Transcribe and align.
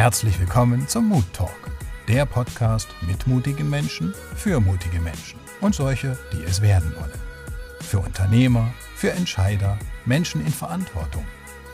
Herzlich 0.00 0.40
willkommen 0.40 0.88
zum 0.88 1.10
Mood 1.10 1.30
Talk, 1.34 1.70
der 2.08 2.24
Podcast 2.24 2.88
mit 3.06 3.26
mutigen 3.26 3.68
Menschen 3.68 4.14
für 4.34 4.58
mutige 4.58 4.98
Menschen 4.98 5.38
und 5.60 5.74
solche, 5.74 6.16
die 6.32 6.42
es 6.42 6.62
werden 6.62 6.94
wollen. 6.98 7.20
Für 7.82 7.98
Unternehmer, 7.98 8.72
für 8.96 9.12
Entscheider, 9.12 9.78
Menschen 10.06 10.40
in 10.40 10.52
Verantwortung, 10.52 11.26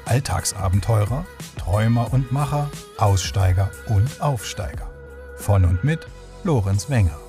Alltagsabenteurer, 0.07 1.25
Träumer 1.57 2.13
und 2.13 2.33
Macher, 2.33 2.69
Aussteiger 2.99 3.71
und 3.87 4.21
Aufsteiger. 4.21 4.91
Von 5.37 5.65
und 5.65 5.85
mit 5.85 6.09
Lorenz 6.43 6.91
Wenger. 6.91 7.26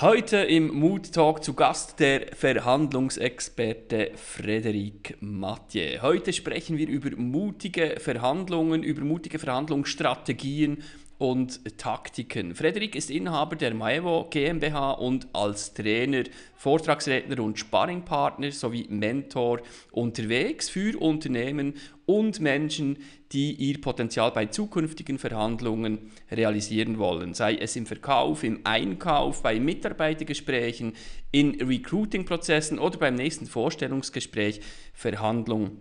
Heute 0.00 0.36
im 0.36 0.68
Mood 0.78 1.12
Talk 1.12 1.42
zu 1.42 1.54
Gast 1.54 1.98
der 1.98 2.28
Verhandlungsexperte 2.32 4.12
Frederik 4.14 5.16
Mathieu. 5.18 6.00
Heute 6.02 6.32
sprechen 6.32 6.78
wir 6.78 6.86
über 6.86 7.16
mutige 7.16 7.96
Verhandlungen, 7.98 8.84
über 8.84 9.02
mutige 9.02 9.40
Verhandlungsstrategien 9.40 10.84
und 11.18 11.78
Taktiken. 11.78 12.54
Frederik 12.54 12.94
ist 12.94 13.10
Inhaber 13.10 13.56
der 13.56 13.74
Maevo 13.74 14.28
GmbH 14.30 14.92
und 14.92 15.26
als 15.32 15.74
Trainer, 15.74 16.22
Vortragsredner 16.54 17.42
und 17.42 17.58
Sparringpartner 17.58 18.52
sowie 18.52 18.86
Mentor 18.88 19.62
unterwegs 19.90 20.68
für 20.68 20.96
Unternehmen 20.96 21.74
und 22.06 22.38
Menschen, 22.38 22.98
die 23.32 23.52
ihr 23.52 23.80
Potenzial 23.80 24.30
bei 24.30 24.46
zukünftigen 24.46 25.18
Verhandlungen 25.18 26.10
realisieren 26.30 26.98
wollen, 26.98 27.34
sei 27.34 27.56
es 27.56 27.76
im 27.76 27.86
Verkauf, 27.86 28.42
im 28.42 28.60
Einkauf, 28.64 29.42
bei 29.42 29.60
Mitarbeitergesprächen, 29.60 30.94
in 31.30 31.60
Recruiting-Prozessen 31.60 32.78
oder 32.78 32.98
beim 32.98 33.14
nächsten 33.14 33.46
Vorstellungsgespräch, 33.46 34.60
Verhandlung 34.94 35.78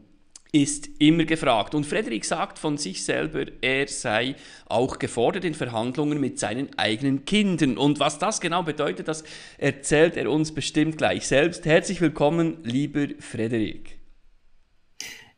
ist 0.51 0.89
immer 0.99 1.25
gefragt. 1.25 1.75
Und 1.75 1.85
Frederik 1.85 2.25
sagt 2.25 2.59
von 2.59 2.77
sich 2.77 3.03
selber, 3.03 3.45
er 3.61 3.87
sei 3.87 4.35
auch 4.67 4.99
gefordert 4.99 5.45
in 5.45 5.53
Verhandlungen 5.53 6.19
mit 6.19 6.39
seinen 6.39 6.77
eigenen 6.77 7.25
Kindern. 7.25 7.77
Und 7.77 7.99
was 7.99 8.19
das 8.19 8.39
genau 8.39 8.63
bedeutet, 8.63 9.07
das 9.07 9.23
erzählt 9.57 10.17
er 10.17 10.31
uns 10.31 10.53
bestimmt 10.53 10.97
gleich 10.97 11.27
selbst. 11.27 11.65
Herzlich 11.65 12.01
willkommen, 12.01 12.57
lieber 12.63 13.07
Frederik. 13.19 13.96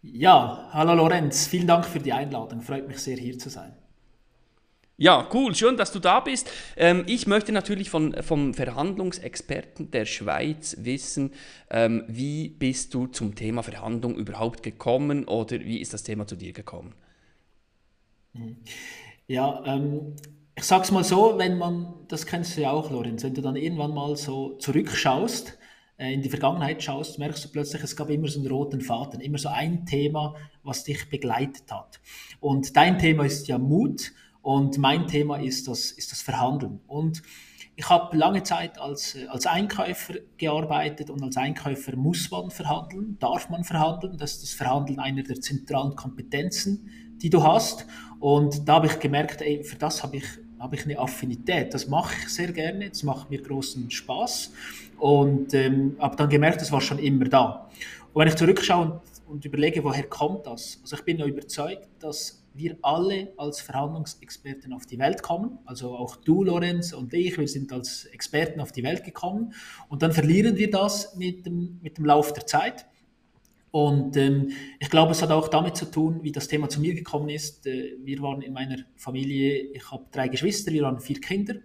Ja, 0.01 0.69
hallo 0.71 0.93
Lorenz, 0.93 1.47
vielen 1.47 1.67
Dank 1.67 1.85
für 1.85 1.99
die 1.99 2.13
Einladung. 2.13 2.61
Freut 2.61 2.87
mich 2.87 2.99
sehr, 2.99 3.17
hier 3.17 3.37
zu 3.37 3.49
sein. 3.49 3.73
Ja, 4.97 5.29
cool, 5.33 5.55
schön, 5.55 5.77
dass 5.77 5.93
du 5.93 5.99
da 5.99 6.19
bist. 6.19 6.49
Ähm, 6.75 7.03
ich 7.07 7.25
möchte 7.27 7.53
natürlich 7.53 7.89
von, 7.89 8.13
vom 8.21 8.53
Verhandlungsexperten 8.53 9.91
der 9.91 10.05
Schweiz 10.05 10.75
wissen, 10.81 11.31
ähm, 11.69 12.03
wie 12.07 12.49
bist 12.49 12.93
du 12.93 13.07
zum 13.07 13.35
Thema 13.35 13.63
Verhandlung 13.63 14.15
überhaupt 14.15 14.63
gekommen 14.63 15.25
oder 15.25 15.59
wie 15.61 15.79
ist 15.79 15.93
das 15.93 16.03
Thema 16.03 16.27
zu 16.27 16.35
dir 16.35 16.51
gekommen? 16.53 16.95
Mhm. 18.33 18.57
Ja, 19.27 19.63
ähm, 19.65 20.15
ich 20.55 20.63
sag's 20.65 20.91
mal 20.91 21.03
so, 21.03 21.37
wenn 21.37 21.57
man, 21.57 21.93
das 22.07 22.25
kennst 22.25 22.57
du 22.57 22.61
ja 22.61 22.71
auch, 22.71 22.91
Lorenz, 22.91 23.23
wenn 23.23 23.33
du 23.35 23.41
dann 23.41 23.55
irgendwann 23.55 23.93
mal 23.93 24.15
so 24.17 24.57
zurückschaust, 24.57 25.58
in 25.99 26.21
die 26.21 26.29
Vergangenheit 26.29 26.81
schaust, 26.81 27.19
merkst 27.19 27.43
du 27.43 27.49
plötzlich, 27.49 27.83
es 27.83 27.95
gab 27.95 28.09
immer 28.09 28.27
so 28.27 28.39
einen 28.39 28.49
roten 28.49 28.81
Faden, 28.81 29.19
immer 29.19 29.37
so 29.37 29.49
ein 29.49 29.85
Thema, 29.85 30.35
was 30.63 30.83
dich 30.85 31.09
begleitet 31.09 31.71
hat. 31.71 31.99
Und 32.39 32.75
dein 32.77 32.97
Thema 32.97 33.25
ist 33.25 33.47
ja 33.47 33.57
Mut. 33.57 34.11
Und 34.41 34.77
mein 34.77 35.07
Thema 35.07 35.37
ist 35.37 35.67
das, 35.67 35.91
ist 35.91 36.11
das 36.11 36.21
Verhandeln. 36.21 36.79
Und 36.87 37.21
ich 37.75 37.89
habe 37.89 38.15
lange 38.17 38.43
Zeit 38.43 38.79
als, 38.79 39.17
als 39.29 39.45
Einkäufer 39.45 40.15
gearbeitet 40.37 41.09
und 41.09 41.23
als 41.23 41.37
Einkäufer 41.37 41.95
muss 41.95 42.29
man 42.31 42.49
verhandeln, 42.49 43.17
darf 43.19 43.49
man 43.49 43.63
verhandeln. 43.63 44.17
Das 44.17 44.33
ist 44.33 44.43
das 44.43 44.53
Verhandeln 44.53 44.99
einer 44.99 45.23
der 45.23 45.39
zentralen 45.39 45.95
Kompetenzen, 45.95 46.89
die 47.21 47.29
du 47.29 47.43
hast. 47.43 47.85
Und 48.19 48.67
da 48.67 48.75
habe 48.75 48.87
ich 48.87 48.99
gemerkt, 48.99 49.41
ey, 49.41 49.63
für 49.63 49.77
das 49.77 50.03
habe 50.03 50.17
ich, 50.17 50.25
habe 50.59 50.75
ich 50.75 50.83
eine 50.83 50.99
Affinität. 50.99 51.73
Das 51.73 51.87
mache 51.87 52.15
ich 52.21 52.29
sehr 52.29 52.51
gerne, 52.51 52.89
das 52.89 53.03
macht 53.03 53.29
mir 53.29 53.41
großen 53.41 53.89
Spaß. 53.89 54.51
Und 54.99 55.53
ähm, 55.53 55.95
habe 55.99 56.15
dann 56.15 56.29
gemerkt, 56.29 56.61
das 56.61 56.71
war 56.71 56.81
schon 56.81 56.99
immer 56.99 57.25
da. 57.25 57.69
Und 58.13 58.21
wenn 58.21 58.27
ich 58.27 58.35
zurückschaue 58.35 58.85
und, 58.85 59.01
und 59.27 59.45
überlege, 59.45 59.83
woher 59.83 60.03
kommt 60.03 60.45
das? 60.45 60.79
Also 60.81 60.95
ich 60.97 61.03
bin 61.03 61.17
ja 61.17 61.25
überzeugt, 61.25 61.87
dass 61.99 62.39
wir 62.53 62.77
alle 62.81 63.31
als 63.37 63.61
Verhandlungsexperten 63.61 64.73
auf 64.73 64.85
die 64.85 64.99
Welt 64.99 65.21
kommen, 65.21 65.59
also 65.65 65.95
auch 65.95 66.15
du, 66.17 66.43
Lorenz, 66.43 66.93
und 66.93 67.13
ich, 67.13 67.37
wir 67.37 67.47
sind 67.47 67.71
als 67.71 68.05
Experten 68.05 68.59
auf 68.59 68.71
die 68.71 68.83
Welt 68.83 69.03
gekommen 69.03 69.53
und 69.87 70.01
dann 70.01 70.11
verlieren 70.11 70.57
wir 70.57 70.69
das 70.69 71.15
mit 71.15 71.45
dem, 71.45 71.79
mit 71.81 71.97
dem 71.97 72.05
Lauf 72.05 72.33
der 72.33 72.45
Zeit. 72.45 72.85
Und 73.71 74.17
ähm, 74.17 74.49
ich 74.79 74.89
glaube, 74.89 75.11
es 75.11 75.21
hat 75.21 75.29
auch 75.29 75.47
damit 75.47 75.77
zu 75.77 75.85
tun, 75.85 76.19
wie 76.23 76.31
das 76.31 76.47
Thema 76.47 76.69
zu 76.69 76.81
mir 76.81 76.95
gekommen 76.95 77.29
ist. 77.29 77.67
Äh, 77.67 77.97
wir 78.03 78.19
waren 78.21 78.41
in 78.41 78.51
meiner 78.51 78.77
Familie, 78.95 79.59
ich 79.73 79.91
habe 79.91 80.05
drei 80.11 80.27
Geschwister, 80.27 80.71
wir 80.71 80.83
waren 80.83 80.99
vier 80.99 81.21
Kinder. 81.21 81.55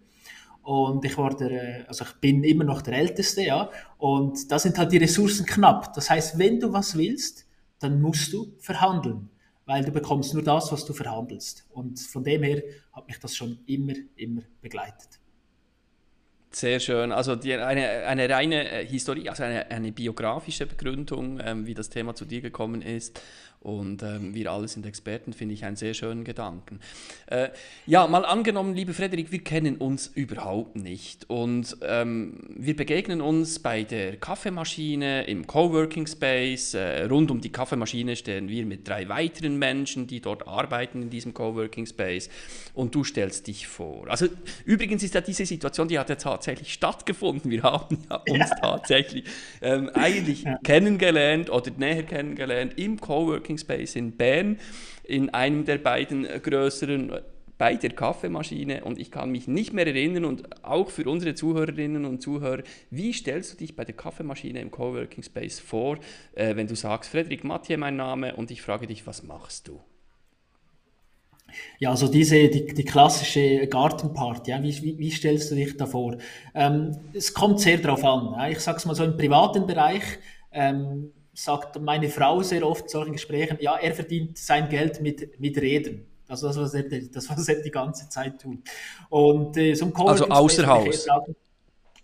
Und 0.64 1.04
ich 1.04 1.16
war 1.16 1.36
der, 1.36 1.50
äh, 1.50 1.84
also 1.86 2.04
ich 2.04 2.12
bin 2.14 2.42
immer 2.42 2.64
noch 2.64 2.82
der 2.82 2.94
Älteste, 2.94 3.42
ja. 3.42 3.70
Und 3.98 4.50
da 4.50 4.58
sind 4.58 4.76
halt 4.78 4.92
die 4.92 4.98
Ressourcen 4.98 5.46
knapp. 5.46 5.94
Das 5.94 6.10
heißt, 6.10 6.38
wenn 6.38 6.58
du 6.58 6.72
was 6.72 6.96
willst, 6.98 7.46
dann 7.78 8.00
musst 8.00 8.32
du 8.32 8.54
verhandeln 8.58 9.30
weil 9.66 9.84
du 9.84 9.90
bekommst 9.90 10.34
nur 10.34 10.42
das, 10.42 10.70
was 10.72 10.84
du 10.84 10.92
verhandelst. 10.92 11.66
Und 11.70 11.98
von 12.00 12.24
dem 12.24 12.42
her 12.42 12.62
hat 12.92 13.06
mich 13.06 13.18
das 13.18 13.36
schon 13.36 13.58
immer, 13.66 13.94
immer 14.16 14.42
begleitet. 14.60 15.20
Sehr 16.50 16.78
schön. 16.78 17.10
Also 17.10 17.34
die, 17.34 17.54
eine, 17.54 18.04
eine 18.04 18.30
reine 18.30 18.70
äh, 18.70 18.86
Historie, 18.86 19.28
also 19.28 19.42
eine, 19.42 19.68
eine 19.70 19.90
biografische 19.90 20.66
Begründung, 20.66 21.40
ähm, 21.42 21.66
wie 21.66 21.74
das 21.74 21.90
Thema 21.90 22.14
zu 22.14 22.24
dir 22.24 22.40
gekommen 22.42 22.80
ist 22.80 23.20
und 23.64 24.02
ähm, 24.02 24.34
wir 24.34 24.52
alle 24.52 24.68
sind 24.68 24.84
Experten, 24.84 25.32
finde 25.32 25.54
ich 25.54 25.64
einen 25.64 25.76
sehr 25.76 25.94
schönen 25.94 26.22
Gedanken. 26.22 26.80
Äh, 27.26 27.48
ja, 27.86 28.06
mal 28.06 28.24
angenommen, 28.24 28.74
liebe 28.74 28.92
Frederik, 28.92 29.32
wir 29.32 29.42
kennen 29.42 29.76
uns 29.76 30.06
überhaupt 30.06 30.76
nicht 30.76 31.28
und 31.30 31.76
ähm, 31.82 32.40
wir 32.50 32.76
begegnen 32.76 33.22
uns 33.22 33.58
bei 33.58 33.82
der 33.82 34.16
Kaffeemaschine 34.16 35.24
im 35.24 35.46
Coworking 35.46 36.06
Space. 36.06 36.74
Äh, 36.74 37.04
rund 37.04 37.30
um 37.30 37.40
die 37.40 37.50
Kaffeemaschine 37.50 38.16
stehen 38.16 38.48
wir 38.48 38.66
mit 38.66 38.86
drei 38.86 39.08
weiteren 39.08 39.58
Menschen, 39.58 40.06
die 40.06 40.20
dort 40.20 40.46
arbeiten 40.46 41.00
in 41.00 41.10
diesem 41.10 41.32
Coworking 41.32 41.86
Space 41.86 42.28
und 42.74 42.94
du 42.94 43.02
stellst 43.02 43.46
dich 43.46 43.66
vor. 43.66 44.08
Also 44.08 44.26
übrigens 44.66 45.02
ist 45.02 45.14
ja 45.14 45.22
diese 45.22 45.46
Situation, 45.46 45.88
die 45.88 45.98
hat 45.98 46.10
ja 46.10 46.16
tatsächlich 46.16 46.72
stattgefunden. 46.72 47.50
Wir 47.50 47.62
haben 47.62 47.98
ja 48.10 48.16
uns 48.28 48.50
ja. 48.50 48.56
tatsächlich 48.60 49.24
ähm, 49.62 49.88
eigentlich 49.94 50.42
ja. 50.42 50.58
kennengelernt 50.62 51.48
oder 51.48 51.70
näher 51.78 52.02
kennengelernt 52.02 52.74
im 52.76 53.00
Coworking 53.00 53.53
Coworking 53.54 53.58
Space 53.58 53.96
in 53.96 54.16
Bern, 54.16 54.58
in 55.04 55.30
einem 55.30 55.64
der 55.64 55.78
beiden 55.78 56.24
größeren 56.24 57.12
bei 57.56 57.76
der 57.76 57.90
Kaffeemaschine 57.90 58.82
und 58.84 58.98
ich 58.98 59.12
kann 59.12 59.30
mich 59.30 59.46
nicht 59.46 59.72
mehr 59.72 59.86
erinnern 59.86 60.24
und 60.24 60.64
auch 60.64 60.90
für 60.90 61.08
unsere 61.08 61.36
Zuhörerinnen 61.36 62.04
und 62.04 62.20
Zuhörer, 62.20 62.64
wie 62.90 63.12
stellst 63.12 63.52
du 63.52 63.56
dich 63.58 63.76
bei 63.76 63.84
der 63.84 63.94
Kaffeemaschine 63.94 64.60
im 64.60 64.72
Coworking 64.72 65.22
Space 65.22 65.60
vor, 65.60 65.98
äh, 66.34 66.56
wenn 66.56 66.66
du 66.66 66.74
sagst, 66.74 67.10
Frederik 67.10 67.44
Mathieu 67.44 67.78
mein 67.78 67.94
Name 67.94 68.34
und 68.34 68.50
ich 68.50 68.60
frage 68.60 68.88
dich, 68.88 69.06
was 69.06 69.22
machst 69.22 69.68
du? 69.68 69.80
Ja, 71.78 71.90
also 71.90 72.08
diese, 72.08 72.48
die, 72.48 72.74
die 72.74 72.84
klassische 72.84 73.68
Gartenparty, 73.68 74.50
ja, 74.50 74.60
wie, 74.60 74.82
wie, 74.82 74.98
wie 74.98 75.10
stellst 75.12 75.52
du 75.52 75.54
dich 75.54 75.76
da 75.76 75.86
vor? 75.86 76.16
Ähm, 76.56 76.96
es 77.12 77.32
kommt 77.32 77.60
sehr 77.60 77.78
darauf 77.78 78.02
an. 78.02 78.32
Ja. 78.32 78.48
Ich 78.48 78.58
sage 78.58 78.78
es 78.78 78.84
mal 78.84 78.96
so 78.96 79.04
im 79.04 79.16
privaten 79.16 79.64
Bereich, 79.64 80.02
ähm, 80.50 81.12
sagt 81.34 81.80
meine 81.80 82.08
Frau 82.08 82.42
sehr 82.42 82.66
oft 82.66 82.84
in 82.84 82.88
solchen 82.88 83.12
Gesprächen, 83.12 83.58
ja, 83.60 83.76
er 83.76 83.94
verdient 83.94 84.38
sein 84.38 84.68
Geld 84.68 85.00
mit, 85.00 85.38
mit 85.40 85.56
Reden. 85.58 86.06
Also 86.28 86.46
das, 86.46 86.56
was 86.56 86.74
er, 86.74 86.84
das, 86.84 87.28
was 87.28 87.48
er 87.48 87.62
die 87.62 87.70
ganze 87.70 88.08
Zeit 88.08 88.40
tut. 88.40 88.58
Und 89.10 89.56
äh, 89.56 89.74
so 89.74 89.86
ein 89.86 89.96
Also 89.96 90.28
außer 90.28 90.66
Haus. 90.66 91.06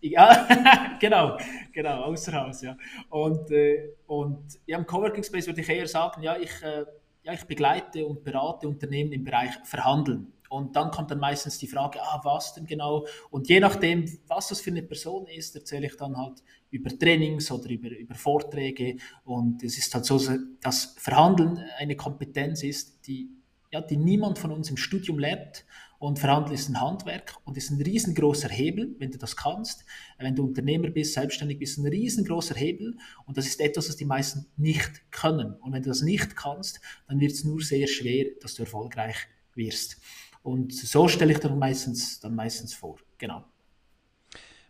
Ja, 0.03 0.49
genau, 1.01 1.37
genau, 1.73 2.05
außer 2.05 2.33
Haus, 2.33 2.63
ja. 2.63 2.77
Und, 3.11 3.51
äh, 3.51 3.91
und 4.07 4.59
ja, 4.67 4.79
im 4.79 4.87
Coworking 4.87 5.23
Space 5.23 5.47
würde 5.47 5.61
ich 5.61 5.69
eher 5.69 5.87
sagen, 5.87 6.23
ja, 6.23 6.37
ich, 6.37 6.63
äh, 6.63 6.85
ja, 7.23 7.33
ich 7.33 7.45
begleite 7.45 8.07
und 8.07 8.25
berate 8.25 8.67
Unternehmen 8.67 9.13
im 9.13 9.25
Bereich 9.25 9.53
Verhandeln. 9.65 10.33
Und 10.51 10.75
dann 10.75 10.91
kommt 10.91 11.13
dann 11.13 11.21
meistens 11.21 11.59
die 11.59 11.69
Frage, 11.69 12.03
ah, 12.03 12.21
was 12.25 12.55
denn 12.55 12.67
genau? 12.67 13.07
Und 13.31 13.49
je 13.49 13.61
nachdem, 13.61 14.05
was 14.27 14.49
das 14.49 14.61
für 14.61 14.71
eine 14.71 14.83
Person 14.83 15.29
ist, 15.29 15.55
erzähle 15.55 15.87
ich 15.87 15.97
dann 15.97 16.17
halt 16.17 16.43
über 16.73 16.91
Trainings 16.91 17.53
oder 17.53 17.71
über, 17.71 17.89
über 17.91 18.17
Vorträge. 18.17 18.97
Und 19.23 19.63
es 19.63 19.79
ist 19.79 19.95
halt 19.95 20.05
so, 20.05 20.21
dass 20.61 20.97
Verhandeln 20.99 21.65
eine 21.79 21.95
Kompetenz 21.95 22.65
ist, 22.65 23.07
die, 23.07 23.31
ja, 23.71 23.81
die 23.81 23.97
niemand 23.97 24.41
von 24.41 24.51
uns 24.51 24.69
im 24.71 24.77
Studium 24.77 25.21
lernt. 25.21 25.65
Und 26.01 26.19
Verhandeln 26.19 26.57
ist 26.57 26.69
ein 26.69 26.81
Handwerk 26.81 27.37
und 27.45 27.57
ist 27.57 27.71
ein 27.71 27.81
riesengroßer 27.81 28.49
Hebel, 28.49 28.97
wenn 28.99 29.13
du 29.13 29.19
das 29.19 29.37
kannst. 29.37 29.85
Wenn 30.19 30.35
du 30.35 30.43
Unternehmer 30.43 30.91
bist, 30.91 31.15
selbstständig 31.15 31.61
bist, 31.61 31.79
ein 31.79 31.87
riesengroßer 31.87 32.57
Hebel. 32.57 32.97
Und 33.25 33.37
das 33.37 33.47
ist 33.47 33.61
etwas, 33.61 33.89
was 33.89 33.97
die 33.97 34.05
meisten 34.05 34.47
nicht 34.57 35.13
können. 35.13 35.55
Und 35.61 35.73
wenn 35.73 35.83
du 35.83 35.91
das 35.91 36.03
nicht 36.03 36.35
kannst, 36.35 36.81
dann 37.07 37.21
wird 37.21 37.31
es 37.31 37.45
nur 37.45 37.61
sehr 37.61 37.87
schwer, 37.87 38.27
dass 38.41 38.57
du 38.57 38.65
erfolgreich 38.65 39.29
wirst. 39.55 39.99
Und 40.43 40.75
so 40.75 41.09
stelle 41.09 41.33
ich 41.33 41.39
dann 41.39 41.59
meistens, 41.59 42.21
dann 42.21 42.35
meistens 42.35 42.75
vor. 42.75 42.97
Genau. 43.19 43.45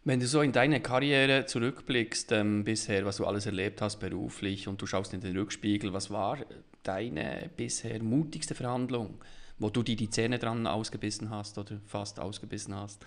Wenn 0.02 0.18
du 0.18 0.26
so 0.26 0.40
in 0.40 0.52
deine 0.52 0.80
Karriere 0.80 1.44
zurückblickst 1.44 2.32
ähm, 2.32 2.64
bisher, 2.64 3.04
was 3.04 3.18
du 3.18 3.26
alles 3.26 3.46
erlebt 3.46 3.82
hast 3.82 4.00
beruflich 4.00 4.66
und 4.66 4.80
du 4.80 4.86
schaust 4.86 5.12
in 5.12 5.20
den 5.20 5.36
Rückspiegel, 5.36 5.92
was 5.92 6.10
war 6.10 6.38
deine 6.82 7.50
bisher 7.56 8.02
mutigste 8.02 8.54
Verhandlung, 8.54 9.18
wo 9.58 9.68
du 9.68 9.82
dir 9.82 9.96
die 9.96 10.08
Zähne 10.08 10.38
dran 10.38 10.66
ausgebissen 10.66 11.28
hast 11.28 11.58
oder 11.58 11.80
fast 11.86 12.18
ausgebissen 12.18 12.74
hast? 12.74 13.04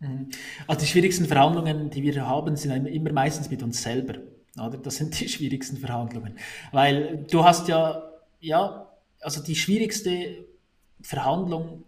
Mhm. 0.00 0.28
Also 0.66 0.82
die 0.82 0.86
schwierigsten 0.86 1.24
Verhandlungen, 1.24 1.88
die 1.88 2.02
wir 2.02 2.26
haben, 2.26 2.56
sind 2.56 2.86
immer 2.86 3.12
meistens 3.12 3.50
mit 3.50 3.62
uns 3.62 3.82
selber. 3.82 4.18
Oder? 4.56 4.76
Das 4.76 4.96
sind 4.96 5.18
die 5.18 5.28
schwierigsten 5.30 5.78
Verhandlungen. 5.78 6.38
Weil 6.72 7.24
du 7.30 7.42
hast 7.42 7.68
ja, 7.68 8.02
ja, 8.40 8.86
also 9.20 9.42
die 9.42 9.56
schwierigste 9.56 10.44
Verhandlung 11.00 11.84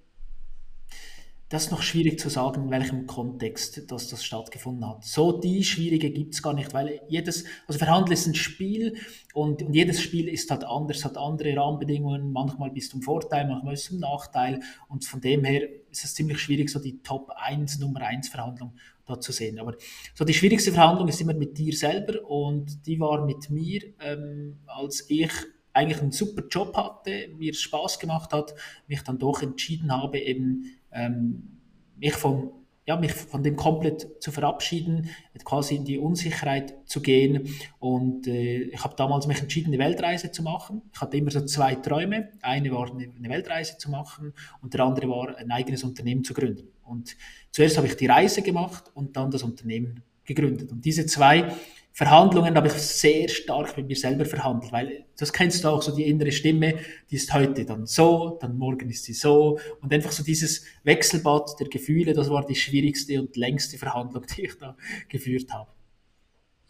das 1.49 1.65
ist 1.65 1.71
noch 1.71 1.81
schwierig 1.81 2.21
zu 2.21 2.29
sagen, 2.29 2.65
in 2.65 2.71
welchem 2.71 3.07
Kontext 3.07 3.91
das, 3.91 4.09
das 4.09 4.23
stattgefunden 4.23 4.87
hat. 4.87 5.05
So 5.05 5.33
die 5.33 5.65
schwierige 5.65 6.11
gibt 6.11 6.35
es 6.35 6.43
gar 6.43 6.53
nicht, 6.53 6.75
weil 6.75 7.01
jedes, 7.09 7.45
also 7.67 7.79
Verhandeln 7.79 8.13
ist 8.13 8.27
ein 8.27 8.35
Spiel 8.35 8.97
und, 9.33 9.63
und 9.63 9.73
jedes 9.73 10.03
Spiel 10.03 10.29
ist 10.29 10.51
halt 10.51 10.65
anders, 10.65 11.07
hat 11.07 11.17
andere 11.17 11.57
Rahmenbedingungen. 11.57 12.33
Manchmal 12.33 12.71
bist 12.71 12.93
du 12.93 12.99
im 12.99 13.03
Vorteil, 13.03 13.49
manchmal 13.49 13.73
bist 13.73 13.89
du 13.89 13.95
im 13.95 14.01
Nachteil 14.01 14.61
und 14.89 15.07
von 15.07 15.23
dem 15.23 15.45
her 15.45 15.67
ist 15.91 16.05
es 16.05 16.15
ziemlich 16.15 16.39
schwierig, 16.39 16.69
so 16.69 16.81
die 16.81 17.03
Top 17.03 17.31
1, 17.35 17.79
Nummer 17.79 18.03
1 18.03 18.29
Verhandlung 18.29 18.75
da 19.07 19.19
zu 19.19 19.33
sehen. 19.33 19.59
Aber 19.59 19.75
so 20.15 20.27
die 20.27 20.35
schwierigste 20.35 20.73
Verhandlung 20.73 21.09
ist 21.09 21.21
immer 21.23 21.35
mit 21.35 21.57
dir 21.57 21.75
selber 21.75 22.29
und 22.29 22.87
die 22.87 23.01
war 23.01 23.25
mit 23.25 23.49
mir, 23.49 23.81
ähm, 24.01 24.59
als 24.67 25.09
ich 25.09 25.31
eigentlich 25.79 26.01
einen 26.01 26.13
super 26.13 26.43
Job 26.51 26.77
hatte, 26.77 27.29
mir 27.37 27.55
Spaß 27.55 27.99
gemacht 27.99 28.33
hat, 28.33 28.55
mich 28.87 29.03
dann 29.03 29.19
doch 29.19 29.43
entschieden 29.43 29.93
habe, 29.93 30.19
eben 30.19 30.65
ähm, 30.93 31.59
mich 31.97 32.15
von 32.15 32.53
ja, 32.89 32.97
mich 32.97 33.13
von 33.13 33.43
dem 33.43 33.55
komplett 33.55 34.23
zu 34.23 34.33
verabschieden, 34.33 35.11
quasi 35.45 35.77
in 35.77 35.85
die 35.85 35.99
Unsicherheit 35.99 36.75
zu 36.87 37.03
gehen. 37.03 37.55
Und 37.79 38.27
äh, 38.27 38.63
ich 38.63 38.83
habe 38.83 38.97
damals 38.97 39.27
mich 39.27 39.41
entschieden, 39.41 39.75
eine 39.75 39.79
Weltreise 39.85 40.33
zu 40.33 40.43
machen. 40.43 40.81
Ich 40.95 40.99
hatte 40.99 41.19
immer 41.19 41.31
so 41.31 41.45
zwei 41.45 41.75
Träume. 41.75 42.31
Eine 42.41 42.73
war 42.73 42.91
eine, 42.91 43.29
Weltreise 43.29 43.77
zu 43.77 43.91
machen 43.91 44.33
und 44.63 44.73
der 44.73 44.85
andere 44.85 45.07
war 45.07 45.37
ein 45.37 45.51
eigenes 45.51 45.85
Unternehmen 45.85 46.25
zu 46.25 46.33
gründen. 46.33 46.67
Und 46.83 47.15
zuerst 47.51 47.77
habe 47.77 47.89
ich 47.89 47.95
die 47.95 48.07
Reise 48.07 48.41
gemacht 48.41 48.91
und 48.95 49.15
dann 49.19 49.31
das 49.31 49.43
Unternehmen 49.43 50.03
gegründet. 50.25 50.73
Und 50.73 50.83
diese 50.83 51.05
zwei 51.05 51.53
Verhandlungen 51.93 52.55
habe 52.55 52.69
ich 52.69 52.75
sehr 52.75 53.29
stark 53.29 53.77
mit 53.77 53.89
mir 53.89 53.97
selber 53.97 54.25
verhandelt, 54.25 54.73
weil 54.73 55.05
das 55.17 55.33
kennst 55.33 55.65
du 55.65 55.69
auch, 55.69 55.83
so 55.83 55.95
die 55.95 56.05
innere 56.05 56.31
Stimme, 56.31 56.75
die 57.11 57.17
ist 57.17 57.35
heute 57.35 57.65
dann 57.65 57.87
so, 57.87 58.39
dann 58.41 58.57
morgen 58.57 58.89
ist 58.89 59.05
sie 59.05 59.15
so 59.15 59.59
und 59.81 59.93
einfach 59.93 60.13
so 60.13 60.23
dieses 60.23 60.65
Wechselbad 60.85 61.59
der 61.59 61.69
Gefühle, 61.69 62.13
das 62.13 62.31
war 62.31 62.47
die 62.47 62.55
schwierigste 62.55 63.21
und 63.21 63.37
längste 63.37 63.79
Verhandlung, 63.79 64.25
die 64.37 64.45
ich 64.45 64.59
da 64.59 64.77
geführt 65.09 65.53
habe. 65.53 65.71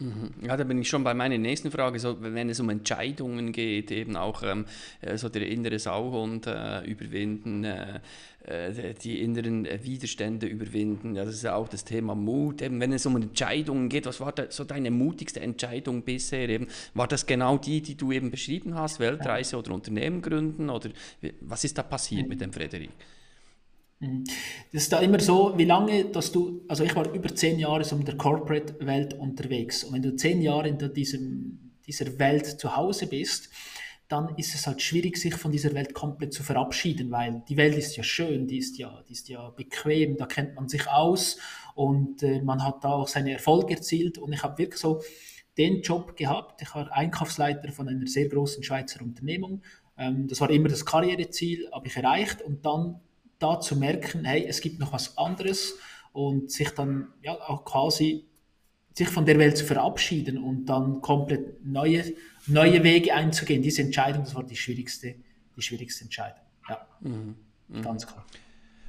Mhm. 0.01 0.31
Ja, 0.43 0.57
da 0.57 0.63
bin 0.63 0.81
ich 0.81 0.89
schon 0.89 1.03
bei 1.03 1.13
meiner 1.13 1.39
nächsten 1.39 1.73
Frage, 1.73 1.99
so, 1.99 2.23
wenn 2.23 2.49
es 2.49 2.61
um 2.61 2.71
Entscheidungen 2.71 3.51
geht, 3.51 3.91
eben 3.91 4.15
auch 4.15 4.45
ähm, 4.45 4.65
äh, 5.01 5.17
so 5.17 5.29
der 5.29 5.49
innere 5.49 5.81
Sauhund 5.81 6.47
äh, 6.47 6.85
überwinden, 6.85 7.65
äh, 7.65 8.01
äh 8.45 8.95
die 9.03 9.21
inneren 9.21 9.67
Widerstände 9.83 10.47
überwinden, 10.47 11.17
ja, 11.17 11.25
das 11.25 11.35
ist 11.35 11.43
ja 11.43 11.57
auch 11.57 11.67
das 11.67 11.85
Thema 11.85 12.15
Mut, 12.15 12.63
eben 12.63 12.81
wenn 12.81 12.93
es 12.93 13.07
um 13.07 13.17
Entscheidungen 13.17 13.89
geht, 13.89 14.07
was 14.07 14.21
war 14.21 14.31
da, 14.31 14.49
so 14.51 14.63
deine 14.63 14.93
mutigste 14.93 15.41
Entscheidung 15.41 16.03
bisher, 16.03 16.49
eben, 16.49 16.69
war 16.95 17.09
das 17.09 17.27
genau 17.27 17.59
die, 17.59 17.81
die 17.81 17.97
du 17.97 18.13
eben 18.13 18.31
beschrieben 18.31 18.77
hast, 18.77 19.01
Weltreise 19.01 19.57
oder 19.57 19.73
Unternehmen 19.73 20.23
gründen, 20.23 20.71
oder 20.71 20.91
was 21.41 21.65
ist 21.65 21.77
da 21.77 21.83
passiert 21.83 22.29
mit 22.29 22.41
dem 22.41 22.53
Frederik? 22.53 22.91
Mhm. 24.01 24.25
Das 24.73 24.83
ist 24.83 24.93
da 24.93 25.01
immer 25.01 25.21
so, 25.21 25.55
wie 25.57 25.65
lange, 25.65 26.05
dass 26.07 26.31
du, 26.31 26.65
also 26.69 26.85
ich 26.85 26.95
war 26.95 27.13
über 27.13 27.35
zehn 27.35 27.59
Jahre 27.59 27.85
so 27.85 27.97
in 27.97 28.05
der 28.05 28.17
Corporate-Welt 28.17 29.15
unterwegs 29.15 29.85
und 29.85 29.95
wenn 29.95 30.03
du 30.03 30.15
zehn 30.15 30.41
Jahre 30.41 30.69
in 30.69 30.79
diesem, 30.95 31.75
dieser 31.87 32.19
Welt 32.19 32.47
zu 32.47 32.77
Hause 32.77 33.07
bist, 33.07 33.51
dann 34.09 34.35
ist 34.37 34.55
es 34.55 34.67
halt 34.67 34.81
schwierig, 34.81 35.19
sich 35.19 35.35
von 35.35 35.53
dieser 35.53 35.75
Welt 35.75 35.93
komplett 35.93 36.33
zu 36.33 36.43
verabschieden, 36.43 37.11
weil 37.11 37.43
die 37.47 37.59
Welt 37.59 37.77
ist 37.77 37.95
ja 37.97 38.03
schön, 38.03 38.47
die 38.47 38.57
ist 38.57 38.79
ja, 38.79 39.03
die 39.07 39.13
ist 39.13 39.29
ja 39.29 39.51
bequem, 39.51 40.17
da 40.17 40.27
kennt 40.27 40.55
man 40.55 40.69
sich 40.69 40.89
aus 40.89 41.39
und 41.75 42.23
äh, 42.23 42.41
man 42.41 42.65
hat 42.65 42.85
da 42.85 42.93
auch 42.93 43.09
seine 43.09 43.33
Erfolge 43.33 43.75
erzielt 43.75 44.17
und 44.17 44.33
ich 44.33 44.43
habe 44.43 44.57
wirklich 44.59 44.81
so 44.81 45.03
den 45.59 45.83
Job 45.83 46.17
gehabt. 46.17 46.63
Ich 46.63 46.75
war 46.75 46.91
Einkaufsleiter 46.93 47.71
von 47.73 47.89
einer 47.89 48.07
sehr 48.07 48.29
großen 48.29 48.63
Schweizer 48.63 49.03
Unternehmung. 49.03 49.63
Ähm, 49.99 50.27
das 50.27 50.41
war 50.41 50.49
immer 50.51 50.69
das 50.69 50.87
Karriereziel, 50.87 51.69
habe 51.71 51.89
ich 51.89 51.97
erreicht 51.97 52.41
und 52.41 52.65
dann 52.65 53.01
da 53.39 53.61
zu 53.61 53.77
merken, 53.77 54.25
hey, 54.25 54.45
es 54.47 54.61
gibt 54.61 54.79
noch 54.79 54.93
was 54.93 55.17
anderes 55.17 55.75
und 56.13 56.51
sich 56.51 56.71
dann 56.71 57.09
ja 57.23 57.33
auch 57.35 57.65
quasi 57.65 58.25
sich 58.99 59.09
von 59.09 59.25
der 59.25 59.39
Welt 59.39 59.57
zu 59.57 59.65
verabschieden 59.65 60.39
und 60.39 60.67
dann 60.67 61.01
komplett 61.01 61.65
neue, 61.65 62.13
neue 62.47 62.83
Wege 62.83 63.15
einzugehen. 63.15 63.63
Diese 63.63 63.83
Entscheidung, 63.83 64.25
das 64.25 64.35
war 64.35 64.43
die 64.43 64.57
schwierigste, 64.57 65.15
die 65.57 65.63
schwierigste 65.63 66.05
Entscheidung. 66.05 66.43
Ja, 66.69 66.87
mhm. 67.01 67.37
Mhm. 67.69 67.83
ganz 67.83 68.07
klar. 68.07 68.27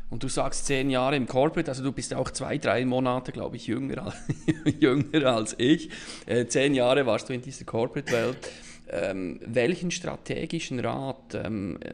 Und 0.10 0.24
du 0.24 0.28
sagst 0.28 0.66
zehn 0.66 0.90
Jahre 0.90 1.16
im 1.16 1.28
Corporate, 1.28 1.70
also 1.70 1.84
du 1.84 1.92
bist 1.92 2.16
auch 2.16 2.32
zwei, 2.32 2.58
drei 2.58 2.84
Monate, 2.84 3.32
glaube 3.32 3.58
ich, 3.58 3.68
jünger, 3.68 4.12
jünger 4.80 5.36
als 5.36 5.56
ich. 5.60 5.92
Äh, 6.26 6.48
zehn 6.48 6.74
Jahre 6.74 7.06
warst 7.06 7.30
du 7.30 7.34
in 7.34 7.42
dieser 7.42 7.66
Corporate-Welt. 7.66 8.38
Ähm, 8.92 9.40
welchen 9.46 9.92
strategischen 9.92 10.80
Rat, 10.80 11.36
ähm, 11.36 11.78
äh, 11.82 11.94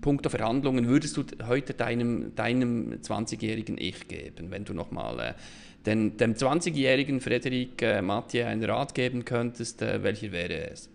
puncto 0.00 0.28
Verhandlungen, 0.28 0.86
würdest 0.86 1.16
du 1.16 1.24
heute 1.46 1.74
deinem, 1.74 2.34
deinem 2.36 2.92
20-jährigen 3.02 3.76
Ich 3.78 4.06
geben, 4.06 4.50
wenn 4.50 4.64
du 4.64 4.72
nochmal 4.72 5.18
äh, 5.18 5.34
den, 5.84 6.16
dem 6.16 6.34
20-jährigen 6.34 7.20
Frederik 7.20 7.82
äh, 7.82 8.02
Mathieu 8.02 8.46
einen 8.46 8.62
Rat 8.64 8.94
geben 8.94 9.24
könntest, 9.24 9.82
äh, 9.82 10.02
welcher 10.02 10.30
wäre 10.30 10.70
es? 10.70 10.88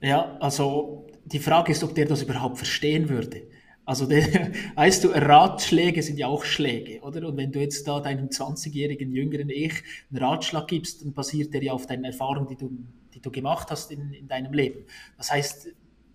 Ja, 0.00 0.36
also 0.40 1.06
die 1.24 1.38
Frage 1.38 1.72
ist, 1.72 1.84
ob 1.84 1.94
der 1.94 2.06
das 2.06 2.22
überhaupt 2.22 2.58
verstehen 2.58 3.08
würde. 3.08 3.42
Also, 3.84 4.06
der, 4.06 4.52
weißt 4.74 5.04
du, 5.04 5.08
Ratschläge 5.08 6.02
sind 6.02 6.18
ja 6.18 6.26
auch 6.26 6.44
Schläge, 6.44 7.00
oder? 7.00 7.28
Und 7.28 7.36
wenn 7.36 7.52
du 7.52 7.60
jetzt 7.60 7.86
da 7.86 8.00
deinem 8.00 8.28
20-jährigen 8.28 9.12
jüngeren 9.12 9.50
Ich 9.50 9.74
einen 10.10 10.22
Ratschlag 10.22 10.68
gibst, 10.68 11.02
dann 11.02 11.12
basiert 11.12 11.52
der 11.52 11.62
ja 11.62 11.72
auf 11.72 11.86
deinen 11.86 12.04
Erfahrungen, 12.04 12.48
die 12.48 12.56
du 12.56 12.70
die 13.14 13.20
du 13.20 13.30
gemacht 13.30 13.70
hast 13.70 13.90
in, 13.90 14.12
in 14.12 14.28
deinem 14.28 14.52
Leben. 14.52 14.84
Das 15.16 15.30
heißt, 15.30 15.68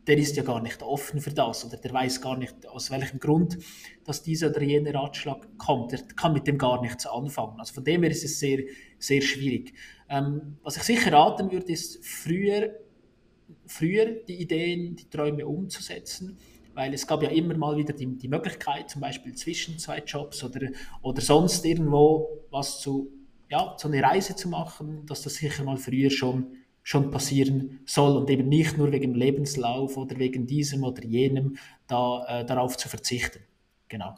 der 0.07 0.17
ist 0.17 0.35
ja 0.35 0.43
gar 0.43 0.61
nicht 0.61 0.81
offen 0.81 1.21
für 1.21 1.31
das 1.31 1.65
oder 1.65 1.77
der 1.77 1.93
weiß 1.93 2.21
gar 2.21 2.37
nicht, 2.37 2.65
aus 2.67 2.89
welchem 2.89 3.19
Grund, 3.19 3.59
dass 4.05 4.23
dieser 4.23 4.49
oder 4.49 4.61
jener 4.61 4.93
Ratschlag 4.93 5.47
kommt. 5.57 5.91
Der 5.91 5.99
kann 6.15 6.33
mit 6.33 6.47
dem 6.47 6.57
gar 6.57 6.81
nichts 6.81 7.05
anfangen. 7.05 7.59
Also 7.59 7.75
von 7.75 7.83
dem 7.83 8.01
her 8.01 8.11
ist 8.11 8.23
es 8.23 8.39
sehr, 8.39 8.63
sehr 8.97 9.21
schwierig. 9.21 9.73
Ähm, 10.09 10.57
was 10.63 10.77
ich 10.77 10.83
sicher 10.83 11.13
raten 11.13 11.51
würde, 11.51 11.71
ist 11.71 12.03
früher, 12.03 12.71
früher 13.67 14.23
die 14.27 14.41
Ideen, 14.41 14.95
die 14.95 15.09
Träume 15.09 15.45
umzusetzen 15.45 16.37
weil 16.79 16.93
es 16.93 17.05
gab 17.05 17.21
ja 17.21 17.29
immer 17.29 17.57
mal 17.57 17.75
wieder 17.75 17.91
die, 17.91 18.05
die 18.05 18.29
Möglichkeit, 18.29 18.89
zum 18.89 19.01
Beispiel 19.01 19.35
zwischen 19.35 19.77
zwei 19.79 19.99
Jobs 19.99 20.41
oder, 20.45 20.69
oder 21.01 21.19
sonst 21.19 21.65
irgendwo 21.65 22.45
was 22.51 22.79
zu, 22.79 23.11
ja, 23.49 23.75
so 23.77 23.89
eine 23.89 24.01
Reise 24.01 24.33
zu 24.35 24.47
machen, 24.47 25.05
dass 25.05 25.21
das 25.23 25.35
sicher 25.35 25.65
mal 25.65 25.75
früher 25.75 26.09
schon 26.09 26.55
schon 26.83 27.11
passieren 27.11 27.79
soll 27.85 28.17
und 28.17 28.29
eben 28.29 28.49
nicht 28.49 28.77
nur 28.77 28.91
wegen 28.91 29.13
Lebenslauf 29.13 29.97
oder 29.97 30.17
wegen 30.17 30.47
diesem 30.47 30.83
oder 30.83 31.03
jenem 31.03 31.57
da, 31.87 32.25
äh, 32.27 32.45
darauf 32.45 32.77
zu 32.77 32.89
verzichten. 32.89 33.39
Genau. 33.87 34.15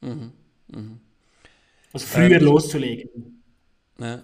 Mhm. 0.00 0.32
Mhm. 0.68 1.00
Also 1.92 2.06
früher 2.06 2.40
ähm, 2.40 2.44
loszulegen. 2.44 3.42
Ja 3.98 4.22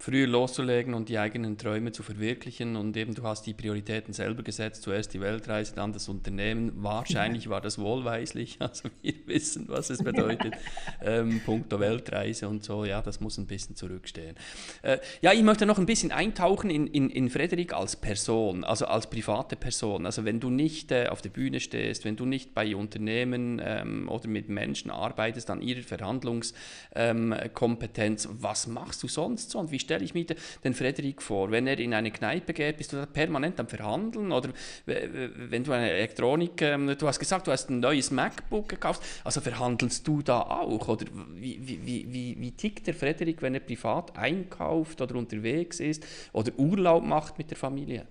früher 0.00 0.26
loszulegen 0.26 0.94
und 0.94 1.10
die 1.10 1.18
eigenen 1.18 1.58
Träume 1.58 1.92
zu 1.92 2.02
verwirklichen. 2.02 2.74
Und 2.74 2.96
eben 2.96 3.14
du 3.14 3.22
hast 3.22 3.46
die 3.46 3.52
Prioritäten 3.52 4.14
selber 4.14 4.42
gesetzt, 4.42 4.82
zuerst 4.82 5.12
die 5.12 5.20
Weltreise, 5.20 5.74
dann 5.74 5.92
das 5.92 6.08
Unternehmen. 6.08 6.72
Wahrscheinlich 6.76 7.50
war 7.50 7.60
das 7.60 7.78
wohlweislich, 7.78 8.56
also 8.60 8.88
wir 9.02 9.12
wissen, 9.26 9.66
was 9.68 9.90
es 9.90 10.02
bedeutet. 10.02 10.54
ähm, 11.04 11.42
punkto 11.44 11.78
Weltreise 11.78 12.48
und 12.48 12.64
so, 12.64 12.86
ja, 12.86 13.02
das 13.02 13.20
muss 13.20 13.36
ein 13.36 13.46
bisschen 13.46 13.76
zurückstehen. 13.76 14.36
Äh, 14.80 15.00
ja, 15.20 15.34
ich 15.34 15.42
möchte 15.42 15.66
noch 15.66 15.78
ein 15.78 15.84
bisschen 15.84 16.12
eintauchen 16.12 16.70
in, 16.70 16.86
in, 16.86 17.10
in 17.10 17.28
Frederik 17.28 17.74
als 17.74 17.96
Person, 17.96 18.64
also 18.64 18.86
als 18.86 19.10
private 19.10 19.56
Person. 19.56 20.06
Also 20.06 20.24
wenn 20.24 20.40
du 20.40 20.48
nicht 20.48 20.92
äh, 20.92 21.08
auf 21.08 21.20
der 21.20 21.28
Bühne 21.28 21.60
stehst, 21.60 22.06
wenn 22.06 22.16
du 22.16 22.24
nicht 22.24 22.54
bei 22.54 22.74
Unternehmen 22.74 23.60
ähm, 23.62 24.08
oder 24.08 24.28
mit 24.28 24.48
Menschen 24.48 24.90
arbeitest 24.90 25.50
an 25.50 25.60
ihrer 25.60 25.82
Verhandlungskompetenz, 25.82 28.24
ähm, 28.24 28.30
was 28.40 28.66
machst 28.66 29.02
du 29.02 29.08
sonst 29.08 29.50
so 29.50 29.58
und 29.58 29.70
wie 29.70 29.89
stelle 29.90 30.04
ich 30.04 30.14
mir 30.14 30.24
den 30.62 30.74
Frederik 30.74 31.20
vor? 31.20 31.50
Wenn 31.50 31.66
er 31.66 31.78
in 31.80 31.92
eine 31.94 32.12
Kneipe 32.12 32.52
geht, 32.52 32.76
bist 32.76 32.92
du 32.92 32.96
da 32.96 33.06
permanent 33.06 33.58
am 33.58 33.66
Verhandeln? 33.66 34.30
Oder 34.30 34.50
wenn 34.86 35.64
du 35.64 35.72
eine 35.72 35.90
Elektronik, 35.90 36.62
ähm, 36.62 36.94
du 36.96 37.08
hast 37.08 37.18
gesagt, 37.18 37.48
du 37.48 37.50
hast 37.50 37.70
ein 37.70 37.80
neues 37.80 38.12
MacBook 38.12 38.68
gekauft, 38.68 39.02
also 39.24 39.40
verhandelst 39.40 40.06
du 40.06 40.22
da 40.22 40.42
auch? 40.42 40.86
Oder 40.86 41.06
wie, 41.34 41.58
wie, 41.66 42.12
wie, 42.12 42.36
wie 42.38 42.52
tickt 42.52 42.86
der 42.86 42.94
Frederik, 42.94 43.42
wenn 43.42 43.54
er 43.54 43.60
privat 43.60 44.16
einkauft 44.16 45.00
oder 45.00 45.16
unterwegs 45.16 45.80
ist 45.80 46.06
oder 46.32 46.52
Urlaub 46.56 47.02
macht 47.02 47.36
mit 47.38 47.50
der 47.50 47.56
Familie? 47.56 48.06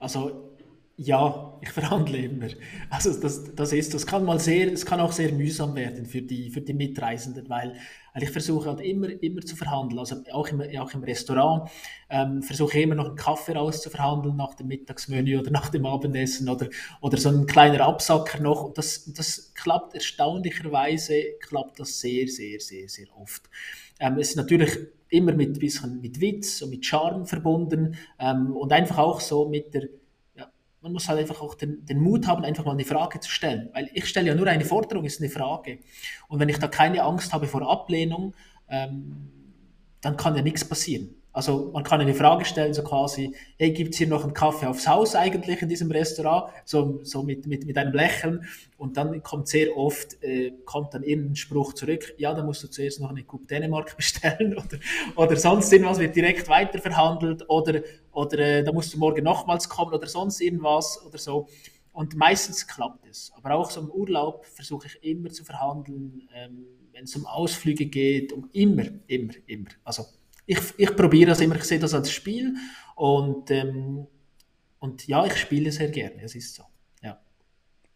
Also 0.00 0.53
Ja, 0.96 1.58
ich 1.60 1.70
verhandle 1.70 2.18
immer. 2.18 2.46
Also 2.88 3.20
das, 3.20 3.52
das 3.56 3.72
ist, 3.72 3.94
das 3.94 4.06
kann 4.06 4.24
mal 4.24 4.38
sehr, 4.38 4.72
es 4.72 4.86
kann 4.86 5.00
auch 5.00 5.10
sehr 5.10 5.32
mühsam 5.32 5.74
werden 5.74 6.06
für 6.06 6.22
die, 6.22 6.50
für 6.50 6.60
die 6.60 6.72
Mitreisenden, 6.72 7.48
weil, 7.48 7.74
weil 8.12 8.22
ich 8.22 8.30
versuche 8.30 8.68
halt 8.68 8.80
immer, 8.80 9.08
immer 9.20 9.40
zu 9.40 9.56
verhandeln. 9.56 9.98
Also 9.98 10.22
auch 10.30 10.46
im, 10.50 10.60
auch 10.78 10.94
im 10.94 11.02
Restaurant 11.02 11.68
ähm, 12.08 12.44
versuche 12.44 12.78
ich 12.78 12.84
immer 12.84 12.94
noch 12.94 13.06
einen 13.06 13.16
Kaffee 13.16 13.54
rauszuverhandeln 13.54 14.36
nach 14.36 14.54
dem 14.54 14.68
Mittagsmenü 14.68 15.36
oder 15.36 15.50
nach 15.50 15.68
dem 15.70 15.84
Abendessen 15.84 16.48
oder, 16.48 16.68
oder 17.00 17.16
so 17.18 17.28
ein 17.28 17.46
kleiner 17.46 17.80
Absacker 17.80 18.38
noch. 18.40 18.62
Und 18.62 18.78
das, 18.78 19.12
das 19.12 19.52
klappt 19.54 19.94
erstaunlicherweise, 19.96 21.24
klappt 21.40 21.80
das 21.80 21.98
sehr, 21.98 22.28
sehr, 22.28 22.60
sehr, 22.60 22.88
sehr 22.88 23.08
oft. 23.20 23.42
Ähm, 23.98 24.16
es 24.18 24.30
ist 24.30 24.36
natürlich 24.36 24.78
immer 25.08 25.32
mit 25.32 25.58
bisschen 25.58 26.00
mit 26.00 26.20
Witz 26.20 26.62
und 26.62 26.70
mit 26.70 26.86
Charme 26.86 27.26
verbunden 27.26 27.96
ähm, 28.20 28.54
und 28.56 28.72
einfach 28.72 28.98
auch 28.98 29.20
so 29.20 29.48
mit 29.48 29.74
der 29.74 29.88
man 30.84 30.92
muss 30.92 31.08
halt 31.08 31.18
einfach 31.18 31.40
auch 31.40 31.54
den, 31.54 31.86
den, 31.86 31.98
Mut 31.98 32.26
haben, 32.26 32.44
einfach 32.44 32.66
mal 32.66 32.72
eine 32.72 32.84
Frage 32.84 33.18
zu 33.18 33.30
stellen. 33.30 33.70
Weil 33.72 33.88
ich 33.94 34.06
stelle 34.06 34.28
ja 34.28 34.34
nur 34.34 34.46
eine 34.48 34.66
Forderung, 34.66 35.06
ist 35.06 35.18
eine 35.18 35.30
Frage. 35.30 35.78
Und 36.28 36.40
wenn 36.40 36.50
ich 36.50 36.58
da 36.58 36.68
keine 36.68 37.02
Angst 37.04 37.32
habe 37.32 37.46
vor 37.46 37.62
Ablehnung, 37.62 38.34
ähm, 38.68 39.30
dann 40.02 40.18
kann 40.18 40.36
ja 40.36 40.42
nichts 40.42 40.62
passieren. 40.62 41.14
Also 41.34 41.70
man 41.72 41.82
kann 41.82 42.00
eine 42.00 42.14
Frage 42.14 42.44
stellen, 42.44 42.72
so 42.74 42.84
quasi, 42.84 43.34
hey, 43.58 43.72
gibt 43.72 43.92
es 43.92 43.98
hier 43.98 44.06
noch 44.06 44.22
einen 44.22 44.34
Kaffee 44.34 44.66
aufs 44.66 44.86
Haus 44.86 45.16
eigentlich 45.16 45.60
in 45.62 45.68
diesem 45.68 45.90
Restaurant? 45.90 46.52
So, 46.64 47.00
so 47.02 47.24
mit, 47.24 47.48
mit, 47.48 47.66
mit 47.66 47.76
einem 47.76 47.92
Lächeln. 47.92 48.46
Und 48.78 48.96
dann 48.96 49.20
kommt 49.20 49.48
sehr 49.48 49.76
oft, 49.76 50.22
äh, 50.22 50.52
kommt 50.64 50.94
dann 50.94 51.02
irgendein 51.02 51.34
Spruch 51.34 51.72
zurück, 51.72 52.14
ja, 52.18 52.32
da 52.34 52.44
musst 52.44 52.62
du 52.62 52.68
zuerst 52.68 53.00
noch 53.00 53.10
eine 53.10 53.24
Coupe 53.24 53.48
Dänemark 53.48 53.96
bestellen 53.96 54.54
oder, 54.56 54.78
oder 55.16 55.36
sonst 55.36 55.72
irgendwas 55.72 55.98
wird 55.98 56.14
direkt 56.14 56.48
weiter 56.48 56.78
verhandelt 56.78 57.44
oder, 57.48 57.80
oder 58.12 58.38
äh, 58.38 58.62
da 58.62 58.72
musst 58.72 58.94
du 58.94 58.98
morgen 58.98 59.24
nochmals 59.24 59.68
kommen 59.68 59.92
oder 59.92 60.06
sonst 60.06 60.40
irgendwas 60.40 61.04
oder 61.04 61.18
so. 61.18 61.48
Und 61.92 62.14
meistens 62.14 62.64
klappt 62.64 63.06
es. 63.08 63.32
Aber 63.36 63.54
auch 63.54 63.72
so 63.72 63.80
im 63.80 63.90
Urlaub 63.90 64.46
versuche 64.46 64.86
ich 64.86 65.02
immer 65.02 65.30
zu 65.30 65.44
verhandeln, 65.44 66.28
ähm, 66.32 66.64
wenn 66.92 67.04
es 67.04 67.16
um 67.16 67.26
Ausflüge 67.26 67.86
geht, 67.86 68.32
um 68.32 68.48
immer, 68.52 68.84
immer, 69.08 69.32
immer. 69.46 69.70
Also 69.82 70.04
ich, 70.46 70.58
ich 70.76 70.96
probiere 70.96 71.30
das 71.30 71.40
immer, 71.40 71.56
ich 71.56 71.64
sehe 71.64 71.78
das 71.78 71.94
als 71.94 72.10
Spiel 72.10 72.54
und, 72.94 73.50
ähm, 73.50 74.06
und 74.78 75.06
ja, 75.06 75.24
ich 75.26 75.36
spiele 75.36 75.72
sehr 75.72 75.88
gerne, 75.88 76.22
es 76.22 76.34
ist 76.34 76.54
so. 76.54 76.64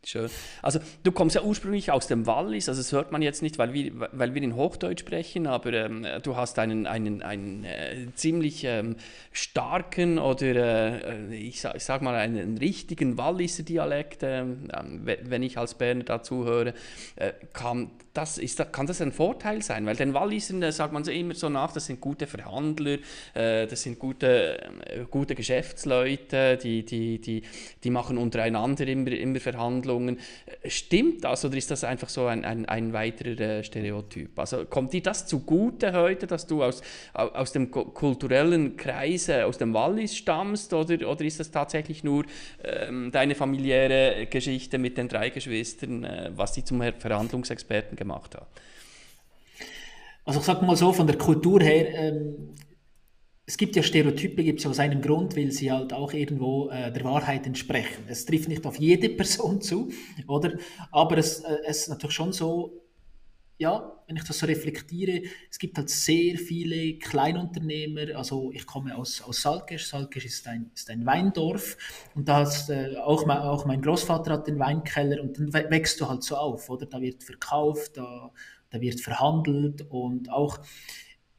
Schön. 0.05 0.31
Also 0.63 0.79
du 1.03 1.11
kommst 1.11 1.35
ja 1.35 1.43
ursprünglich 1.43 1.91
aus 1.91 2.07
dem 2.07 2.27
Wallis, 2.27 2.69
also 2.69 2.81
das 2.81 2.93
hört 2.93 3.11
man 3.11 3.21
jetzt 3.21 3.43
nicht, 3.43 3.59
weil 3.59 3.73
wir, 3.73 4.09
weil 4.13 4.33
wir 4.33 4.43
in 4.43 4.55
Hochdeutsch 4.55 5.01
sprechen, 5.01 5.49
aber 5.49 5.73
ähm, 5.73 6.07
du 6.23 6.37
hast 6.37 6.59
einen, 6.61 6.87
einen, 6.87 7.21
einen 7.21 7.65
äh, 7.65 8.07
ziemlich 8.15 8.63
ähm, 8.63 8.95
starken 9.33 10.21
oder 10.21 11.05
äh, 11.05 11.35
ich, 11.35 11.61
sag, 11.61 11.75
ich 11.75 11.83
sag 11.83 12.01
mal 12.03 12.15
einen 12.15 12.59
richtigen 12.59 13.19
Walliser 13.19 13.65
Dialekt, 13.65 14.23
ähm 14.23 14.69
wenn 15.05 15.43
ich 15.43 15.59
als 15.59 15.75
Berner 15.75 16.05
dazu 16.05 16.45
höre. 16.45 16.75
Äh, 17.17 17.33
kam, 17.53 17.91
das, 18.15 18.39
ist, 18.39 18.73
kann 18.73 18.87
das 18.87 19.01
ein 19.01 19.13
Vorteil 19.13 19.63
sein? 19.63 19.85
Weil 19.85 19.97
den 19.97 20.15
Wallisern 20.15 20.63
äh, 20.63 20.73
sagt 20.73 20.93
man 20.93 21.03
so 21.03 21.11
immer 21.11 21.35
so 21.35 21.49
nach, 21.49 21.73
das 21.73 21.87
sind 21.87 22.01
gute 22.01 22.27
Verhandler, 22.27 22.99
äh, 23.35 23.67
das 23.67 23.83
sind 23.83 23.99
gute, 23.99 24.63
äh, 24.87 25.05
gute 25.11 25.35
Geschäftsleute, 25.35 26.57
die, 26.57 26.85
die, 26.85 27.21
die, 27.21 27.43
die 27.83 27.91
machen 27.91 28.17
untereinander 28.17 28.87
immer, 28.87 29.11
immer 29.11 29.41
Verhandlungen 29.41 29.88
Handlungen. 29.89 30.19
Stimmt 30.67 31.25
das 31.25 31.45
oder 31.45 31.57
ist 31.57 31.71
das 31.71 31.85
einfach 31.85 32.09
so 32.09 32.27
ein, 32.27 32.45
ein, 32.45 32.67
ein 32.67 32.93
weiterer 32.93 33.41
äh, 33.41 33.65
Stereotyp? 33.65 34.39
Also 34.39 34.65
kommt 34.67 34.93
dir 34.93 35.03
das 35.03 35.27
zugute 35.27 35.93
heute, 35.93 36.27
dass 36.27 36.47
du 36.47 36.63
aus, 36.63 36.83
aus 37.15 37.53
dem 37.53 37.71
kulturellen 37.71 38.77
Kreis, 38.77 39.31
aus 39.31 39.59
dem 39.59 39.75
Wallis 39.75 40.17
stammst 40.17 40.73
oder, 40.73 41.09
oder 41.09 41.25
ist 41.25 41.41
das 41.41 41.51
tatsächlich 41.51 42.05
nur 42.05 42.25
ähm, 42.63 43.11
deine 43.11 43.35
familiäre 43.35 44.27
Geschichte 44.27 44.79
mit 44.79 44.97
den 44.99 45.09
drei 45.09 45.31
Geschwistern, 45.31 46.05
äh, 46.05 46.31
was 46.35 46.55
sie 46.55 46.65
zum 46.65 46.81
Verhandlungsexperten 46.81 47.97
gemacht 47.97 48.35
hat? 48.35 48.47
Also 50.25 50.41
ich 50.41 50.47
sage 50.47 50.65
mal 50.67 50.77
so, 50.77 50.93
von 50.93 51.07
der 51.07 51.17
Kultur 51.17 51.63
her 51.63 51.89
ähm, 51.95 52.51
es 53.49 53.57
gibt 53.57 53.77
ja 53.77 53.83
Stereotype, 53.83 54.45
gibt 54.45 54.61
es 54.61 54.67
aus 54.67 54.79
einem 54.79 55.01
Grund, 55.01 55.35
weil 55.35 55.51
sie 55.51 55.73
halt 55.73 55.95
auch 55.95 56.13
irgendwo 56.13 56.69
äh, 56.69 56.93
der 56.93 57.03
Wahrheit 57.05 57.47
entsprechen. 57.47 58.05
Es 58.07 58.27
trifft 58.27 58.47
nicht 58.47 58.67
auf 58.67 58.79
jede 58.79 59.09
Person 59.17 59.63
zu, 59.63 59.91
oder? 60.27 60.59
Aber 60.93 61.17
es, 61.17 61.41
äh, 61.41 61.57
es 61.67 61.79
ist 61.79 61.89
natürlich 61.89 62.15
schon 62.15 62.35
so, 62.35 62.83
ja, 63.57 63.91
wenn 64.07 64.17
ich 64.17 64.25
das 64.25 64.39
so 64.39 64.45
reflektiere, 64.45 65.23
es 65.51 65.59
gibt 65.59 65.79
halt 65.79 65.89
sehr 65.89 66.37
viele 66.37 66.99
Kleinunternehmer, 66.99 68.19
also 68.19 68.51
ich 68.53 68.67
komme 68.67 68.95
aus, 68.95 69.23
aus 69.23 69.41
Salkesch, 69.41 69.87
Salkesch 69.87 70.27
ist 70.27 70.47
ein, 70.47 70.71
ist 70.75 70.91
ein 70.91 71.07
Weindorf 71.07 71.79
und 72.15 72.29
da 72.29 72.41
hast, 72.41 72.69
äh, 72.69 72.99
auch, 72.99 73.25
mein, 73.25 73.39
auch 73.39 73.65
mein 73.65 73.81
Großvater 73.81 74.31
hat 74.31 74.47
den 74.47 74.59
Weinkeller 74.59 75.23
und 75.23 75.39
dann 75.39 75.55
wächst 75.55 75.99
du 76.03 76.07
halt 76.07 76.23
so 76.23 76.37
auf, 76.37 76.69
oder? 76.69 76.85
Da 76.85 77.01
wird 77.01 77.25
verkauft, 77.25 77.97
da, 77.97 78.31
da 78.69 78.79
wird 78.79 79.01
verhandelt 79.01 79.87
und 79.89 80.31
auch 80.31 80.59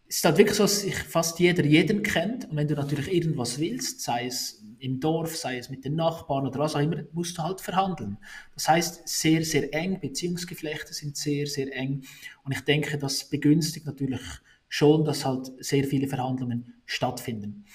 ist 0.10 0.26
halt 0.26 0.40
wirklich 0.40 0.58
so, 0.58 0.64
dass 0.64 0.82
sich 0.82 0.96
fast 0.96 1.40
jeder 1.40 1.64
jeden 1.64 2.02
kennt. 2.02 2.50
Und 2.50 2.58
wenn 2.58 2.68
du 2.68 2.74
natürlich 2.74 3.14
irgendwas 3.14 3.60
willst, 3.60 4.02
sei 4.02 4.26
es 4.26 4.64
im 4.80 5.00
Dorf, 5.00 5.38
sei 5.38 5.60
es 5.60 5.70
mit 5.70 5.86
den 5.86 5.96
Nachbarn 5.96 6.48
oder 6.48 6.60
was 6.60 6.76
auch 6.76 6.80
immer, 6.80 7.04
musst 7.14 7.38
du 7.38 7.44
halt 7.44 7.62
verhandeln. 7.62 8.18
Das 8.56 8.68
heißt, 8.68 9.08
sehr, 9.08 9.46
sehr 9.46 9.72
eng, 9.74 10.00
Beziehungsgeflechte 10.00 10.94
sind 10.94 11.16
sehr, 11.16 11.46
sehr 11.46 11.72
eng. 11.76 12.02
Und 12.44 12.54
ich 12.54 12.62
denke, 12.62 12.98
das 12.98 13.30
begünstigt 13.30 13.86
natürlich 13.86 14.22
schon, 14.68 15.06
dass 15.06 15.26
halt 15.26 15.52
sehr 15.60 15.84
viele 15.84 16.08
Verhandlungen 16.08 16.74
stattfinden. 16.86 17.66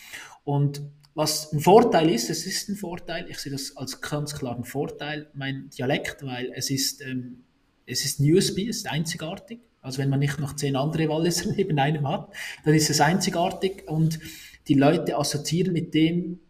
Und 0.42 0.82
was 1.14 1.52
ein 1.52 1.60
Vorteil 1.60 2.10
ist, 2.10 2.30
es 2.30 2.46
ist 2.46 2.68
ein 2.68 2.74
Vorteil, 2.74 3.30
ich 3.30 3.38
sehe 3.38 3.52
das 3.52 3.76
als 3.76 4.00
ganz 4.00 4.34
klaren 4.34 4.64
Vorteil, 4.64 5.30
mein 5.34 5.70
Dialekt, 5.70 6.24
weil 6.24 6.50
es 6.56 6.70
ist, 6.70 7.00
ähm, 7.00 7.44
es 7.86 8.04
ist 8.04 8.18
ein 8.18 8.34
USB, 8.34 8.68
es 8.68 8.78
ist 8.78 8.90
einzigartig. 8.90 9.60
Also 9.84 9.98
wenn 9.98 10.08
man 10.08 10.18
nicht 10.18 10.40
noch 10.40 10.56
zehn 10.56 10.76
andere 10.76 11.08
Walliser 11.08 11.52
neben 11.56 11.78
einem 11.78 12.08
hat, 12.08 12.32
dann 12.64 12.74
ist 12.74 12.88
es 12.88 13.00
einzigartig 13.00 13.86
und 13.86 14.18
die 14.66 14.74
Leute 14.74 15.18
assoziieren 15.18 15.74
mit 15.74 15.92
dem 15.92 16.40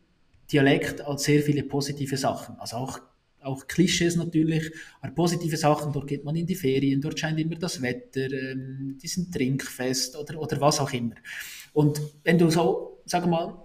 Dialekt 0.52 1.00
als 1.00 1.24
sehr 1.24 1.42
viele 1.42 1.64
positive 1.64 2.16
Sachen. 2.16 2.56
Also 2.60 2.76
auch, 2.76 3.00
auch 3.40 3.66
Klischees 3.66 4.14
natürlich, 4.14 4.70
aber 5.00 5.12
positive 5.12 5.56
Sachen, 5.56 5.92
dort 5.92 6.06
geht 6.06 6.24
man 6.24 6.36
in 6.36 6.46
die 6.46 6.54
Ferien, 6.54 7.00
dort 7.00 7.18
scheint 7.18 7.40
immer 7.40 7.56
das 7.56 7.82
Wetter, 7.82 8.30
ähm, 8.30 8.98
die 9.02 9.08
sind 9.08 9.34
trinkfest 9.34 10.16
oder, 10.16 10.40
oder 10.40 10.60
was 10.60 10.78
auch 10.78 10.92
immer. 10.92 11.16
Und 11.72 12.00
wenn 12.22 12.38
du 12.38 12.50
so, 12.50 13.02
sag 13.04 13.26
mal, 13.26 13.60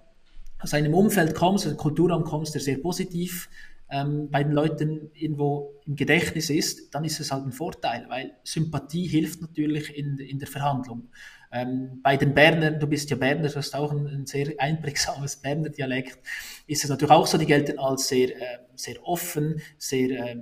aus 0.58 0.74
einem 0.74 0.96
Umfeld 0.96 1.36
kommst, 1.36 1.66
aus 1.66 1.72
einem 1.72 1.78
Kulturraum 1.78 2.24
kommst, 2.24 2.56
der 2.56 2.62
sehr 2.62 2.80
positiv 2.80 3.50
ähm, 3.90 4.30
bei 4.30 4.44
den 4.44 4.54
Leuten 4.54 5.10
irgendwo 5.14 5.74
im 5.86 5.96
Gedächtnis 5.96 6.50
ist, 6.50 6.94
dann 6.94 7.04
ist 7.04 7.20
es 7.20 7.32
halt 7.32 7.46
ein 7.46 7.52
Vorteil, 7.52 8.06
weil 8.10 8.34
Sympathie 8.44 9.08
hilft 9.08 9.42
natürlich 9.42 9.96
in, 9.98 10.18
in 10.20 10.40
der 10.40 10.48
Verhandlung. 10.48 11.10
Ähm, 11.52 12.00
bei 12.04 12.16
den 12.16 12.36
Bernern, 12.36 12.80
du 12.80 12.86
bist 12.86 13.10
ja 13.10 13.16
Berner, 13.16 13.50
du 13.50 13.56
hast 13.56 13.74
auch 13.74 13.92
ein, 13.92 14.06
ein 14.06 14.26
sehr 14.28 14.54
einprägsames 14.60 15.38
Berner 15.38 15.70
Dialekt, 15.70 16.20
ist 16.68 16.84
es 16.84 16.90
natürlich 16.90 17.12
auch 17.12 17.26
so, 17.26 17.40
die 17.40 17.48
gelten 17.48 17.80
als 17.80 18.08
sehr, 18.08 18.30
äh, 18.30 18.60
sehr 18.76 19.04
offen, 19.04 19.60
sehr, 19.80 20.12
äh, 20.12 20.38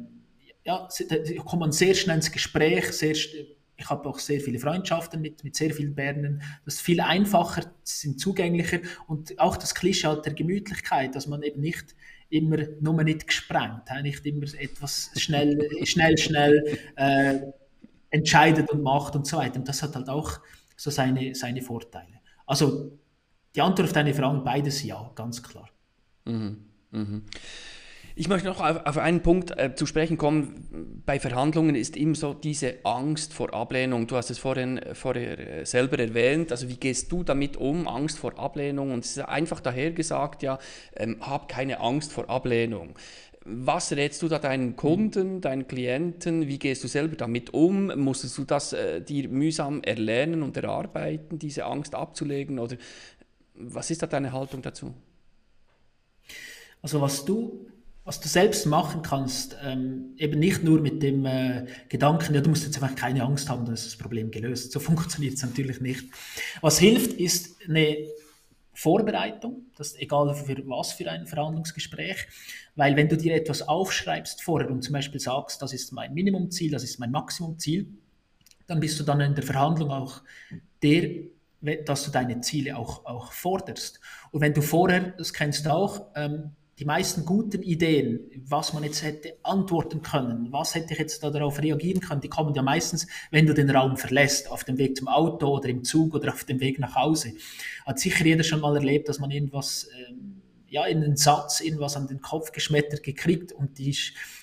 ja, 0.66 0.88
da 1.10 1.44
kommt 1.44 1.62
man 1.62 1.72
sehr 1.72 1.94
schnell 1.94 2.18
ins 2.18 2.32
Gespräch, 2.32 2.92
sehr, 2.92 3.14
ich 3.14 3.90
habe 3.90 4.10
auch 4.10 4.20
sehr 4.20 4.42
viele 4.42 4.60
Freundschaften 4.60 5.22
mit, 5.22 5.46
mit 5.46 5.56
sehr 5.56 5.74
vielen 5.74 5.96
Bernern. 5.96 6.42
Das 6.66 6.76
ist 6.76 6.82
viel 6.82 7.00
einfacher, 7.00 7.72
sind 7.84 8.20
zugänglicher 8.20 8.80
und 9.08 9.40
auch 9.40 9.56
das 9.56 9.76
Klischee 9.76 10.08
halt 10.08 10.26
der 10.26 10.34
Gemütlichkeit, 10.34 11.16
dass 11.16 11.28
man 11.28 11.42
eben 11.44 11.62
nicht 11.62 11.96
immer 12.30 12.58
nur 12.82 13.04
nicht 13.04 13.28
gesprengt, 13.28 13.84
nicht 14.02 14.26
immer 14.26 14.46
etwas 14.60 15.12
schnell, 15.16 15.86
schnell, 15.86 16.18
schnell 16.18 16.80
äh, 16.96 17.40
entscheidet 18.10 18.70
und 18.72 18.84
macht 18.84 19.16
und 19.16 19.26
so 19.28 19.38
weiter. 19.38 19.60
Und 19.60 19.68
das 19.68 19.82
hat 19.84 19.96
halt 19.96 20.10
auch 20.10 20.40
so 20.76 20.90
seine, 20.90 21.34
seine 21.36 21.62
Vorteile. 21.62 22.20
Also 22.46 22.98
die 23.56 23.62
Antwort 23.62 23.88
auf 23.88 23.94
deine 23.94 24.14
Frage, 24.14 24.40
beides 24.40 24.84
ja, 24.84 25.12
ganz 25.16 25.42
klar. 25.42 25.70
Mhm. 26.26 26.66
Mhm. 26.92 27.24
Ich 28.20 28.30
möchte 28.30 28.48
noch 28.48 28.62
auf, 28.62 28.98
einen 28.98 29.22
Punkt 29.22 29.56
äh, 29.60 29.76
zu 29.76 29.86
sprechen 29.86 30.18
kommen. 30.18 31.04
Bei 31.06 31.20
Verhandlungen 31.20 31.76
ist 31.76 31.96
immer 31.96 32.16
so 32.16 32.34
diese 32.34 32.84
Angst 32.84 33.32
vor 33.32 33.54
Ablehnung. 33.54 34.08
Du 34.08 34.16
hast 34.16 34.32
es 34.32 34.40
vorhin, 34.40 34.82
vorher 34.94 35.38
äh, 35.38 35.66
selber 35.68 36.00
erwähnt. 36.00 36.52
Also 36.52 36.68
wie 36.68 36.78
gehst 36.78 37.12
du 37.12 37.24
damit 37.24 37.58
um? 37.58 37.88
Angst 37.88 38.18
vor 38.18 38.40
Ablehnung. 38.40 38.92
Und 38.92 39.06
es 39.06 39.18
ist 39.18 39.20
einfach 39.20 39.60
daher 39.60 39.92
gesagt, 39.92 40.42
ja, 40.42 40.58
ähm, 40.96 41.18
hab 41.20 41.48
keine 41.48 41.80
Angst 41.80 42.12
vor 42.12 42.28
Ablehnung. 42.28 42.96
Was 43.46 43.92
rätst 43.92 44.24
du 44.24 44.28
da 44.28 44.40
deinen 44.40 44.76
Kunden, 44.76 45.40
deinen 45.40 45.68
Klienten? 45.68 46.48
Wie 46.48 46.58
gehst 46.58 46.84
du 46.84 46.88
selber 46.88 47.18
damit 47.18 47.54
um? 47.54 47.96
Musstest 48.04 48.36
du 48.40 48.46
das 48.46 48.74
äh, 48.74 49.00
dir 49.00 49.30
mühsam 49.30 49.84
erlernen 49.84 50.42
und 50.42 50.58
erarbeiten, 50.58 51.38
diese 51.38 51.66
Angst 51.66 51.94
abzulegen? 51.94 52.58
Oder 52.58 52.78
was 53.54 53.92
ist 53.92 54.02
da 54.02 54.08
deine 54.08 54.34
Haltung 54.34 54.64
dazu? 54.64 54.96
Also 56.82 57.00
was 57.00 57.24
du 57.24 57.68
was 58.08 58.22
du 58.22 58.30
selbst 58.30 58.66
machen 58.66 59.02
kannst, 59.02 59.58
ähm, 59.62 60.14
eben 60.16 60.40
nicht 60.40 60.64
nur 60.64 60.80
mit 60.80 61.04
dem 61.04 61.26
äh, 61.26 61.66
Gedanken, 61.90 62.34
ja, 62.34 62.40
du 62.40 62.50
musst 62.50 62.64
jetzt 62.64 62.82
einfach 62.82 62.96
keine 62.96 63.22
Angst 63.22 63.50
haben, 63.50 63.66
dann 63.66 63.74
ist 63.74 63.86
das 63.86 63.98
Problem 63.98 64.32
gelöst. 64.32 64.72
So 64.72 64.80
funktioniert 64.90 65.34
es 65.34 65.44
natürlich 65.44 65.82
nicht. 65.82 66.06
Was 66.62 66.80
hilft, 66.80 67.20
ist 67.20 67.58
eine 67.68 67.98
Vorbereitung, 68.74 69.66
das 69.76 69.94
egal 69.98 70.34
für 70.36 70.56
was 70.70 70.94
für 70.94 71.12
ein 71.12 71.28
Verhandlungsgespräch, 71.28 72.28
weil 72.78 72.96
wenn 72.96 73.10
du 73.10 73.18
dir 73.18 73.36
etwas 73.36 73.68
aufschreibst 73.68 74.42
vorher 74.42 74.72
und 74.72 74.84
zum 74.84 74.94
Beispiel 74.94 75.20
sagst, 75.20 75.62
das 75.62 75.74
ist 75.74 75.92
mein 75.92 76.14
Minimumziel, 76.14 76.72
das 76.72 76.84
ist 76.84 77.00
mein 77.00 77.12
Maximumziel, 77.12 77.90
dann 78.68 78.80
bist 78.80 78.98
du 79.02 79.04
dann 79.04 79.20
in 79.20 79.36
der 79.36 79.44
Verhandlung 79.44 79.92
auch 79.92 80.22
der, 80.82 81.26
dass 81.84 82.06
du 82.06 82.12
deine 82.12 82.40
Ziele 82.40 82.78
auch, 82.78 83.06
auch 83.06 83.34
forderst. 83.34 84.00
Und 84.32 84.40
wenn 84.40 84.54
du 84.54 84.62
vorher, 84.62 85.12
das 85.18 85.34
kennst 85.34 85.66
du 85.66 85.74
auch, 85.74 86.08
ähm, 86.16 86.52
die 86.80 86.86
meisten 86.86 87.26
guten 87.26 87.64
Ideen, 87.64 88.30
was 88.46 88.74
man 88.74 88.84
jetzt 88.84 89.02
hätte 89.02 89.36
antworten 89.42 90.04
können, 90.04 90.52
was 90.52 90.76
hätte 90.76 90.94
ich 90.94 91.00
jetzt 91.00 91.24
darauf 91.24 91.60
reagieren 91.60 92.02
können, 92.02 92.22
die 92.22 92.30
kommen 92.30 92.54
ja 92.54 92.62
meistens, 92.62 93.08
wenn 93.32 93.48
du 93.48 93.54
den 93.54 93.70
Raum 93.70 93.98
verlässt, 93.98 94.52
auf 94.52 94.64
dem 94.64 94.78
Weg 94.78 94.96
zum 94.96 95.08
Auto 95.08 95.48
oder 95.48 95.70
im 95.70 95.84
Zug 95.84 96.14
oder 96.14 96.32
auf 96.32 96.44
dem 96.44 96.60
Weg 96.60 96.78
nach 96.78 96.96
Hause. 96.96 97.34
Hat 97.86 98.00
sicher 98.00 98.24
jeder 98.26 98.44
schon 98.44 98.62
mal 98.62 98.76
erlebt, 98.76 99.10
dass 99.10 99.20
man 99.20 99.32
irgendwas, 99.32 99.90
ähm, 100.08 100.42
ja, 100.70 100.86
in 100.86 101.02
den 101.02 101.16
Satz, 101.16 101.62
irgendwas 101.62 101.96
an 101.98 102.08
den 102.08 102.22
Kopf 102.22 102.52
geschmettert 102.52 103.02
gekriegt 103.02 103.52
und 103.52 103.80
die, 103.80 103.98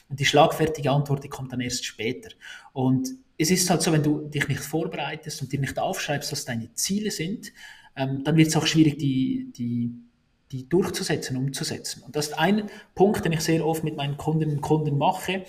und 0.08 0.18
die 0.18 0.24
schlagfertige 0.24 0.90
Antwort, 0.90 1.22
die 1.22 1.28
kommt 1.28 1.52
dann 1.52 1.60
erst 1.60 1.84
später. 1.84 2.30
Und 2.72 3.10
es 3.38 3.50
ist 3.50 3.70
halt 3.70 3.82
so, 3.82 3.92
wenn 3.92 4.02
du 4.02 4.28
dich 4.28 4.48
nicht 4.48 4.60
vorbereitest 4.60 5.40
und 5.42 5.52
dir 5.52 5.60
nicht 5.60 5.78
aufschreibst, 5.78 6.32
was 6.32 6.44
deine 6.44 6.72
Ziele 6.74 7.12
sind, 7.12 7.52
ähm, 7.94 8.24
dann 8.24 8.36
wird 8.36 8.48
es 8.48 8.56
auch 8.56 8.66
schwierig, 8.66 8.98
die, 8.98 9.52
die 9.56 9.92
die 10.54 10.68
durchzusetzen, 10.68 11.36
umzusetzen. 11.36 12.04
Und 12.04 12.14
das 12.14 12.28
ist 12.28 12.38
ein 12.38 12.70
Punkt, 12.94 13.24
den 13.24 13.32
ich 13.32 13.40
sehr 13.40 13.66
oft 13.66 13.82
mit 13.82 13.96
meinen 13.96 14.16
Kundinnen 14.16 14.56
und 14.56 14.60
Kunden 14.60 14.96
mache, 14.96 15.44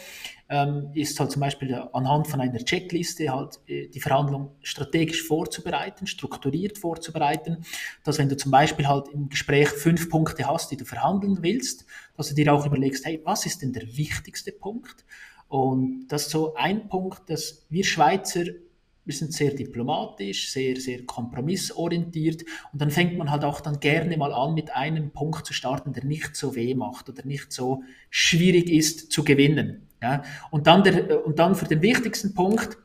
ähm, 0.50 0.90
ist 0.94 1.20
halt 1.20 1.32
zum 1.32 1.42
Beispiel 1.42 1.76
anhand 1.94 2.28
von 2.28 2.42
einer 2.42 2.58
Checkliste 2.58 3.32
halt 3.32 3.60
äh, 3.68 3.88
die 3.88 4.00
Verhandlung 4.00 4.56
strategisch 4.62 5.24
vorzubereiten, 5.24 6.08
strukturiert 6.08 6.80
vorzubereiten, 6.80 7.64
dass 8.04 8.18
wenn 8.18 8.30
du 8.30 8.36
zum 8.36 8.52
Beispiel 8.52 8.88
halt 8.88 9.08
im 9.10 9.30
Gespräch 9.30 9.70
fünf 9.70 10.10
Punkte 10.10 10.48
hast, 10.48 10.72
die 10.72 10.78
du 10.78 10.86
verhandeln 10.86 11.38
willst, 11.42 11.86
dass 12.18 12.30
du 12.30 12.36
dir 12.36 12.52
auch 12.52 12.66
überlegst, 12.66 13.06
hey, 13.06 13.22
was 13.24 13.46
ist 13.46 13.62
denn 13.62 13.74
der 13.74 13.86
wichtigste 13.98 14.52
Punkt? 14.52 15.06
Und 15.48 16.08
das 16.08 16.24
ist 16.24 16.32
so 16.32 16.56
ein 16.56 16.90
Punkt, 16.90 17.30
dass 17.30 17.66
wir 17.70 17.84
Schweizer 17.84 18.46
wir 19.06 19.14
sind 19.14 19.34
sehr 19.34 19.52
diplomatisch, 19.52 20.52
sehr, 20.52 20.76
sehr 20.78 21.06
kompromissorientiert 21.06 22.44
und 22.74 22.82
dann 22.82 22.90
fängt 22.90 23.18
man 23.18 23.30
halt 23.32 23.44
auch 23.44 23.62
dann 23.62 23.80
gerne 23.80 24.18
mal 24.18 24.34
an, 24.34 24.56
mit 24.56 24.76
einem 24.76 25.12
Punkt 25.12 25.46
zu 25.46 25.54
starten, 25.54 25.94
der 25.94 26.04
nicht 26.04 26.36
so 26.36 26.56
weh 26.56 26.74
macht 26.74 27.08
oder 27.08 27.24
nicht 27.24 27.52
so 27.52 27.84
schwierig 28.10 28.70
ist 28.70 29.12
zu 29.12 29.24
gewinnen. 29.24 29.88
Ja? 30.02 30.24
Und, 30.52 30.68
dann 30.68 30.84
der, 30.84 31.26
und 31.26 31.40
dann 31.40 31.56
für 31.56 31.66
den 31.66 31.82
wichtigsten 31.82 32.34
Punkt 32.34 32.78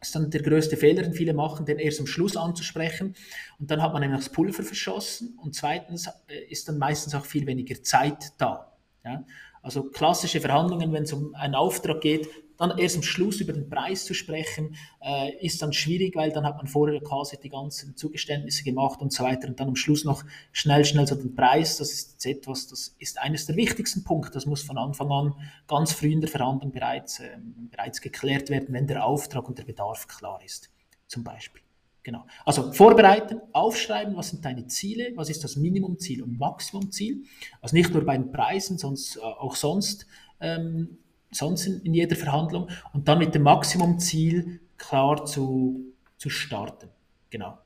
ist 0.00 0.14
dann 0.14 0.30
der 0.30 0.42
größte 0.42 0.78
Fehler, 0.78 1.02
den 1.02 1.12
viele 1.12 1.34
machen, 1.34 1.66
den 1.66 1.78
erst 1.78 2.00
am 2.00 2.06
Schluss 2.06 2.36
anzusprechen. 2.36 3.14
Und 3.58 3.70
dann 3.70 3.82
hat 3.82 3.92
man 3.92 4.00
nämlich 4.00 4.20
das 4.20 4.32
Pulver 4.32 4.62
verschossen 4.62 5.38
und 5.42 5.54
zweitens 5.54 6.08
äh, 6.28 6.44
ist 6.48 6.68
dann 6.68 6.78
meistens 6.78 7.14
auch 7.14 7.26
viel 7.26 7.46
weniger 7.46 7.82
Zeit 7.82 8.32
da. 8.38 8.72
Ja? 9.04 9.24
Also 9.62 9.84
klassische 9.84 10.40
Verhandlungen, 10.40 10.92
wenn 10.92 11.02
es 11.02 11.12
um 11.12 11.34
einen 11.34 11.54
Auftrag 11.54 12.00
geht, 12.00 12.28
dann 12.60 12.78
erst 12.78 12.96
am 12.96 13.02
Schluss 13.02 13.40
über 13.40 13.52
den 13.52 13.68
Preis 13.68 14.04
zu 14.04 14.12
sprechen, 14.12 14.76
äh, 15.00 15.34
ist 15.44 15.62
dann 15.62 15.72
schwierig, 15.72 16.14
weil 16.14 16.30
dann 16.30 16.44
hat 16.44 16.56
man 16.58 16.66
vorher 16.66 17.00
quasi 17.00 17.38
die 17.42 17.48
ganzen 17.48 17.96
Zugeständnisse 17.96 18.64
gemacht 18.64 19.00
und 19.00 19.12
so 19.12 19.24
weiter 19.24 19.48
und 19.48 19.58
dann 19.58 19.68
am 19.68 19.76
Schluss 19.76 20.04
noch 20.04 20.22
schnell, 20.52 20.84
schnell 20.84 21.06
so 21.06 21.14
den 21.14 21.34
Preis. 21.34 21.78
Das 21.78 21.90
ist 21.90 22.24
etwas, 22.26 22.68
das 22.68 22.94
ist 22.98 23.18
eines 23.18 23.46
der 23.46 23.56
wichtigsten 23.56 24.04
Punkte. 24.04 24.32
Das 24.32 24.44
muss 24.44 24.62
von 24.62 24.76
Anfang 24.76 25.10
an 25.10 25.34
ganz 25.66 25.92
früh 25.92 26.12
in 26.12 26.20
der 26.20 26.28
Verhandlung 26.28 26.70
bereits, 26.70 27.20
äh, 27.20 27.38
bereits 27.70 28.00
geklärt 28.00 28.50
werden, 28.50 28.68
wenn 28.74 28.86
der 28.86 29.06
Auftrag 29.06 29.48
und 29.48 29.58
der 29.58 29.64
Bedarf 29.64 30.06
klar 30.06 30.40
ist, 30.44 30.70
zum 31.06 31.24
Beispiel. 31.24 31.62
Genau. 32.02 32.26
Also 32.44 32.72
vorbereiten, 32.72 33.40
aufschreiben, 33.52 34.16
was 34.16 34.30
sind 34.30 34.44
deine 34.44 34.66
Ziele, 34.66 35.12
was 35.16 35.30
ist 35.30 35.44
das 35.44 35.56
Minimumziel 35.56 36.22
und 36.22 36.38
Maximumziel. 36.38 37.24
Also 37.60 37.76
nicht 37.76 37.92
nur 37.92 38.04
bei 38.04 38.16
den 38.16 38.32
Preisen, 38.32 38.78
sondern 38.78 39.02
äh, 39.16 39.20
auch 39.20 39.54
sonst 39.54 40.06
ähm, 40.40 40.98
sonst 41.30 41.66
in, 41.66 41.80
in 41.82 41.94
jeder 41.94 42.16
Verhandlung 42.16 42.68
und 42.92 43.08
dann 43.08 43.18
mit 43.18 43.34
dem 43.34 43.42
Maximumziel 43.42 44.60
klar 44.76 45.24
zu, 45.24 45.94
zu 46.16 46.30
starten. 46.30 46.88
Genau. 47.30 47.58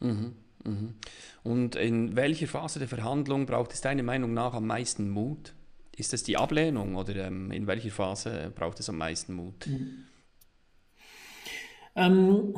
Mhm, 0.00 0.34
mhm. 0.64 0.94
Und 1.42 1.76
in 1.76 2.16
welcher 2.16 2.46
Phase 2.46 2.78
der 2.78 2.88
Verhandlung 2.88 3.46
braucht 3.46 3.72
es 3.72 3.80
deiner 3.80 4.02
Meinung 4.02 4.34
nach 4.34 4.54
am 4.54 4.66
meisten 4.66 5.08
Mut? 5.10 5.54
Ist 5.96 6.12
es 6.12 6.22
die 6.22 6.36
Ablehnung 6.36 6.96
oder 6.96 7.16
ähm, 7.26 7.50
in 7.50 7.66
welcher 7.66 7.90
Phase 7.90 8.52
braucht 8.54 8.80
es 8.80 8.88
am 8.88 8.98
meisten 8.98 9.34
Mut? 9.34 9.66
Mhm. 9.66 10.04
Ähm, 11.96 12.54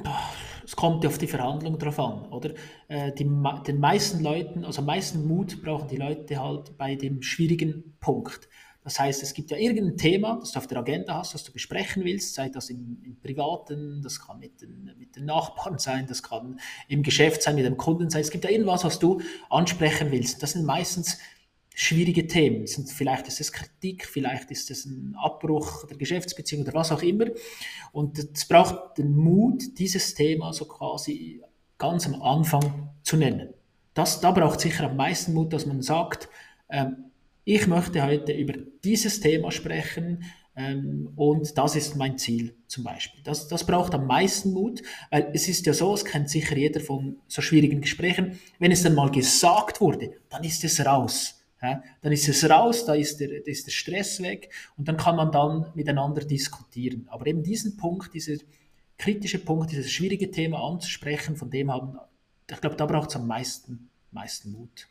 es 0.65 0.75
kommt 0.75 1.07
auf 1.07 1.17
die 1.17 1.29
Verhandlung 1.29 1.79
drauf 1.79 2.01
an, 2.01 2.27
oder? 2.33 2.51
Äh, 2.89 3.13
die, 3.13 3.25
den 3.25 3.79
meisten 3.79 4.23
Leuten, 4.23 4.65
also 4.65 4.81
am 4.81 4.87
meisten 4.87 5.27
Mut 5.29 5.63
brauchen 5.63 5.87
die 5.87 5.97
Leute 5.97 6.43
halt 6.43 6.77
bei 6.77 6.97
dem 6.97 7.23
schwierigen 7.23 7.97
Punkt. 8.01 8.49
Das 8.89 8.99
heißt, 8.99 9.23
es 9.23 9.35
gibt 9.35 9.51
ja 9.51 9.59
irgendein 9.59 9.99
Thema, 9.99 10.39
das 10.41 10.53
du 10.53 10.61
auf 10.61 10.67
der 10.67 10.79
Agenda 10.79 11.19
hast, 11.19 11.35
das 11.35 11.45
du 11.45 11.53
besprechen 11.53 12.05
willst, 12.05 12.33
sei 12.33 12.49
das 12.49 12.71
im, 12.71 13.03
im 13.05 13.21
Privaten, 13.21 14.01
das 14.03 14.19
kann 14.19 14.39
mit 14.39 14.63
den, 14.63 14.91
mit 14.99 15.15
den 15.15 15.27
Nachbarn 15.27 15.79
sein, 15.79 16.07
das 16.07 16.23
kann 16.23 16.59
im 16.89 17.03
Geschäft 17.03 17.43
sein, 17.43 17.57
mit 17.57 17.67
dem 17.67 17.77
Kunden 17.77 18.09
sein. 18.09 18.23
Es 18.23 18.31
gibt 18.31 18.45
ja 18.45 18.51
irgendwas, 18.51 18.85
was 18.85 18.99
du 18.99 19.21
ansprechen 19.51 20.11
willst. 20.11 20.43
Das 20.43 20.53
sind 20.53 20.65
meistens 20.65 21.19
schwierige 21.75 22.27
Themen. 22.29 22.67
Vielleicht 22.67 23.29
ist 23.29 23.43
es 23.43 23.53
Kritik, 23.53 24.07
vielleicht 24.07 24.51
ist 24.51 24.71
es 24.71 24.87
ein 24.87 25.15
Abbruch 25.17 25.87
der 25.87 25.99
Geschäftsbeziehung 25.99 26.63
oder 26.63 26.73
was 26.73 26.91
auch 26.91 27.03
immer. 27.03 27.27
Und 27.93 28.19
es 28.19 28.49
braucht 28.49 28.97
den 28.97 29.15
Mut, 29.15 29.79
dieses 29.79 30.15
Thema 30.15 30.55
so 30.55 30.65
quasi 30.65 31.43
ganz 31.77 32.07
am 32.07 32.23
Anfang 32.23 32.89
zu 33.03 33.19
nennen. 33.19 33.53
Das, 33.93 34.23
da 34.23 34.31
braucht 34.31 34.61
sicher 34.61 34.85
am 34.85 34.97
meisten 34.97 35.35
Mut, 35.35 35.53
dass 35.53 35.67
man 35.67 35.83
sagt, 35.83 36.31
ähm, 36.71 37.05
ich 37.51 37.67
möchte 37.67 38.05
heute 38.05 38.33
über 38.33 38.53
dieses 38.89 39.21
Thema 39.21 39.53
sprechen 39.53 40.25
ähm, 40.57 41.13
und 41.15 41.57
das 41.59 41.77
ist 41.77 41.95
mein 41.95 42.17
Ziel 42.17 42.57
zum 42.67 42.85
Beispiel. 42.85 43.21
Das, 43.23 43.47
das 43.49 43.65
braucht 43.65 43.95
am 43.95 44.07
meisten 44.07 44.53
Mut, 44.53 44.83
weil 45.11 45.31
es 45.35 45.47
ist 45.47 45.67
ja 45.67 45.75
so, 45.75 45.93
es 45.93 46.07
kennt 46.07 46.31
sicher 46.31 46.57
jeder 46.57 46.81
von 46.81 47.19
so 47.29 47.43
schwierigen 47.43 47.83
Gesprächen, 47.83 48.41
wenn 48.59 48.73
es 48.73 48.83
dann 48.83 48.95
mal 48.95 49.11
gesagt 49.11 49.81
wurde, 49.83 50.15
dann 50.31 50.43
ist 50.43 50.65
es 50.65 50.85
raus. 50.85 51.45
Ja? 51.61 51.83
Dann 52.01 52.13
ist 52.13 52.29
es 52.29 52.49
raus, 52.49 52.87
da 52.87 52.95
ist, 52.95 53.21
der, 53.21 53.29
da 53.29 53.51
ist 53.51 53.67
der 53.67 53.73
Stress 53.73 54.23
weg 54.23 54.51
und 54.79 54.89
dann 54.89 54.97
kann 54.97 55.17
man 55.17 55.31
dann 55.31 55.71
miteinander 55.75 56.25
diskutieren. 56.25 57.07
Aber 57.11 57.27
eben 57.27 57.43
diesen 57.43 57.77
Punkt, 57.77 58.15
dieser 58.15 58.37
kritische 58.97 59.39
Punkt, 59.39 59.71
dieses 59.71 59.93
schwierige 59.93 60.31
Thema 60.31 60.67
anzusprechen, 60.67 61.37
von 61.37 61.51
dem 61.51 61.71
haben, 61.71 61.99
ich 62.51 62.61
glaube, 62.61 62.77
da 62.77 62.87
braucht 62.87 63.11
es 63.11 63.17
am 63.17 63.27
meisten, 63.27 63.91
meisten 64.13 64.51
Mut. 64.53 64.89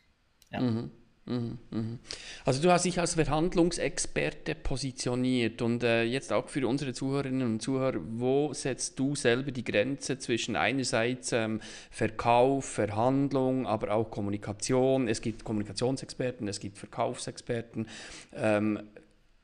Ja. 0.52 0.60
Mhm. 0.60 0.92
Mhm, 1.28 1.58
mhm. 1.70 1.98
Also 2.46 2.62
du 2.62 2.72
hast 2.72 2.86
dich 2.86 2.98
als 2.98 3.14
Verhandlungsexperte 3.14 4.54
positioniert 4.54 5.60
und 5.60 5.82
äh, 5.82 6.02
jetzt 6.04 6.32
auch 6.32 6.48
für 6.48 6.66
unsere 6.66 6.94
Zuhörerinnen 6.94 7.46
und 7.46 7.60
Zuhörer, 7.60 8.00
wo 8.12 8.54
setzt 8.54 8.98
du 8.98 9.14
selber 9.14 9.52
die 9.52 9.62
Grenze 9.62 10.18
zwischen 10.18 10.56
einerseits 10.56 11.32
ähm, 11.32 11.60
Verkauf, 11.90 12.64
Verhandlung, 12.64 13.66
aber 13.66 13.92
auch 13.92 14.10
Kommunikation? 14.10 15.06
Es 15.06 15.20
gibt 15.20 15.44
Kommunikationsexperten, 15.44 16.48
es 16.48 16.60
gibt 16.60 16.78
Verkaufsexperten. 16.78 17.88
Ähm, 18.34 18.80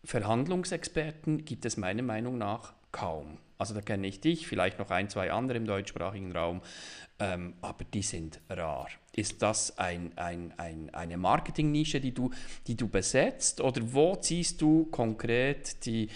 Verhandlungsexperten 0.05 1.45
gibt 1.45 1.67
es 1.67 1.77
meiner 1.77 2.03
Meinung 2.03 2.39
nach 2.39 2.73
kaum. 2.93 3.37
Also 3.59 3.75
da 3.75 3.83
kenne 3.83 4.07
ich 4.07 4.23
dich, 4.23 4.47
vielleicht 4.47 4.79
noch 4.79 4.91
ein, 4.91 5.11
zwei 5.11 5.33
andere 5.33 5.59
im 5.59 5.67
deutschsprachigen 5.67 6.33
Raum, 6.33 6.63
ähm, 7.19 7.55
aber 7.61 7.85
die 7.85 8.03
sind 8.03 8.41
rar. 8.49 8.89
Ist 9.17 9.43
das 9.43 9.79
ein, 9.79 10.11
ein, 10.17 10.53
ein, 10.57 10.93
eine 10.93 11.17
Marketingnische, 11.17 12.01
die 12.01 12.13
du, 12.13 12.31
die 12.67 12.77
du 12.77 12.89
besetzt 12.89 13.61
oder 13.61 13.81
wo 13.93 14.17
ziehst 14.17 14.61
du 14.61 14.87
konkret 14.87 15.87
die, 15.87 16.09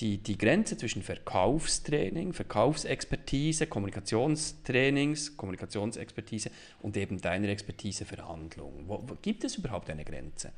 die, 0.00 0.18
die 0.18 0.36
Grenze 0.36 0.76
zwischen 0.76 1.02
Verkaufstraining, 1.02 2.32
Verkaufsexpertise, 2.32 3.66
Kommunikationstrainings, 3.66 5.36
Kommunikationsexpertise 5.36 6.50
und 6.82 6.96
eben 6.96 7.20
deiner 7.20 7.48
Expertise 7.48 8.04
Verhandlung? 8.04 8.84
Wo, 8.86 9.04
wo, 9.06 9.16
gibt 9.22 9.44
es 9.44 9.56
überhaupt 9.56 9.88
eine 9.90 10.04
Grenze? 10.04 10.52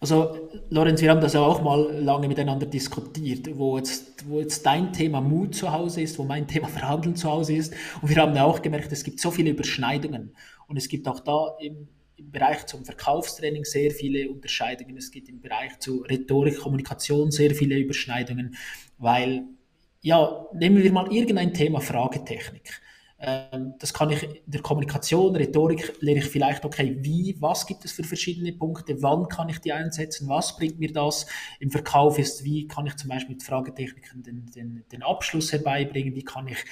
Also, 0.00 0.48
Lorenz, 0.70 1.02
wir 1.02 1.10
haben 1.10 1.20
das 1.20 1.34
ja 1.34 1.40
auch 1.40 1.60
mal 1.60 1.92
lange 2.00 2.26
miteinander 2.26 2.64
diskutiert, 2.64 3.50
wo 3.58 3.76
jetzt, 3.76 4.26
wo 4.26 4.40
jetzt 4.40 4.64
dein 4.64 4.94
Thema 4.94 5.20
Mut 5.20 5.54
zu 5.54 5.70
Hause 5.70 6.00
ist, 6.00 6.18
wo 6.18 6.24
mein 6.24 6.48
Thema 6.48 6.68
Verhandeln 6.78 7.16
zu 7.16 7.30
Hause 7.30 7.54
ist. 7.54 7.74
Und 8.00 8.08
wir 8.08 8.16
haben 8.16 8.34
ja 8.34 8.44
auch 8.44 8.62
gemerkt, 8.62 8.90
es 8.92 9.04
gibt 9.04 9.20
so 9.20 9.30
viele 9.30 9.50
Überschneidungen. 9.50 10.34
Und 10.68 10.78
es 10.78 10.88
gibt 10.88 11.06
auch 11.06 11.20
da 11.20 11.54
im, 11.60 11.88
im 12.16 12.30
Bereich 12.30 12.64
zum 12.64 12.84
Verkaufstraining 12.84 13.64
sehr 13.64 13.90
viele 13.90 14.30
Unterscheidungen. 14.30 14.96
Es 14.96 15.10
gibt 15.10 15.28
im 15.28 15.42
Bereich 15.42 15.78
zu 15.80 16.00
Rhetorik, 16.00 16.58
Kommunikation 16.60 17.30
sehr 17.30 17.54
viele 17.54 17.76
Überschneidungen, 17.76 18.56
weil, 18.96 19.42
ja, 20.00 20.46
nehmen 20.54 20.82
wir 20.82 20.92
mal 20.92 21.12
irgendein 21.12 21.52
Thema 21.52 21.80
Fragetechnik. 21.80 22.80
Ähm, 23.22 23.74
das 23.78 23.92
kann 23.92 24.08
ich 24.10 24.22
in 24.22 24.38
der 24.46 24.62
Kommunikation, 24.62 25.36
Rhetorik 25.36 25.92
lehre 26.00 26.20
ich 26.20 26.24
vielleicht, 26.24 26.64
okay, 26.64 26.96
wie, 27.00 27.36
was 27.38 27.66
gibt 27.66 27.84
es 27.84 27.92
für 27.92 28.02
verschiedene 28.02 28.52
Punkte, 28.52 29.02
wann 29.02 29.28
kann 29.28 29.50
ich 29.50 29.58
die 29.58 29.72
einsetzen, 29.72 30.26
was 30.28 30.56
bringt 30.56 30.78
mir 30.78 30.90
das? 30.90 31.26
Im 31.58 31.70
Verkauf 31.70 32.18
ist, 32.18 32.44
wie 32.44 32.66
kann 32.66 32.86
ich 32.86 32.96
zum 32.96 33.10
Beispiel 33.10 33.34
mit 33.34 33.42
Fragetechniken 33.42 34.22
den, 34.22 34.46
den, 34.46 34.84
den 34.90 35.02
Abschluss 35.02 35.52
herbeibringen, 35.52 36.14
wie 36.14 36.24
kann 36.24 36.48
ich 36.48 36.64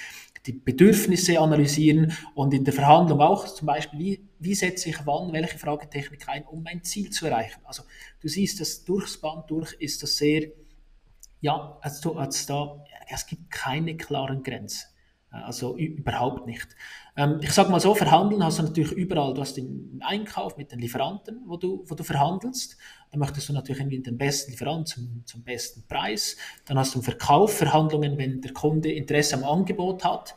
die 0.47 0.53
Bedürfnisse 0.53 1.39
analysieren 1.39 2.13
und 2.33 2.51
in 2.53 2.63
der 2.63 2.73
Verhandlung 2.73 3.21
auch 3.21 3.45
zum 3.45 3.67
Beispiel, 3.67 3.99
wie, 3.99 4.29
wie 4.39 4.55
setze 4.55 4.89
ich 4.89 5.05
wann 5.05 5.31
welche 5.31 5.59
Fragetechnik 5.59 6.27
ein, 6.29 6.45
um 6.45 6.63
mein 6.63 6.83
Ziel 6.83 7.11
zu 7.11 7.27
erreichen. 7.27 7.61
Also 7.63 7.83
du 8.21 8.27
siehst, 8.27 8.59
das 8.59 8.83
durchs 8.85 9.21
Band 9.21 9.51
durch 9.51 9.73
ist 9.73 10.01
das 10.01 10.17
sehr, 10.17 10.47
ja, 11.41 11.77
also, 11.81 12.15
also 12.15 12.47
da, 12.47 12.85
es 13.13 13.27
gibt 13.27 13.51
keine 13.51 13.97
klaren 13.97 14.41
Grenzen. 14.41 14.87
Also 15.31 15.77
überhaupt 15.77 16.47
nicht. 16.47 16.67
Ähm, 17.15 17.39
ich 17.41 17.51
sage 17.51 17.69
mal 17.69 17.79
so, 17.79 17.93
verhandeln 17.93 18.43
hast 18.43 18.57
du 18.57 18.63
natürlich 18.63 18.91
überall. 18.91 19.33
Du 19.33 19.41
hast 19.41 19.57
den 19.57 20.01
Einkauf 20.03 20.57
mit 20.57 20.71
den 20.71 20.79
Lieferanten, 20.79 21.41
wo 21.45 21.55
du, 21.57 21.83
wo 21.85 21.93
du 21.93 22.03
verhandelst. 22.03 22.77
Dann 23.11 23.19
möchtest 23.19 23.49
du 23.49 23.53
natürlich 23.53 23.79
irgendwie 23.79 23.99
den 23.99 24.17
besten 24.17 24.51
Lieferanten 24.51 24.85
zum, 24.87 25.23
zum 25.25 25.43
besten 25.43 25.83
Preis. 25.87 26.35
Dann 26.65 26.79
hast 26.79 26.95
du 26.95 26.99
im 26.99 27.03
Verkauf 27.03 27.57
Verhandlungen, 27.57 28.17
wenn 28.17 28.41
der 28.41 28.53
Kunde 28.53 28.91
Interesse 28.91 29.35
am 29.35 29.43
Angebot 29.43 30.03
hat. 30.03 30.35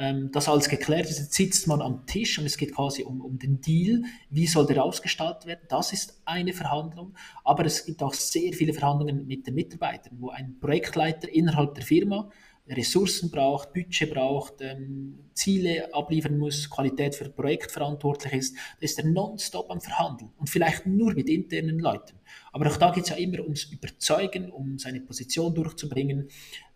Ähm, 0.00 0.30
das 0.32 0.48
alles 0.48 0.70
geklärt 0.70 1.10
ist, 1.10 1.18
jetzt 1.18 1.34
sitzt 1.34 1.66
man 1.66 1.82
am 1.82 2.06
Tisch 2.06 2.38
und 2.38 2.46
es 2.46 2.56
geht 2.56 2.74
quasi 2.74 3.02
um, 3.02 3.20
um 3.20 3.38
den 3.38 3.60
Deal. 3.60 4.04
Wie 4.30 4.46
soll 4.46 4.66
der 4.66 4.82
ausgestaltet 4.82 5.44
werden? 5.44 5.66
Das 5.68 5.92
ist 5.92 6.22
eine 6.24 6.54
Verhandlung. 6.54 7.14
Aber 7.44 7.66
es 7.66 7.84
gibt 7.84 8.02
auch 8.02 8.14
sehr 8.14 8.54
viele 8.54 8.72
Verhandlungen 8.72 9.26
mit 9.26 9.46
den 9.46 9.54
Mitarbeitern, 9.54 10.16
wo 10.18 10.30
ein 10.30 10.58
Projektleiter 10.58 11.28
innerhalb 11.28 11.74
der 11.74 11.84
Firma 11.84 12.30
Ressourcen 12.70 13.30
braucht, 13.30 13.72
Budget 13.72 14.12
braucht, 14.12 14.54
ähm, 14.60 15.18
Ziele 15.34 15.92
abliefern 15.92 16.38
muss, 16.38 16.68
Qualität 16.68 17.14
für 17.14 17.28
Projekt 17.28 17.72
verantwortlich 17.72 18.32
ist, 18.32 18.56
da 18.56 18.84
ist 18.84 18.98
er 18.98 19.06
nonstop 19.06 19.70
am 19.70 19.80
Verhandeln 19.80 20.30
und 20.38 20.48
vielleicht 20.48 20.86
nur 20.86 21.14
mit 21.14 21.28
internen 21.28 21.78
Leuten. 21.78 22.18
Aber 22.52 22.70
auch 22.70 22.76
da 22.76 22.90
geht 22.90 23.04
es 23.04 23.10
ja 23.10 23.16
immer 23.16 23.40
ums 23.40 23.64
Überzeugen, 23.64 24.50
um 24.50 24.78
seine 24.78 25.00
Position 25.00 25.54
durchzubringen. 25.54 26.28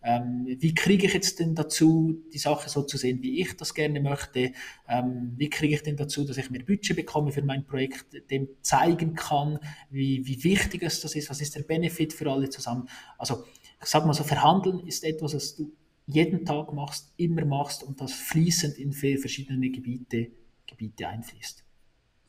Ähm, 0.03 0.45
wie 0.59 0.73
kriege 0.73 1.07
ich 1.07 1.13
jetzt 1.13 1.39
denn 1.39 1.55
dazu, 1.55 2.23
die 2.33 2.37
Sache 2.37 2.69
so 2.69 2.83
zu 2.83 2.97
sehen, 2.97 3.21
wie 3.21 3.39
ich 3.41 3.55
das 3.55 3.73
gerne 3.73 4.01
möchte? 4.01 4.51
Ähm, 4.87 5.33
wie 5.37 5.49
kriege 5.49 5.75
ich 5.75 5.83
denn 5.83 5.95
dazu, 5.95 6.25
dass 6.25 6.37
ich 6.37 6.49
mehr 6.49 6.63
Budget 6.63 6.95
bekomme 6.95 7.31
für 7.31 7.41
mein 7.41 7.65
Projekt, 7.65 8.29
dem 8.31 8.49
zeigen 8.61 9.15
kann, 9.15 9.59
wie, 9.89 10.25
wie 10.25 10.43
wichtig 10.43 10.83
es 10.83 11.01
das 11.01 11.15
ist, 11.15 11.29
was 11.29 11.41
ist 11.41 11.55
der 11.55 11.63
Benefit 11.63 12.13
für 12.13 12.29
alle 12.31 12.49
zusammen? 12.49 12.89
Also 13.17 13.45
ich 13.81 13.87
sage 13.87 14.07
mal 14.07 14.13
so, 14.13 14.23
Verhandeln 14.23 14.79
ist 14.87 15.03
etwas, 15.03 15.35
was 15.35 15.55
du 15.55 15.71
jeden 16.07 16.45
Tag 16.45 16.73
machst, 16.73 17.13
immer 17.17 17.45
machst 17.45 17.83
und 17.83 17.99
das 17.99 18.13
fließend 18.13 18.77
in 18.77 18.93
verschiedene 18.93 19.69
Gebiete, 19.69 20.27
Gebiete 20.67 21.07
einfließt. 21.07 21.65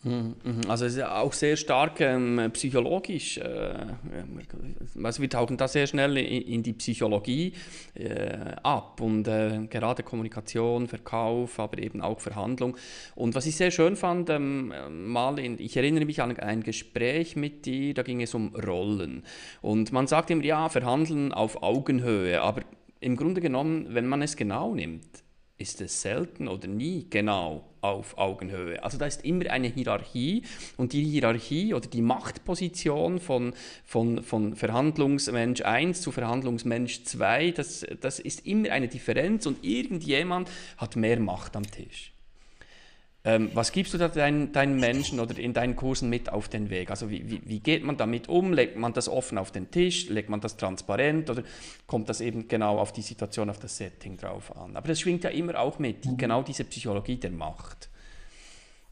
Mhm, 0.06 0.36
mhm. 0.44 0.60
Also 0.68 0.84
es 0.84 0.94
ist 0.94 1.02
auch 1.02 1.32
sehr 1.32 1.56
stark 1.56 2.00
ähm, 2.00 2.50
psychologisch. 2.52 3.38
Äh, 3.38 3.74
also 5.02 5.20
wir 5.20 5.28
tauchen 5.28 5.56
da 5.56 5.66
sehr 5.66 5.88
schnell 5.88 6.16
in, 6.18 6.42
in 6.42 6.62
die 6.62 6.74
Psychologie 6.74 7.54
äh, 7.94 8.54
ab 8.62 9.00
und 9.00 9.26
äh, 9.26 9.66
gerade 9.68 10.04
Kommunikation, 10.04 10.86
Verkauf, 10.86 11.58
aber 11.58 11.78
eben 11.78 12.02
auch 12.02 12.20
Verhandlung. 12.20 12.76
Und 13.16 13.34
was 13.34 13.46
ich 13.46 13.56
sehr 13.56 13.72
schön 13.72 13.96
fand, 13.96 14.30
ähm, 14.30 14.72
mal 15.10 15.40
in, 15.40 15.58
ich 15.58 15.76
erinnere 15.76 16.04
mich 16.04 16.22
an 16.22 16.38
ein 16.38 16.62
Gespräch 16.62 17.34
mit 17.34 17.66
dir, 17.66 17.92
da 17.92 18.02
ging 18.02 18.22
es 18.22 18.32
um 18.32 18.54
Rollen. 18.54 19.24
Und 19.60 19.90
man 19.92 20.06
sagt 20.06 20.30
immer, 20.30 20.44
ja, 20.44 20.68
verhandeln 20.68 21.32
auf 21.32 21.64
Augenhöhe, 21.64 22.42
aber 22.42 22.62
im 23.00 23.16
Grunde 23.16 23.40
genommen, 23.40 23.86
wenn 23.90 24.06
man 24.06 24.22
es 24.22 24.36
genau 24.36 24.74
nimmt, 24.74 25.24
ist 25.58 25.80
es 25.80 26.02
selten 26.02 26.48
oder 26.48 26.68
nie 26.68 27.06
genau 27.08 27.64
auf 27.80 28.18
Augenhöhe. 28.18 28.82
Also 28.82 28.98
da 28.98 29.06
ist 29.06 29.24
immer 29.24 29.50
eine 29.50 29.68
Hierarchie 29.68 30.42
und 30.76 30.92
die 30.92 31.04
Hierarchie 31.04 31.72
oder 31.72 31.88
die 31.88 32.02
Machtposition 32.02 33.20
von, 33.20 33.54
von, 33.84 34.22
von 34.22 34.54
Verhandlungsmensch 34.54 35.62
1 35.62 36.02
zu 36.02 36.12
Verhandlungsmensch 36.12 37.04
2, 37.04 37.52
das, 37.52 37.86
das 38.00 38.18
ist 38.18 38.46
immer 38.46 38.70
eine 38.70 38.88
Differenz 38.88 39.46
und 39.46 39.64
irgendjemand 39.64 40.50
hat 40.76 40.96
mehr 40.96 41.20
Macht 41.20 41.56
am 41.56 41.64
Tisch. 41.70 42.15
Ähm, 43.26 43.50
was 43.54 43.72
gibst 43.72 43.92
du 43.92 43.98
da 43.98 44.06
deinen, 44.06 44.52
deinen, 44.52 44.78
Menschen 44.78 45.18
oder 45.18 45.36
in 45.36 45.52
deinen 45.52 45.74
Kursen 45.74 46.08
mit 46.08 46.32
auf 46.32 46.48
den 46.48 46.70
Weg? 46.70 46.90
Also 46.90 47.10
wie, 47.10 47.28
wie, 47.28 47.42
wie, 47.44 47.58
geht 47.58 47.82
man 47.82 47.96
damit 47.96 48.28
um? 48.28 48.52
Legt 48.52 48.76
man 48.76 48.92
das 48.92 49.08
offen 49.08 49.36
auf 49.36 49.50
den 49.50 49.68
Tisch? 49.68 50.08
Legt 50.08 50.30
man 50.30 50.40
das 50.40 50.56
transparent? 50.56 51.28
Oder 51.28 51.42
kommt 51.88 52.08
das 52.08 52.20
eben 52.20 52.46
genau 52.46 52.78
auf 52.78 52.92
die 52.92 53.02
Situation, 53.02 53.50
auf 53.50 53.58
das 53.58 53.76
Setting 53.76 54.16
drauf 54.16 54.56
an? 54.56 54.76
Aber 54.76 54.86
das 54.86 55.00
schwingt 55.00 55.24
ja 55.24 55.30
immer 55.30 55.58
auch 55.58 55.80
mit, 55.80 56.04
die, 56.04 56.10
mhm. 56.10 56.16
genau 56.18 56.42
diese 56.42 56.62
Psychologie 56.62 57.16
der 57.16 57.32
Macht. 57.32 57.88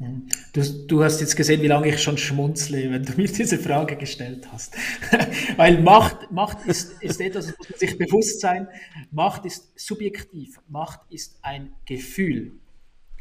Mhm. 0.01 0.27
Du, 0.53 0.63
du, 0.89 1.05
hast 1.05 1.21
jetzt 1.21 1.37
gesehen, 1.37 1.63
wie 1.63 1.69
lange 1.69 1.87
ich 1.87 2.03
schon 2.03 2.19
schmunzle, 2.19 2.91
wenn 2.91 3.05
du 3.05 3.13
mir 3.13 3.29
diese 3.29 3.57
Frage 3.57 3.95
gestellt 3.95 4.49
hast. 4.51 4.75
Weil 5.57 5.81
Macht, 5.81 6.33
Macht 6.33 6.67
ist, 6.67 7.01
ist 7.01 7.21
etwas, 7.21 7.47
das 7.47 7.57
muss 7.57 7.71
man 7.71 7.79
sich 7.79 7.97
bewusst 7.97 8.41
sein. 8.41 8.67
Macht 9.13 9.45
ist 9.45 9.79
subjektiv. 9.79 10.59
Macht 10.67 11.03
ist 11.09 11.39
ein 11.43 11.73
Gefühl. 11.87 12.59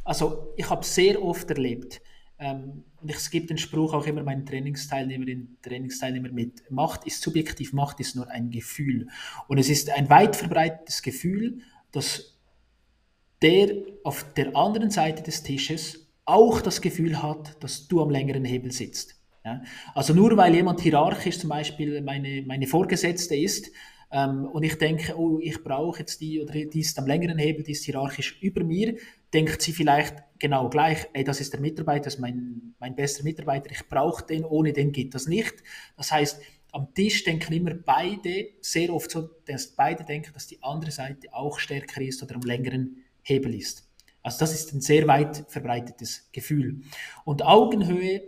Also 0.04 0.54
ich 0.58 0.70
habe 0.70 0.86
sehr 0.86 1.22
oft 1.24 1.50
erlebt, 1.50 2.02
ähm, 2.39 2.84
ich 3.06 3.32
gebe 3.32 3.48
den 3.48 3.58
Spruch 3.58 3.94
auch 3.94 4.06
immer 4.06 4.24
meinen 4.24 4.46
Trainingsteilnehmerinnen 4.46 5.58
Trainingsteilnehmern 5.62 6.34
mit, 6.34 6.70
Macht 6.72 7.06
ist 7.06 7.22
subjektiv, 7.22 7.74
Macht 7.74 8.00
ist 8.00 8.16
nur 8.16 8.30
ein 8.30 8.50
Gefühl. 8.50 9.08
Und 9.48 9.58
es 9.58 9.70
ist 9.70 9.89
ein 9.89 10.10
weit 10.10 10.36
verbreitetes 10.36 11.02
Gefühl, 11.02 11.60
dass 11.92 12.38
der 13.42 13.76
auf 14.04 14.34
der 14.34 14.56
anderen 14.56 14.89
Seite 14.89 15.22
des 15.22 15.44
Tisches 15.44 16.08
auch 16.26 16.62
das 16.62 16.82
Gefühl 16.82 17.22
hat, 17.22 17.62
dass 17.62 17.88
du 17.88 18.02
am 18.02 18.10
längeren 18.10 18.46
Hebel 18.46 18.72
sitzt. 18.72 19.16
Ja? 19.44 19.62
Also 19.94 20.13
nur 20.13 20.36
weil 20.38 20.56
jemand 20.56 20.80
hierarchisch 20.82 21.39
zum 21.39 21.50
Beispiel 21.50 22.02
meine, 22.02 22.42
meine 22.44 22.68
Vorgesetzte 22.68 23.36
ist, 23.36 23.70
ähm, 24.13 24.45
und 24.45 24.62
ich 24.62 24.78
denke, 24.78 25.17
oh, 25.17 25.39
ich 25.41 25.63
brauche 25.63 25.99
jetzt 25.99 26.21
die 26.21 26.39
oder 26.39 26.54
die 26.54 26.80
ist 26.80 26.99
am 26.99 27.08
längeren 27.08 27.39
Hebel, 27.39 27.63
die 27.63 27.71
ist 27.71 27.84
hierarchisch 27.84 28.38
über 28.41 28.63
mir, 28.63 28.95
denkt 29.34 29.60
sie 29.63 29.73
vielleicht 29.73 30.15
genau 30.38 30.69
gleich, 30.69 31.08
ey, 31.13 31.23
das 31.23 31.41
ist 31.41 31.52
der 31.52 31.60
Mitarbeiter, 31.60 32.06
das 32.06 32.15
ist 32.15 32.19
mein, 32.19 32.76
mein 32.80 32.95
bester 32.95 33.23
Mitarbeiter, 33.23 33.71
ich 33.71 33.89
brauche 33.89 34.23
den, 34.23 34.45
ohne 34.45 34.71
den 34.71 34.91
geht 34.91 35.15
das 35.15 35.26
nicht. 35.26 35.56
Das 35.97 36.12
heißt, 36.12 36.39
am 36.71 36.93
Tisch 36.93 37.23
denken 37.23 37.54
immer 37.54 37.73
beide, 37.73 38.49
sehr 38.62 38.93
oft 38.93 39.10
so, 39.10 39.30
dass 39.45 39.76
beide 39.76 40.04
denken, 40.04 40.32
dass 40.34 40.45
die 40.45 40.62
andere 40.62 40.91
Seite 40.91 41.34
auch 41.34 41.58
stärker 41.58 42.02
ist 42.02 42.21
oder 42.21 42.36
am 42.36 42.41
längeren 42.41 43.04
Hebel 43.23 43.56
ist. 43.56 43.89
Also 44.21 44.39
das 44.39 44.54
ist 44.54 44.73
ein 44.73 44.82
sehr 44.82 45.08
weit 45.08 45.43
verbreitetes 45.47 46.30
Gefühl. 46.32 46.82
Und 47.26 47.43
Augenhöhe 47.43 48.21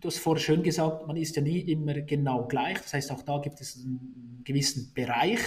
du 0.00 0.08
hast 0.08 0.18
vorher 0.18 0.42
schön 0.42 0.62
gesagt, 0.62 1.06
man 1.06 1.16
ist 1.16 1.36
ja 1.36 1.42
nie 1.42 1.60
immer 1.60 1.94
genau 2.00 2.46
gleich. 2.46 2.78
Das 2.78 2.94
heißt, 2.94 3.10
auch 3.12 3.22
da 3.22 3.38
gibt 3.38 3.60
es 3.60 3.76
einen 3.76 4.42
gewissen 4.44 4.92
Bereich. 4.94 5.40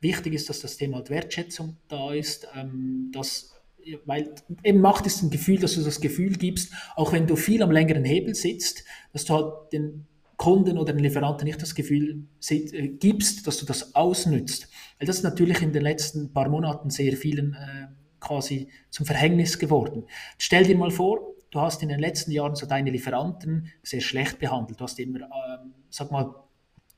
Wichtig 0.00 0.34
ist, 0.34 0.48
dass 0.48 0.60
das 0.60 0.76
Thema 0.76 1.08
Wertschätzung 1.08 1.76
da 1.88 2.12
ist, 2.12 2.48
ähm, 2.56 3.10
dass 3.12 3.56
weil 4.04 4.34
eben 4.62 4.80
Macht 4.80 5.06
ist 5.06 5.22
ein 5.22 5.30
Gefühl, 5.30 5.58
dass 5.58 5.74
du 5.74 5.82
das 5.82 6.00
Gefühl 6.00 6.34
gibst, 6.34 6.72
auch 6.96 7.12
wenn 7.12 7.26
du 7.26 7.34
viel 7.34 7.62
am 7.62 7.70
längeren 7.70 8.04
Hebel 8.04 8.34
sitzt, 8.34 8.84
dass 9.12 9.24
du 9.24 9.34
halt 9.34 9.72
den 9.72 10.06
Kunden 10.36 10.78
oder 10.78 10.92
den 10.92 11.02
Lieferanten 11.02 11.46
nicht 11.46 11.60
das 11.62 11.74
Gefühl 11.74 12.26
äh, 12.48 12.88
gibst, 12.88 13.46
dass 13.46 13.58
du 13.58 13.66
das 13.66 13.94
ausnützt. 13.94 14.68
Weil 14.98 15.06
das 15.06 15.16
ist 15.16 15.22
natürlich 15.22 15.62
in 15.62 15.72
den 15.72 15.82
letzten 15.82 16.32
paar 16.32 16.48
Monaten 16.48 16.90
sehr 16.90 17.16
vielen 17.16 17.54
äh, 17.54 17.88
quasi 18.20 18.68
zum 18.90 19.06
Verhängnis 19.06 19.58
geworden. 19.58 20.04
Stell 20.38 20.64
dir 20.64 20.76
mal 20.76 20.90
vor, 20.90 21.29
du 21.50 21.60
hast 21.60 21.82
in 21.82 21.88
den 21.88 22.00
letzten 22.00 22.32
Jahren 22.32 22.54
so 22.54 22.66
deine 22.66 22.90
Lieferanten 22.90 23.72
sehr 23.82 24.00
schlecht 24.00 24.38
behandelt. 24.38 24.80
Du 24.80 24.84
hast 24.84 24.98
immer, 24.98 25.20
ähm, 25.20 25.74
sag 25.88 26.10
mal, 26.10 26.34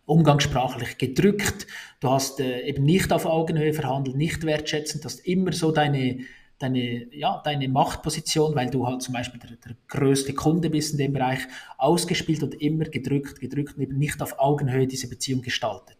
umgangssprachlich 0.04 0.98
gedrückt. 0.98 1.66
Du 2.00 2.10
hast 2.10 2.40
äh, 2.40 2.62
eben 2.62 2.84
nicht 2.84 3.12
auf 3.12 3.24
Augenhöhe 3.24 3.72
verhandelt, 3.72 4.16
nicht 4.16 4.44
wertschätzend. 4.44 5.04
Du 5.04 5.06
hast 5.06 5.20
immer 5.20 5.52
so 5.52 5.70
deine, 5.70 6.18
deine, 6.58 7.14
ja, 7.14 7.40
deine 7.44 7.68
Machtposition, 7.68 8.54
weil 8.54 8.68
du 8.70 8.86
halt 8.86 9.02
zum 9.02 9.14
Beispiel 9.14 9.40
der, 9.40 9.56
der 9.56 9.76
größte 9.88 10.34
Kunde 10.34 10.70
bist 10.70 10.92
in 10.92 10.98
dem 10.98 11.12
Bereich, 11.12 11.40
ausgespielt 11.78 12.42
und 12.42 12.60
immer 12.60 12.84
gedrückt, 12.84 13.40
gedrückt 13.40 13.76
und 13.76 13.82
eben 13.82 13.98
nicht 13.98 14.20
auf 14.20 14.38
Augenhöhe 14.38 14.86
diese 14.86 15.08
Beziehung 15.08 15.42
gestaltet. 15.42 15.96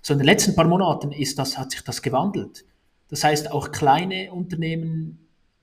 So 0.00 0.14
in 0.14 0.18
den 0.18 0.26
letzten 0.26 0.54
paar 0.54 0.66
Monaten 0.66 1.12
ist 1.12 1.38
das, 1.38 1.58
hat 1.58 1.72
sich 1.72 1.82
das 1.82 2.02
gewandelt. 2.02 2.64
Das 3.08 3.24
heißt, 3.24 3.50
auch 3.50 3.72
kleine 3.72 4.32
Unternehmen 4.32 5.21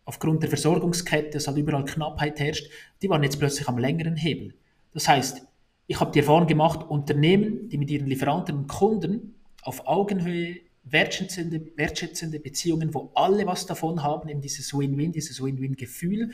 aufgrund 0.10 0.42
der 0.42 0.50
Versorgungskette, 0.50 1.30
dass 1.30 1.48
halt 1.48 1.58
überall 1.58 1.86
Knappheit 1.86 2.40
herrscht, 2.40 2.68
die 3.04 3.10
waren 3.12 3.22
jetzt 3.22 3.38
plötzlich 3.38 3.68
am 3.68 3.78
längeren 3.78 4.16
Hebel. 4.16 4.56
Das 4.92 5.08
heißt, 5.08 5.44
ich 5.86 6.00
habe 6.00 6.12
die 6.12 6.18
Erfahrung 6.18 6.48
gemacht, 6.48 6.90
Unternehmen, 6.90 7.70
die 7.70 7.78
mit 7.78 7.92
ihren 7.92 8.08
Lieferanten 8.08 8.56
und 8.58 8.68
Kunden 8.68 9.36
auf 9.62 9.86
Augenhöhe 9.86 10.62
wertschätzende, 10.84 11.62
wertschätzende 11.76 12.40
Beziehungen, 12.40 12.92
wo 12.96 13.12
alle 13.14 13.46
was 13.46 13.68
davon 13.68 14.02
haben, 14.02 14.30
eben 14.30 14.42
dieses 14.42 14.74
Win-Win, 14.74 15.12
dieses 15.12 15.44
Win-Win-Gefühl, 15.44 16.32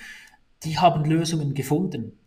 die 0.63 0.77
haben 0.77 1.03
Lösungen 1.03 1.53
gefunden. 1.53 2.17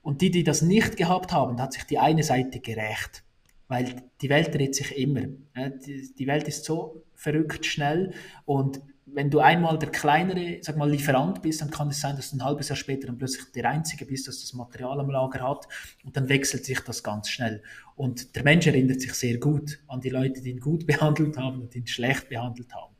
Und 0.00 0.22
die, 0.22 0.30
die 0.30 0.44
das 0.44 0.62
nicht 0.62 0.96
gehabt 0.96 1.30
haben, 1.30 1.60
hat 1.60 1.74
sich 1.74 1.84
die 1.84 1.98
eine 1.98 2.22
Seite 2.22 2.60
gerecht 2.60 3.22
weil 3.68 4.02
die 4.20 4.28
Welt 4.28 4.54
dreht 4.54 4.74
sich 4.74 4.96
immer. 4.96 5.22
Die 5.22 6.26
Welt 6.26 6.48
ist 6.48 6.64
so 6.64 7.03
verrückt 7.14 7.66
schnell 7.66 8.12
und 8.44 8.80
wenn 9.06 9.30
du 9.30 9.40
einmal 9.40 9.78
der 9.78 9.90
kleinere, 9.90 10.58
sag 10.62 10.76
mal, 10.76 10.90
Lieferant 10.90 11.42
bist, 11.42 11.60
dann 11.60 11.70
kann 11.70 11.88
es 11.88 12.00
sein, 12.00 12.16
dass 12.16 12.30
du 12.30 12.36
ein 12.36 12.44
halbes 12.44 12.68
Jahr 12.68 12.76
später 12.76 13.06
dann 13.06 13.18
plötzlich 13.18 13.52
der 13.52 13.68
Einzige 13.68 14.06
bist, 14.06 14.26
dass 14.26 14.40
das 14.40 14.54
Material 14.54 14.98
am 14.98 15.10
Lager 15.10 15.46
hat 15.46 15.68
und 16.04 16.16
dann 16.16 16.28
wechselt 16.28 16.64
sich 16.64 16.80
das 16.80 17.02
ganz 17.02 17.28
schnell. 17.28 17.62
Und 17.96 18.34
der 18.34 18.42
Mensch 18.42 18.66
erinnert 18.66 19.00
sich 19.00 19.12
sehr 19.14 19.38
gut 19.38 19.78
an 19.88 20.00
die 20.00 20.08
Leute, 20.08 20.40
die 20.40 20.50
ihn 20.50 20.60
gut 20.60 20.86
behandelt 20.86 21.36
haben 21.36 21.60
und 21.60 21.74
ihn 21.74 21.86
schlecht 21.86 22.28
behandelt 22.28 22.74
haben. 22.74 22.94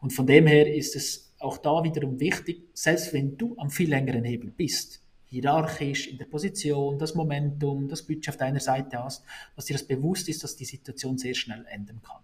Und 0.00 0.12
von 0.12 0.26
dem 0.26 0.46
her 0.46 0.72
ist 0.74 0.96
es 0.96 1.34
auch 1.38 1.58
da 1.58 1.84
wiederum 1.84 2.18
wichtig, 2.18 2.64
selbst 2.72 3.12
wenn 3.12 3.36
du 3.36 3.54
am 3.58 3.70
viel 3.70 3.90
längeren 3.90 4.24
Hebel 4.24 4.50
bist, 4.50 5.02
hierarchisch 5.26 6.08
in 6.08 6.16
der 6.16 6.26
Position, 6.26 6.98
das 6.98 7.14
Momentum, 7.14 7.88
das 7.88 8.02
Budget 8.02 8.30
auf 8.30 8.36
deiner 8.38 8.60
Seite 8.60 9.02
hast, 9.02 9.24
dass 9.54 9.66
dir 9.66 9.74
das 9.74 9.86
bewusst 9.86 10.28
ist, 10.28 10.42
dass 10.42 10.56
die 10.56 10.64
Situation 10.64 11.18
sehr 11.18 11.34
schnell 11.34 11.66
ändern 11.68 12.00
kann. 12.02 12.22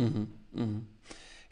Mhm, 0.00 0.28
mh. 0.52 0.80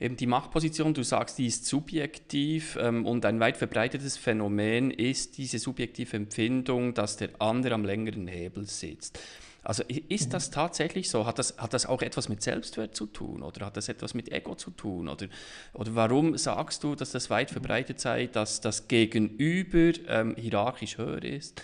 Eben 0.00 0.16
die 0.16 0.26
Machtposition, 0.26 0.94
du 0.94 1.02
sagst, 1.02 1.38
die 1.38 1.46
ist 1.46 1.66
subjektiv 1.66 2.78
ähm, 2.80 3.04
und 3.04 3.24
ein 3.24 3.40
weit 3.40 3.56
verbreitetes 3.56 4.16
Phänomen 4.16 4.92
ist 4.92 5.38
diese 5.38 5.58
subjektive 5.58 6.16
Empfindung, 6.16 6.94
dass 6.94 7.16
der 7.16 7.30
andere 7.40 7.74
am 7.74 7.84
längeren 7.84 8.28
Hebel 8.28 8.66
sitzt. 8.66 9.18
Also 9.64 9.82
ist 10.08 10.32
das 10.32 10.50
tatsächlich 10.50 11.10
so? 11.10 11.26
Hat 11.26 11.40
das, 11.40 11.58
hat 11.58 11.74
das 11.74 11.84
auch 11.84 12.00
etwas 12.00 12.28
mit 12.28 12.42
Selbstwert 12.42 12.94
zu 12.94 13.06
tun 13.06 13.42
oder 13.42 13.66
hat 13.66 13.76
das 13.76 13.88
etwas 13.88 14.14
mit 14.14 14.30
Ego 14.30 14.54
zu 14.54 14.70
tun? 14.70 15.08
Oder, 15.08 15.26
oder 15.74 15.94
warum 15.96 16.38
sagst 16.38 16.84
du, 16.84 16.94
dass 16.94 17.10
das 17.10 17.28
weit 17.28 17.50
verbreitet 17.50 17.98
sei, 17.98 18.28
dass 18.28 18.60
das 18.60 18.86
Gegenüber 18.86 19.92
ähm, 20.06 20.36
hierarchisch 20.36 20.96
höher 20.96 21.24
ist? 21.24 21.60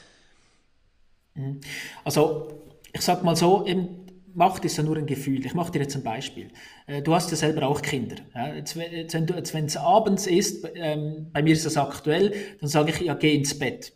Mhm. 1.34 1.60
Also 2.02 2.60
ich 2.92 3.00
sag 3.00 3.24
mal 3.24 3.36
so, 3.36 3.64
eben, 3.64 4.03
Macht 4.34 4.64
ist 4.64 4.76
ja 4.76 4.82
nur 4.82 4.96
ein 4.96 5.06
Gefühl. 5.06 5.46
Ich 5.46 5.54
mache 5.54 5.70
dir 5.70 5.80
jetzt 5.80 5.94
ein 5.94 6.02
Beispiel. 6.02 6.48
Äh, 6.86 7.02
du 7.02 7.14
hast 7.14 7.30
ja 7.30 7.36
selber 7.36 7.66
auch 7.68 7.80
Kinder. 7.80 8.16
Jetzt, 8.54 8.76
wenn 8.76 9.64
es 9.64 9.76
abends 9.76 10.26
ist, 10.26 10.68
ähm, 10.74 11.28
bei 11.32 11.42
mir 11.42 11.52
ist 11.52 11.64
das 11.64 11.76
aktuell, 11.76 12.34
dann 12.60 12.68
sage 12.68 12.90
ich, 12.90 13.00
ja, 13.00 13.14
geh 13.14 13.34
ins 13.34 13.58
Bett. 13.58 13.92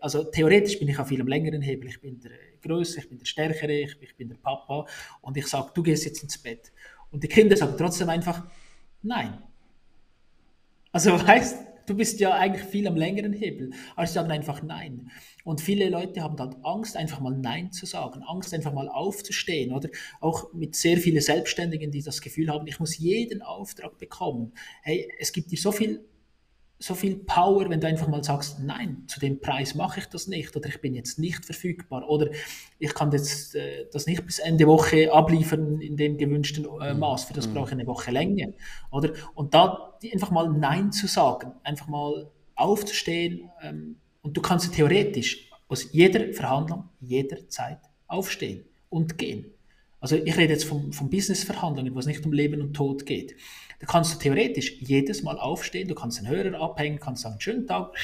Also 0.00 0.24
theoretisch 0.24 0.78
bin 0.78 0.88
ich 0.88 0.98
auf 0.98 1.08
viel 1.08 1.22
längeren 1.22 1.60
Hebel. 1.60 1.88
Ich 1.88 2.00
bin 2.00 2.20
der 2.20 2.30
Größere, 2.62 3.00
ich 3.00 3.08
bin 3.08 3.18
der 3.18 3.26
Stärkere, 3.26 3.72
ich, 3.72 3.96
ich 4.00 4.16
bin 4.16 4.28
der 4.28 4.36
Papa 4.36 4.86
und 5.20 5.36
ich 5.36 5.46
sage, 5.46 5.72
du 5.74 5.82
gehst 5.82 6.04
jetzt 6.04 6.22
ins 6.22 6.38
Bett. 6.38 6.72
Und 7.10 7.24
die 7.24 7.28
Kinder 7.28 7.56
sagen 7.56 7.74
trotzdem 7.76 8.08
einfach, 8.08 8.44
nein. 9.02 9.42
Also 10.92 11.12
weißt 11.26 11.73
du 11.86 11.94
bist 11.94 12.20
ja 12.20 12.34
eigentlich 12.34 12.64
viel 12.64 12.86
am 12.86 12.96
längeren 12.96 13.32
Hebel, 13.32 13.70
sie 13.98 14.06
sagen 14.06 14.30
einfach 14.30 14.62
nein. 14.62 15.10
Und 15.44 15.60
viele 15.60 15.90
Leute 15.90 16.22
haben 16.22 16.36
dann 16.36 16.56
Angst, 16.62 16.96
einfach 16.96 17.20
mal 17.20 17.36
Nein 17.36 17.70
zu 17.70 17.84
sagen, 17.84 18.22
Angst, 18.22 18.54
einfach 18.54 18.72
mal 18.72 18.88
aufzustehen. 18.88 19.72
Oder 19.72 19.90
auch 20.20 20.52
mit 20.54 20.74
sehr 20.74 20.96
vielen 20.96 21.20
Selbstständigen, 21.20 21.90
die 21.90 22.02
das 22.02 22.22
Gefühl 22.22 22.48
haben, 22.48 22.66
ich 22.66 22.80
muss 22.80 22.96
jeden 22.96 23.42
Auftrag 23.42 23.98
bekommen. 23.98 24.54
Hey, 24.82 25.12
es 25.18 25.32
gibt 25.32 25.50
dir 25.50 25.58
so 25.58 25.70
viel 25.70 26.02
so 26.84 26.94
viel 26.94 27.16
Power, 27.16 27.70
wenn 27.70 27.80
du 27.80 27.86
einfach 27.86 28.08
mal 28.08 28.22
sagst, 28.22 28.60
nein, 28.60 29.04
zu 29.06 29.18
dem 29.18 29.40
Preis 29.40 29.74
mache 29.74 30.00
ich 30.00 30.06
das 30.06 30.26
nicht 30.26 30.54
oder 30.54 30.68
ich 30.68 30.82
bin 30.82 30.94
jetzt 30.94 31.18
nicht 31.18 31.42
verfügbar 31.42 32.06
oder 32.06 32.28
ich 32.78 32.92
kann 32.92 33.10
jetzt 33.10 33.54
äh, 33.54 33.86
das 33.90 34.06
nicht 34.06 34.26
bis 34.26 34.38
Ende 34.38 34.66
Woche 34.66 35.10
abliefern 35.10 35.80
in 35.80 35.96
dem 35.96 36.18
gewünschten 36.18 36.66
äh, 36.82 36.92
mhm. 36.92 37.00
Maß, 37.00 37.24
für 37.24 37.32
das 37.32 37.48
mhm. 37.48 37.54
brauche 37.54 37.68
ich 37.68 37.72
eine 37.72 37.86
Woche 37.86 38.10
länger, 38.10 38.48
oder? 38.90 39.14
Und 39.34 39.54
da 39.54 39.98
einfach 40.12 40.30
mal 40.30 40.50
Nein 40.50 40.92
zu 40.92 41.06
sagen, 41.06 41.52
einfach 41.62 41.88
mal 41.88 42.30
aufzustehen 42.54 43.48
ähm, 43.62 43.96
und 44.20 44.36
du 44.36 44.42
kannst 44.42 44.74
theoretisch 44.74 45.50
aus 45.68 45.90
jeder 45.92 46.34
Verhandlung 46.34 46.90
jederzeit 47.00 47.78
aufstehen 48.08 48.66
und 48.90 49.16
gehen. 49.16 49.46
Also 50.00 50.16
ich 50.16 50.36
rede 50.36 50.52
jetzt 50.52 50.66
von, 50.66 50.92
von 50.92 51.08
Business-Verhandlungen, 51.08 51.94
wo 51.94 51.98
es 51.98 52.04
nicht 52.04 52.26
um 52.26 52.32
Leben 52.34 52.60
und 52.60 52.74
Tod 52.74 53.06
geht. 53.06 53.36
Da 53.84 53.92
kannst 53.92 54.14
du 54.14 54.18
theoretisch 54.18 54.80
jedes 54.80 55.22
Mal 55.22 55.38
aufstehen, 55.38 55.88
du 55.88 55.94
kannst 55.94 56.18
den 56.18 56.26
Hörer 56.26 56.58
abhängen, 56.58 56.98
kannst 56.98 57.20
sagen, 57.20 57.38
schönen 57.38 57.66
Tag, 57.66 57.94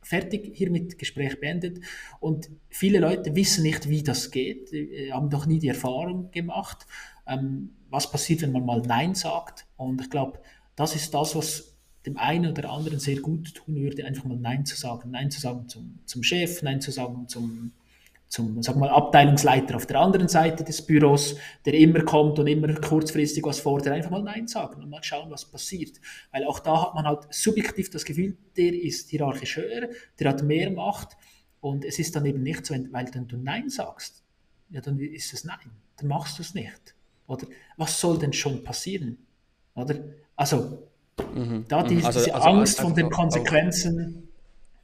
fertig, 0.00 0.56
hiermit 0.56 0.98
Gespräch 0.98 1.38
beendet. 1.38 1.84
Und 2.20 2.48
viele 2.70 3.00
Leute 3.00 3.36
wissen 3.36 3.62
nicht, 3.62 3.86
wie 3.90 4.02
das 4.02 4.30
geht, 4.30 4.72
äh, 4.72 5.12
haben 5.12 5.28
doch 5.28 5.44
nie 5.44 5.58
die 5.58 5.68
Erfahrung 5.68 6.30
gemacht, 6.30 6.86
ähm, 7.26 7.72
was 7.90 8.10
passiert, 8.10 8.40
wenn 8.40 8.52
man 8.52 8.64
mal 8.64 8.80
Nein 8.80 9.14
sagt. 9.14 9.66
Und 9.76 10.00
ich 10.00 10.08
glaube, 10.08 10.38
das 10.74 10.96
ist 10.96 11.12
das, 11.12 11.36
was 11.36 11.76
dem 12.06 12.16
einen 12.16 12.52
oder 12.52 12.70
anderen 12.70 12.98
sehr 12.98 13.20
gut 13.20 13.54
tun 13.54 13.76
würde, 13.76 14.06
einfach 14.06 14.24
mal 14.24 14.38
Nein 14.38 14.64
zu 14.64 14.74
sagen. 14.74 15.10
Nein 15.10 15.30
zu 15.30 15.38
sagen 15.38 15.68
zum, 15.68 15.98
zum 16.06 16.22
Chef, 16.22 16.62
Nein 16.62 16.80
zu 16.80 16.92
sagen 16.92 17.28
zum 17.28 17.72
zum 18.30 18.62
sag 18.62 18.76
mal, 18.76 18.88
Abteilungsleiter 18.88 19.74
auf 19.74 19.86
der 19.86 19.98
anderen 19.98 20.28
Seite 20.28 20.62
des 20.62 20.86
Büros, 20.86 21.34
der 21.64 21.74
immer 21.74 22.02
kommt 22.04 22.38
und 22.38 22.46
immer 22.46 22.72
kurzfristig 22.74 23.42
was 23.44 23.58
fordert, 23.58 23.92
einfach 23.92 24.12
mal 24.12 24.22
Nein 24.22 24.46
sagen 24.46 24.80
und 24.80 24.88
mal 24.88 25.02
schauen, 25.02 25.32
was 25.32 25.44
passiert. 25.44 26.00
Weil 26.30 26.44
auch 26.44 26.60
da 26.60 26.80
hat 26.80 26.94
man 26.94 27.06
halt 27.06 27.26
subjektiv 27.30 27.90
das 27.90 28.04
Gefühl, 28.04 28.36
der 28.56 28.72
ist 28.72 29.10
hierarchisch 29.10 29.56
höher, 29.56 29.88
der 30.20 30.28
hat 30.28 30.44
mehr 30.44 30.70
Macht 30.70 31.16
und 31.60 31.84
es 31.84 31.98
ist 31.98 32.14
dann 32.14 32.24
eben 32.24 32.44
nicht 32.44 32.64
so, 32.66 32.74
weil 32.92 33.06
dann 33.06 33.26
du 33.26 33.36
Nein 33.36 33.68
sagst, 33.68 34.22
ja, 34.70 34.80
dann 34.80 35.00
ist 35.00 35.34
es 35.34 35.42
Nein, 35.42 35.58
dann 35.96 36.06
machst 36.06 36.38
du 36.38 36.42
es 36.42 36.54
nicht. 36.54 36.94
Oder 37.26 37.48
was 37.76 38.00
soll 38.00 38.16
denn 38.16 38.32
schon 38.32 38.62
passieren? 38.62 39.18
Oder? 39.74 39.96
Also, 40.36 40.88
mhm. 41.34 41.64
da 41.66 41.82
die, 41.82 41.96
also, 41.96 42.20
diese 42.20 42.32
also 42.32 42.48
Angst 42.48 42.80
von 42.80 42.94
den 42.94 43.10
Konsequenzen 43.10 44.29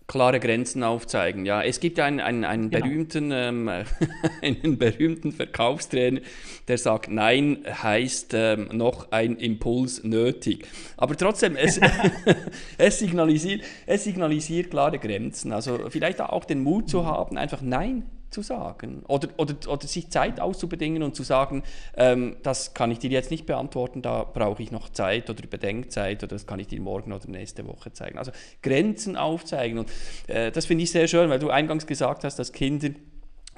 klare 0.07 0.41
Grenzen 0.41 0.83
aufzeigen. 0.83 1.47
Ja, 1.47 1.63
es 1.63 1.81
gibt 1.81 1.99
einen, 1.99 2.21
einen, 2.21 2.45
einen 2.45 2.71
genau. 2.71 2.85
berühmten, 2.87 3.31
ähm, 3.33 3.69
einen 4.43 4.79
berühmten 4.79 5.33
Verkaufstrainer, 5.33 6.21
der 6.69 6.79
sagt, 6.79 7.11
nein 7.11 7.59
heißt 7.67 8.33
ähm, 8.35 8.69
noch 8.73 9.11
ein 9.11 9.37
Impuls 9.37 10.05
nötig. 10.05 10.67
Aber 10.97 11.17
trotzdem, 11.17 11.57
es, 11.57 11.81
es, 12.79 12.99
signalisiert, 12.99 13.63
es 13.87 14.05
signalisiert 14.05 14.71
klare 14.71 14.99
Grenzen. 14.99 15.53
Also 15.53 15.91
vielleicht 15.91 16.21
auch 16.21 16.45
den 16.45 16.63
Mut 16.63 16.89
zu 16.89 17.05
haben, 17.05 17.37
einfach 17.37 17.63
nein 17.63 18.05
zu 18.31 18.43
sagen 18.43 19.03
oder, 19.09 19.29
oder, 19.37 19.55
oder 19.69 19.87
sich 19.87 20.11
Zeit 20.11 20.41
auszubedingen 20.41 21.03
und 21.03 21.15
zu 21.15 21.23
sagen, 21.23 21.63
ähm, 21.97 22.37
das 22.43 22.75
kann 22.75 22.91
ich 22.91 22.99
dir 22.99 23.11
jetzt 23.11 23.31
nicht 23.31 23.47
beantworten, 23.47 24.03
da 24.03 24.25
brauche 24.25 24.63
ich 24.63 24.71
noch 24.71 24.89
Zeit 24.89 25.31
oder 25.31 25.47
Bedenkzeit 25.47 26.23
oder 26.23 26.35
das 26.35 26.47
kann 26.47 26.59
ich 26.59 26.67
dir 26.67 26.81
morgen 26.81 27.13
oder 27.13 27.29
nächste 27.29 27.67
Woche 27.67 27.93
zeigen. 27.93 28.19
Also 28.19 28.33
Grenzen 28.63 29.17
aufzeigen 29.17 29.79
und 29.79 29.91
äh, 30.27 30.51
das 30.51 30.67
finde 30.67 30.85
ich 30.85 30.91
sehr 30.91 31.09
schön, 31.09 31.31
weil 31.31 31.39
du 31.39 31.51
eingangs 31.51 31.87
gesagt 31.87 32.25
hast, 32.25 32.39
dass 32.39 32.53
Kinder 32.53 32.91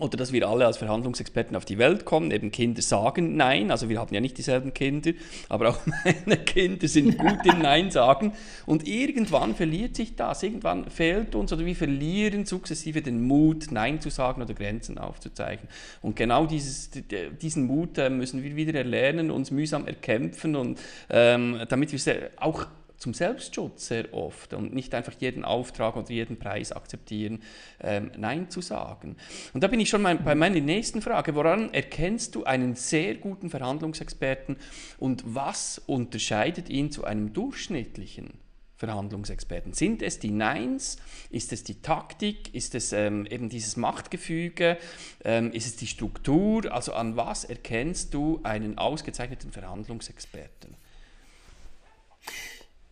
oder 0.01 0.17
dass 0.17 0.33
wir 0.33 0.49
alle 0.49 0.67
als 0.67 0.77
Verhandlungsexperten 0.77 1.57
auf 1.57 1.65
die 1.65 1.79
Welt 1.79 2.05
kommen. 2.05 2.31
Eben 2.31 2.51
Kinder 2.51 2.83
sagen 2.83 3.37
Nein, 3.37 3.71
also 3.71 3.89
wir 3.89 3.99
haben 3.99 4.15
ja 4.15 4.21
nicht 4.21 4.39
dieselben 4.39 4.73
Kinder, 4.75 5.13
aber 5.49 5.71
auch 5.71 5.81
meine 6.05 6.39
Kinder 6.45 6.89
sind 6.89 7.19
gut 7.19 7.45
im 7.45 7.61
Nein 7.61 7.91
sagen. 7.91 8.33
Und 8.67 8.87
irgendwann 8.87 9.55
verliert 9.55 9.97
sich 9.97 10.17
das, 10.17 10.43
irgendwann 10.43 10.91
fehlt 10.91 11.35
uns 11.35 11.53
oder 11.53 11.65
wir 11.65 11.77
verlieren 11.77 12.47
sukzessive 12.47 13.03
den 13.03 13.23
Mut, 13.23 13.71
Nein 13.71 14.01
zu 14.01 14.11
sagen 14.11 14.43
oder 14.43 14.55
Grenzen 14.55 14.99
aufzuzeigen. 14.99 15.69
Und 16.03 16.17
genau 16.17 16.47
dieses, 16.47 16.91
diesen 17.41 17.67
Mut 17.67 17.99
äh, 17.99 18.11
müssen 18.11 18.43
wir 18.43 18.57
wieder 18.57 18.75
erlernen, 18.75 19.31
uns 19.31 19.51
mühsam 19.51 19.87
erkämpfen 19.87 20.57
und 20.57 20.81
ähm, 21.11 21.61
damit 21.69 21.93
wir 21.93 22.31
auch 22.37 22.67
zum 22.99 23.15
Selbstschutz 23.15 23.87
sehr 23.87 24.13
oft 24.13 24.53
und 24.53 24.75
nicht 24.75 24.95
einfach 24.95 25.15
jeden 25.19 25.45
Auftrag 25.45 25.97
oder 25.97 26.11
jeden 26.11 26.39
Preis 26.39 26.73
akzeptieren, 26.73 27.43
ähm, 27.81 28.11
Nein 28.19 28.51
zu 28.51 28.61
sagen. 28.61 29.17
Und 29.55 29.63
da 29.63 29.69
bin 29.69 29.81
ich 29.81 29.89
schon 29.89 30.03
mein, 30.03 30.25
bei 30.25 30.35
meiner 30.35 30.61
nächsten 30.61 31.01
Frage. 31.01 31.35
Woran 31.35 31.73
erkennst 31.73 32.35
du 32.35 32.45
einen 32.45 32.75
sehr 32.75 33.15
guten 33.15 33.51
Verhandlungsexperten 33.51 34.57
und 34.99 35.23
was 35.25 35.81
unterscheidet 35.87 36.69
ihn 36.69 36.91
zu 36.91 37.05
einem 37.05 37.33
durchschnittlichen? 37.33 38.35
Verhandlungsexperten? 38.79 39.73
Sind 39.73 40.03
es 40.03 40.21
die 40.21 40.31
Neins? 40.31 40.99
Ist 41.31 41.53
es 41.53 41.65
die 41.65 41.83
Taktik? 41.83 42.55
Ist 42.55 42.77
es 42.77 42.93
ähm, 42.93 43.27
eben 43.27 43.49
dieses 43.49 43.77
Machtgefüge? 43.77 44.79
Ähm, 45.25 45.53
ist 45.53 45.67
es 45.67 45.77
die 45.77 45.89
Struktur? 45.89 46.73
Also 46.73 46.93
an 46.93 47.17
was 47.17 47.45
erkennst 47.45 48.15
du 48.15 48.41
einen 48.45 48.79
ausgezeichneten 48.79 49.51
Verhandlungsexperten? 49.51 50.77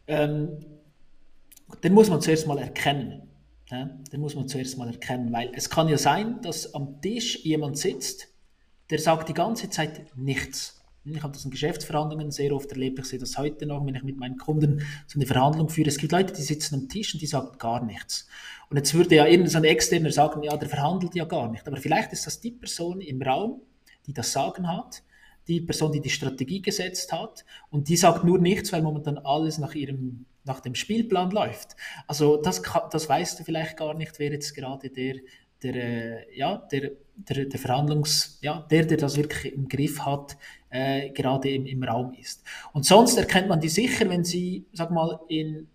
Ähm, 0.07 0.65
den 1.83 1.93
muss 1.93 2.09
man 2.09 2.21
zuerst 2.21 2.47
mal 2.47 2.59
erkennen. 2.59 3.29
Ja? 3.71 3.91
Den 4.13 4.21
muss 4.21 4.35
man 4.35 4.49
zuerst 4.49 4.79
mal 4.79 4.89
erkennen, 4.89 5.33
weil 5.33 5.51
es 5.55 5.71
kann 5.71 5.89
ja 5.89 5.99
sein, 5.99 6.41
dass 6.43 6.75
am 6.75 7.01
Tisch 7.01 7.45
jemand 7.45 7.79
sitzt, 7.79 8.29
der 8.91 8.99
sagt 8.99 9.29
die 9.29 9.35
ganze 9.35 9.69
Zeit 9.69 10.17
nichts. 10.17 10.81
Ich 11.05 11.23
habe 11.23 11.33
das 11.33 11.45
in 11.45 11.53
Geschäftsverhandlungen 11.53 12.33
sehr 12.33 12.53
oft 12.53 12.71
erlebt. 12.73 12.99
Ich 12.99 13.05
sehe 13.05 13.19
das 13.19 13.39
heute 13.39 13.65
noch, 13.65 13.85
wenn 13.87 13.95
ich 13.95 14.03
mit 14.03 14.19
meinen 14.19 14.39
Kunden 14.39 14.83
so 15.07 15.19
eine 15.19 15.27
Verhandlung 15.27 15.69
führe. 15.69 15.89
Es 15.89 15.99
gibt 15.99 16.13
Leute, 16.13 16.33
die 16.33 16.43
sitzen 16.43 16.75
am 16.75 16.89
Tisch 16.89 17.15
und 17.15 17.21
die 17.21 17.27
sagen 17.27 17.57
gar 17.59 17.85
nichts. 17.85 18.27
Und 18.71 18.77
jetzt 18.77 18.93
würde 18.93 19.15
ja 19.15 19.27
irgendein 19.27 19.63
so 19.63 19.69
Externer 19.69 20.11
sagen, 20.11 20.43
ja, 20.43 20.57
der 20.57 20.69
verhandelt 20.69 21.15
ja 21.15 21.25
gar 21.25 21.49
nicht. 21.51 21.67
Aber 21.67 21.77
vielleicht 21.77 22.13
ist 22.13 22.27
das 22.27 22.41
die 22.41 22.51
Person 22.51 23.01
im 23.01 23.23
Raum, 23.23 23.63
die 24.07 24.13
das 24.13 24.33
Sagen 24.33 24.67
hat 24.67 25.03
die 25.49 25.61
Person, 25.61 25.93
die 25.93 26.01
die 26.01 26.11
Strategie 26.11 26.63
gesetzt 26.63 27.13
hat. 27.13 27.45
Und 27.71 27.89
die 27.89 27.97
sagt 27.97 28.25
nur 28.25 28.39
nichts, 28.39 28.73
weil 28.73 28.83
momentan 28.83 29.19
alles 29.19 29.59
nach 29.59 29.75
ihrem 29.75 30.27
nach 30.45 30.61
dem 30.61 30.77
Spielplan 30.77 31.33
läuft. 31.33 31.75
Also 32.07 32.41
das, 32.41 32.63
das 32.93 33.09
weißt 33.09 33.41
du 33.41 33.43
vielleicht 33.43 33.77
gar 33.77 33.95
nicht, 33.95 34.21
wer 34.21 34.31
jetzt 34.31 34.55
gerade 34.55 34.91
der 34.91 35.17
der, 35.63 35.75
äh, 35.75 36.37
ja, 36.37 36.59
der, 36.71 36.93
der, 37.17 37.47
der 37.47 37.59
Verhandlungs, 37.59 38.39
ja, 38.43 38.67
der, 38.71 38.85
der 38.85 38.99
das 38.99 39.17
wirklich 39.17 39.53
im 39.53 39.69
Griff 39.69 40.01
hat, 40.05 40.37
äh, 40.71 41.11
gerade 41.11 41.51
im, 41.51 41.67
im 41.67 41.83
Raum 41.83 42.13
ist. 42.15 42.45
Und 42.73 42.85
sonst 42.85 43.17
erkennt 43.17 43.49
man 43.49 43.61
die 43.61 43.69
sicher, 43.69 44.09
wenn 44.09 44.25
sie, 44.25 44.67
sag 44.73 44.91
mal, 44.91 45.21
in 45.29 45.69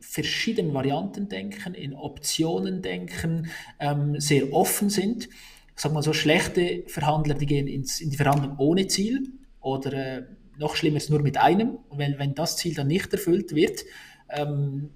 verschiedenen 0.00 0.72
Varianten 0.72 1.28
denken, 1.28 1.74
in 1.74 1.94
Optionen 1.94 2.82
denken, 2.82 3.50
ähm, 3.80 4.18
sehr 4.20 4.52
offen 4.52 4.88
sind. 4.88 5.28
Sag 5.76 5.92
mal 5.92 6.02
so, 6.02 6.14
schlechte 6.14 6.84
Verhandler, 6.86 7.34
die 7.34 7.46
gehen 7.46 7.68
ins, 7.68 8.00
in 8.00 8.10
die 8.10 8.16
Verhandlung 8.16 8.56
ohne 8.58 8.86
Ziel 8.86 9.28
oder 9.60 9.92
äh, 9.92 10.22
noch 10.58 10.74
schlimmer 10.74 10.96
ist 10.96 11.10
nur 11.10 11.20
mit 11.20 11.36
einem. 11.36 11.78
Und 11.88 11.98
wenn, 11.98 12.18
wenn 12.18 12.34
das 12.34 12.56
Ziel 12.56 12.74
dann 12.74 12.86
nicht 12.86 13.12
erfüllt 13.12 13.54
wird, 13.54 13.84
ähm, 14.30 14.90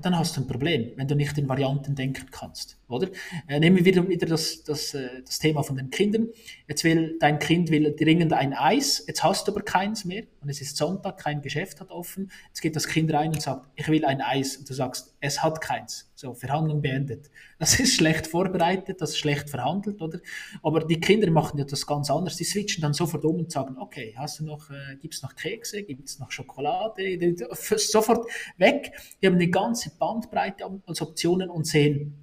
dann 0.00 0.16
hast 0.16 0.36
du 0.36 0.42
ein 0.42 0.46
Problem, 0.46 0.92
wenn 0.96 1.08
du 1.08 1.14
nicht 1.14 1.36
in 1.38 1.48
Varianten 1.48 1.94
denken 1.94 2.26
kannst, 2.30 2.78
oder? 2.88 3.08
Äh, 3.48 3.58
nehmen 3.58 3.76
wir 3.76 3.84
wieder, 3.84 4.08
wieder 4.08 4.26
das, 4.26 4.62
das, 4.62 4.94
äh, 4.94 5.22
das 5.24 5.38
Thema 5.38 5.62
von 5.62 5.76
den 5.76 5.90
Kindern. 5.90 6.28
Jetzt 6.68 6.84
will 6.84 7.16
dein 7.18 7.38
Kind 7.38 7.70
will 7.70 7.94
dringend 7.98 8.32
ein 8.32 8.52
Eis, 8.52 9.04
jetzt 9.06 9.24
hast 9.24 9.48
du 9.48 9.52
aber 9.52 9.62
keins 9.62 10.04
mehr 10.04 10.24
und 10.40 10.48
es 10.48 10.60
ist 10.60 10.76
Sonntag, 10.76 11.18
kein 11.18 11.42
Geschäft 11.42 11.80
hat 11.80 11.90
offen. 11.90 12.30
Jetzt 12.48 12.60
geht 12.60 12.76
das 12.76 12.86
Kind 12.86 13.12
rein 13.12 13.30
und 13.30 13.42
sagt, 13.42 13.66
ich 13.74 13.88
will 13.88 14.04
ein 14.04 14.20
Eis 14.20 14.56
und 14.56 14.68
du 14.68 14.74
sagst, 14.74 15.14
es 15.20 15.42
hat 15.42 15.60
keins. 15.60 16.07
So, 16.20 16.34
Verhandlung 16.34 16.82
beendet. 16.82 17.30
Das 17.60 17.78
ist 17.78 17.94
schlecht 17.94 18.26
vorbereitet, 18.26 19.00
das 19.00 19.10
ist 19.10 19.18
schlecht 19.18 19.48
verhandelt, 19.48 20.02
oder? 20.02 20.18
Aber 20.64 20.80
die 20.80 20.98
Kinder 20.98 21.30
machen 21.30 21.60
ja 21.60 21.64
das 21.64 21.86
ganz 21.86 22.10
anders. 22.10 22.34
Die 22.34 22.42
switchen 22.42 22.82
dann 22.82 22.92
sofort 22.92 23.24
um 23.24 23.36
und 23.36 23.52
sagen, 23.52 23.76
okay, 23.78 24.16
hast 24.18 24.40
du 24.40 24.44
noch, 24.44 24.68
äh, 24.68 24.96
gibt's 25.00 25.22
noch 25.22 25.36
Kekse, 25.36 25.84
gibt's 25.84 26.18
noch 26.18 26.32
Schokolade? 26.32 27.36
Sofort 27.76 28.28
weg. 28.56 28.90
Die 29.22 29.28
haben 29.28 29.36
eine 29.36 29.48
ganze 29.48 29.92
Bandbreite 29.96 30.64
als 30.86 31.00
Optionen 31.00 31.50
und 31.50 31.68
sehen, 31.68 32.14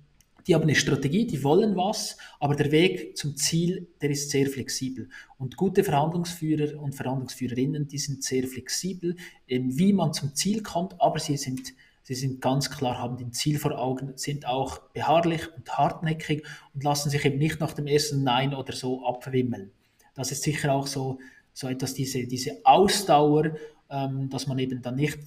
die 0.45 0.53
haben 0.53 0.63
eine 0.63 0.75
Strategie, 0.75 1.25
die 1.25 1.41
wollen 1.41 1.77
was, 1.77 2.17
aber 2.41 2.55
der 2.57 2.73
Weg 2.73 3.15
zum 3.15 3.37
Ziel, 3.37 3.87
der 4.01 4.09
ist 4.09 4.29
sehr 4.29 4.47
flexibel. 4.47 5.07
Und 5.37 5.55
gute 5.55 5.85
Verhandlungsführer 5.85 6.81
und 6.81 6.95
Verhandlungsführerinnen, 6.95 7.87
die 7.87 7.97
sind 7.97 8.25
sehr 8.25 8.45
flexibel, 8.45 9.15
wie 9.47 9.93
man 9.93 10.11
zum 10.11 10.35
Ziel 10.35 10.61
kommt, 10.61 10.99
aber 10.99 11.17
sie 11.17 11.37
sind 11.37 11.73
Sie 12.05 12.13
sind 12.13 12.39
ganz 12.39 12.69
klar, 12.69 12.99
haben 12.99 13.17
ein 13.17 13.33
Ziel 13.33 13.57
vor 13.57 13.79
Augen, 13.79 14.13
sind 14.15 14.45
auch 14.45 14.77
beharrlich 14.93 15.51
und 15.57 15.75
hartnäckig 15.75 16.45
und 16.75 16.83
lassen 16.83 17.09
sich 17.09 17.25
eben 17.25 17.39
nicht 17.39 17.59
nach 17.59 17.73
dem 17.73 17.87
ersten 17.87 18.21
Nein 18.21 18.53
oder 18.53 18.73
so 18.73 19.03
abwimmeln. 19.07 19.71
Das 20.13 20.31
ist 20.31 20.43
sicher 20.43 20.71
auch 20.71 20.85
so, 20.85 21.17
so 21.51 21.67
etwas, 21.67 21.95
diese, 21.95 22.27
diese 22.27 22.57
Ausdauer, 22.63 23.55
ähm, 23.89 24.29
dass 24.29 24.45
man 24.45 24.59
eben 24.59 24.83
dann 24.83 24.97
nicht, 24.97 25.17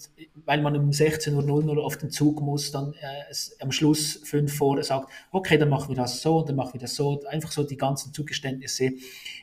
weil 0.44 0.62
man 0.62 0.76
um 0.76 0.90
16.00 0.90 1.48
Uhr 1.48 1.84
auf 1.84 1.96
den 1.96 2.12
Zug 2.12 2.40
muss, 2.42 2.70
dann 2.70 2.92
äh, 2.92 3.34
am 3.58 3.72
Schluss 3.72 4.20
fünf 4.22 4.56
vor 4.56 4.80
sagt, 4.84 5.10
okay, 5.32 5.58
dann 5.58 5.70
machen 5.70 5.88
wir 5.88 5.96
das 5.96 6.22
so, 6.22 6.42
dann 6.42 6.54
machen 6.54 6.74
wir 6.74 6.80
das 6.80 6.94
so, 6.94 7.24
einfach 7.24 7.50
so 7.50 7.64
die 7.64 7.76
ganzen 7.76 8.14
Zugeständnisse 8.14 8.92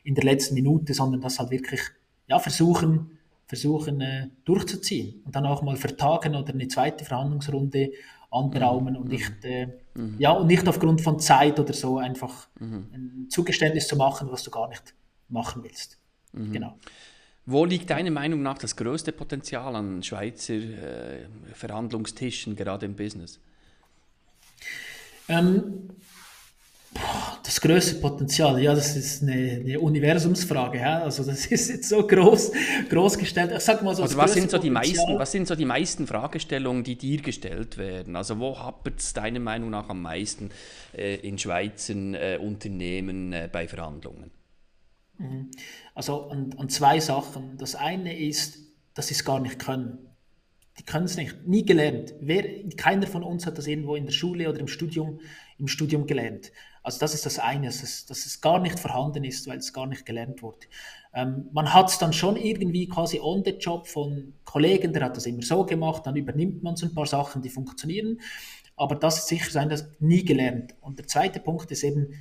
in 0.06 0.16
der 0.16 0.24
letzten 0.24 0.54
Minute, 0.54 0.94
sondern 0.94 1.20
das 1.20 1.38
halt 1.38 1.52
wirklich 1.52 1.82
ja, 2.28 2.40
versuchen, 2.40 3.15
versuchen 3.48 4.02
äh, 4.02 4.30
durchzuziehen 4.44 5.22
und 5.26 5.36
dann 5.36 5.46
auch 5.46 5.62
mal 5.62 5.76
vertagen 5.76 6.36
oder 6.36 6.54
eine 6.54 6.68
zweite 6.68 7.06
Verhandlungsrunde 7.06 7.92
anberaumen 8.32 8.96
mhm. 8.96 9.00
und 9.02 9.08
nicht, 9.10 9.34
äh, 9.44 9.68
mhm. 9.94 10.16
ja, 10.18 10.32
und 10.32 10.48
nicht 10.48 10.68
aufgrund 10.68 11.02
von 11.02 11.20
Zeit 11.20 11.60
oder 11.60 11.74
so 11.74 11.98
einfach 11.98 12.48
mhm. 12.60 12.88
ein 12.94 13.28
Zugeständnis 13.30 13.88
zu 13.88 13.96
machen, 13.96 14.28
was 14.32 14.44
du 14.44 14.52
gar 14.52 14.68
nicht 14.70 14.94
machen 15.30 15.64
willst. 15.64 15.98
Mhm. 16.34 16.52
Genau. 16.52 16.78
Wo 17.46 17.64
liegt 17.66 17.92
deiner 17.92 18.12
Meinung 18.12 18.42
nach 18.42 18.58
das 18.58 18.76
größte 18.76 19.12
Potenzial 19.12 19.76
an 19.76 20.02
Schweizer 20.02 20.56
äh, 20.56 21.28
Verhandlungstischen, 21.54 22.56
gerade 22.56 22.88
im 22.88 22.96
Business? 22.96 23.40
Ähm, 25.30 25.90
das 27.46 27.62
größte 27.62 27.96
Potenzial, 27.96 28.60
ja, 28.60 28.74
das 28.74 28.96
ist 28.96 29.22
eine, 29.22 29.34
eine 29.34 29.80
Universumsfrage. 29.80 30.80
Ja? 30.80 31.04
Also 31.04 31.24
das 31.24 31.46
ist 31.52 31.70
jetzt 31.70 31.90
so 31.90 32.06
groß, 32.06 32.52
groß 32.90 33.18
gestellt. 33.18 33.52
Ich 33.56 33.64
sag 33.64 33.84
mal 33.84 33.96
so, 33.96 34.04
also 34.04 34.18
was 34.18 34.34
sind 34.34 34.50
so 34.50 34.58
die 34.58 34.72
meisten, 34.72 35.18
was 35.20 35.32
sind 35.32 35.48
so 35.48 35.56
die 35.56 35.66
meisten 35.66 36.08
Fragestellungen, 36.08 36.84
die 36.84 36.98
dir 36.98 37.22
gestellt 37.22 37.78
werden? 37.78 38.16
Also 38.16 38.40
wo 38.40 38.58
hapert 38.58 39.00
es 39.00 39.14
deiner 39.14 39.40
Meinung 39.40 39.70
nach 39.70 39.90
am 39.90 40.02
meisten 40.02 40.50
äh, 40.98 41.16
in 41.16 41.38
Schweizer 41.38 41.94
äh, 41.94 42.38
Unternehmen 42.38 43.32
äh, 43.32 43.48
bei 43.52 43.68
Verhandlungen? 43.68 44.32
Mhm. 45.20 45.52
Also 45.94 46.30
an, 46.30 46.54
an 46.58 46.70
zwei 46.70 47.00
Sachen. 47.00 47.58
Das 47.58 47.76
eine 47.76 48.18
ist, 48.18 48.58
dass 48.96 49.08
sie 49.08 49.14
es 49.14 49.24
gar 49.24 49.40
nicht 49.40 49.60
können. 49.60 50.00
Die 50.80 50.84
können 50.84 51.06
es 51.06 51.16
nicht, 51.16 51.48
nie 51.48 51.64
gelernt. 51.64 52.16
Wer, 52.20 52.68
keiner 52.76 53.08
von 53.08 53.24
uns 53.24 53.46
hat 53.46 53.58
das 53.58 53.68
irgendwo 53.68 53.96
in 53.96 54.06
der 54.06 54.12
Schule 54.12 54.50
oder 54.50 54.60
im 54.60 54.68
Studium, 54.68 55.22
im 55.58 55.68
Studium 55.68 56.06
gelernt. 56.06 56.52
Also 56.86 57.00
das 57.00 57.16
ist 57.16 57.26
das 57.26 57.40
eine, 57.40 57.66
dass 57.66 57.82
es, 57.82 58.06
dass 58.06 58.26
es 58.28 58.42
gar 58.42 58.60
nicht 58.60 58.80
vorhanden 58.80 59.24
ist, 59.24 59.48
weil 59.48 59.58
es 59.58 59.74
gar 59.74 59.88
nicht 59.88 60.06
gelernt 60.06 60.44
wurde. 60.44 60.68
Ähm, 61.16 61.50
man 61.52 61.74
hat 61.74 61.90
es 61.90 61.98
dann 61.98 62.14
schon 62.14 62.38
irgendwie 62.38 62.88
quasi 62.88 63.20
on 63.20 63.44
the 63.44 63.52
job 63.52 63.88
von 63.88 64.34
Kollegen, 64.46 64.94
der 64.94 65.06
hat 65.06 65.18
das 65.18 65.26
immer 65.26 65.42
so 65.42 65.66
gemacht, 65.66 66.06
dann 66.06 66.16
übernimmt 66.16 66.62
man 66.62 66.76
so 66.76 66.86
ein 66.86 66.94
paar 66.94 67.08
Sachen, 67.08 67.42
die 67.42 67.50
funktionieren. 67.50 68.22
Aber 68.76 68.96
das 68.96 69.18
ist 69.18 69.28
sicher 69.30 69.50
sein, 69.50 69.70
das 69.70 69.90
nie 70.00 70.24
gelernt. 70.24 70.76
Und 70.82 71.00
der 71.00 71.08
zweite 71.08 71.40
Punkt 71.40 71.72
ist 71.72 71.84
eben, 71.84 72.14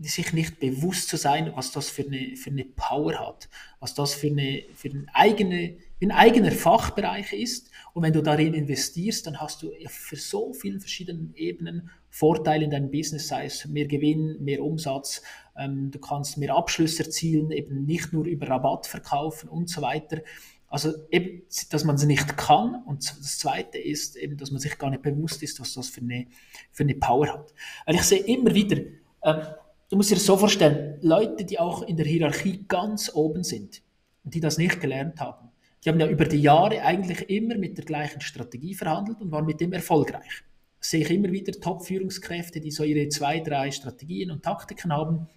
sich 0.00 0.32
nicht 0.32 0.60
bewusst 0.60 1.08
zu 1.08 1.16
sein, 1.16 1.50
was 1.56 1.72
das 1.72 1.90
für 1.90 2.02
eine, 2.02 2.36
für 2.36 2.50
eine 2.50 2.64
Power 2.64 3.18
hat, 3.18 3.48
was 3.80 3.94
das 3.94 4.14
für, 4.14 4.28
eine, 4.28 4.62
für 4.74 4.90
eine 4.90 5.06
eigene, 5.12 5.76
ein 6.00 6.12
eigener 6.12 6.52
Fachbereich 6.52 7.32
ist. 7.32 7.70
Und 7.94 8.04
wenn 8.04 8.12
du 8.12 8.22
darin 8.22 8.54
investierst, 8.54 9.26
dann 9.26 9.40
hast 9.40 9.62
du 9.62 9.72
für 9.88 10.16
so 10.16 10.52
vielen 10.52 10.78
verschiedenen 10.78 11.34
Ebenen 11.34 11.90
Vorteile 12.10 12.64
in 12.64 12.70
deinem 12.70 12.90
Business, 12.90 13.28
sei 13.28 13.46
es 13.46 13.66
mehr 13.66 13.86
Gewinn, 13.86 14.36
mehr 14.42 14.62
Umsatz, 14.62 15.22
ähm, 15.56 15.90
du 15.90 15.98
kannst 15.98 16.38
mehr 16.38 16.54
Abschlüsse 16.54 17.04
erzielen, 17.04 17.50
eben 17.50 17.84
nicht 17.84 18.12
nur 18.12 18.24
über 18.24 18.48
Rabatt 18.48 18.86
verkaufen 18.86 19.48
und 19.48 19.68
so 19.68 19.82
weiter. 19.82 20.22
Also 20.68 20.92
eben, 21.10 21.42
dass 21.70 21.84
man 21.84 21.96
es 21.96 22.04
nicht 22.04 22.36
kann. 22.36 22.82
Und 22.86 23.08
das 23.08 23.38
Zweite 23.38 23.78
ist 23.78 24.16
eben, 24.16 24.36
dass 24.36 24.50
man 24.50 24.60
sich 24.60 24.78
gar 24.78 24.90
nicht 24.90 25.02
bewusst 25.02 25.42
ist, 25.42 25.60
was 25.60 25.74
das 25.74 25.88
für 25.88 26.02
eine, 26.02 26.26
für 26.70 26.82
eine 26.82 26.94
Power 26.94 27.32
hat. 27.32 27.54
Weil 27.86 27.96
ich 27.96 28.02
sehe 28.02 28.20
immer 28.20 28.54
wieder, 28.54 28.76
ähm, 28.76 29.40
du 29.88 29.96
musst 29.96 30.10
dir 30.10 30.16
das 30.16 30.26
so 30.26 30.36
vorstellen, 30.36 30.98
Leute, 31.00 31.44
die 31.44 31.58
auch 31.58 31.82
in 31.82 31.96
der 31.96 32.06
Hierarchie 32.06 32.64
ganz 32.68 33.10
oben 33.14 33.44
sind 33.44 33.82
und 34.24 34.34
die 34.34 34.40
das 34.40 34.58
nicht 34.58 34.80
gelernt 34.80 35.20
haben, 35.20 35.48
die 35.84 35.88
haben 35.88 36.00
ja 36.00 36.08
über 36.08 36.24
die 36.24 36.42
Jahre 36.42 36.82
eigentlich 36.82 37.30
immer 37.30 37.56
mit 37.56 37.78
der 37.78 37.84
gleichen 37.84 38.20
Strategie 38.20 38.74
verhandelt 38.74 39.20
und 39.20 39.30
waren 39.30 39.46
mit 39.46 39.60
dem 39.60 39.72
erfolgreich. 39.72 40.42
Sehe 40.80 41.02
ich 41.02 41.10
immer 41.10 41.32
wieder 41.32 41.52
Top-Führungskräfte, 41.52 42.60
die 42.60 42.70
so 42.70 42.84
ihre 42.84 43.08
zwei, 43.08 43.40
drei 43.40 43.70
Strategien 43.70 44.30
und 44.30 44.42
Taktiken 44.42 44.92
haben, 44.92 45.28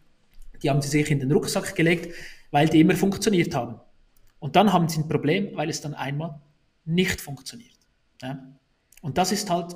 die 0.62 0.70
haben 0.70 0.82
sie 0.82 0.90
sich 0.90 1.10
in 1.10 1.20
den 1.20 1.32
Rucksack 1.32 1.76
gelegt, 1.76 2.14
weil 2.52 2.70
die 2.70 2.82
immer 2.82 2.96
funktioniert 2.96 3.56
haben. 3.56 3.80
Und 4.40 4.56
dann 4.56 4.74
haben 4.74 4.88
sie 4.90 5.02
ein 5.02 5.08
Problem, 5.08 5.56
weil 5.56 5.70
es 5.70 5.82
dann 5.82 5.94
einmal 5.94 6.40
nicht 6.86 7.22
funktioniert. 7.22 7.78
Ja? 8.22 8.56
Und 9.02 9.18
das 9.18 9.32
ist 9.32 9.50
halt, 9.50 9.76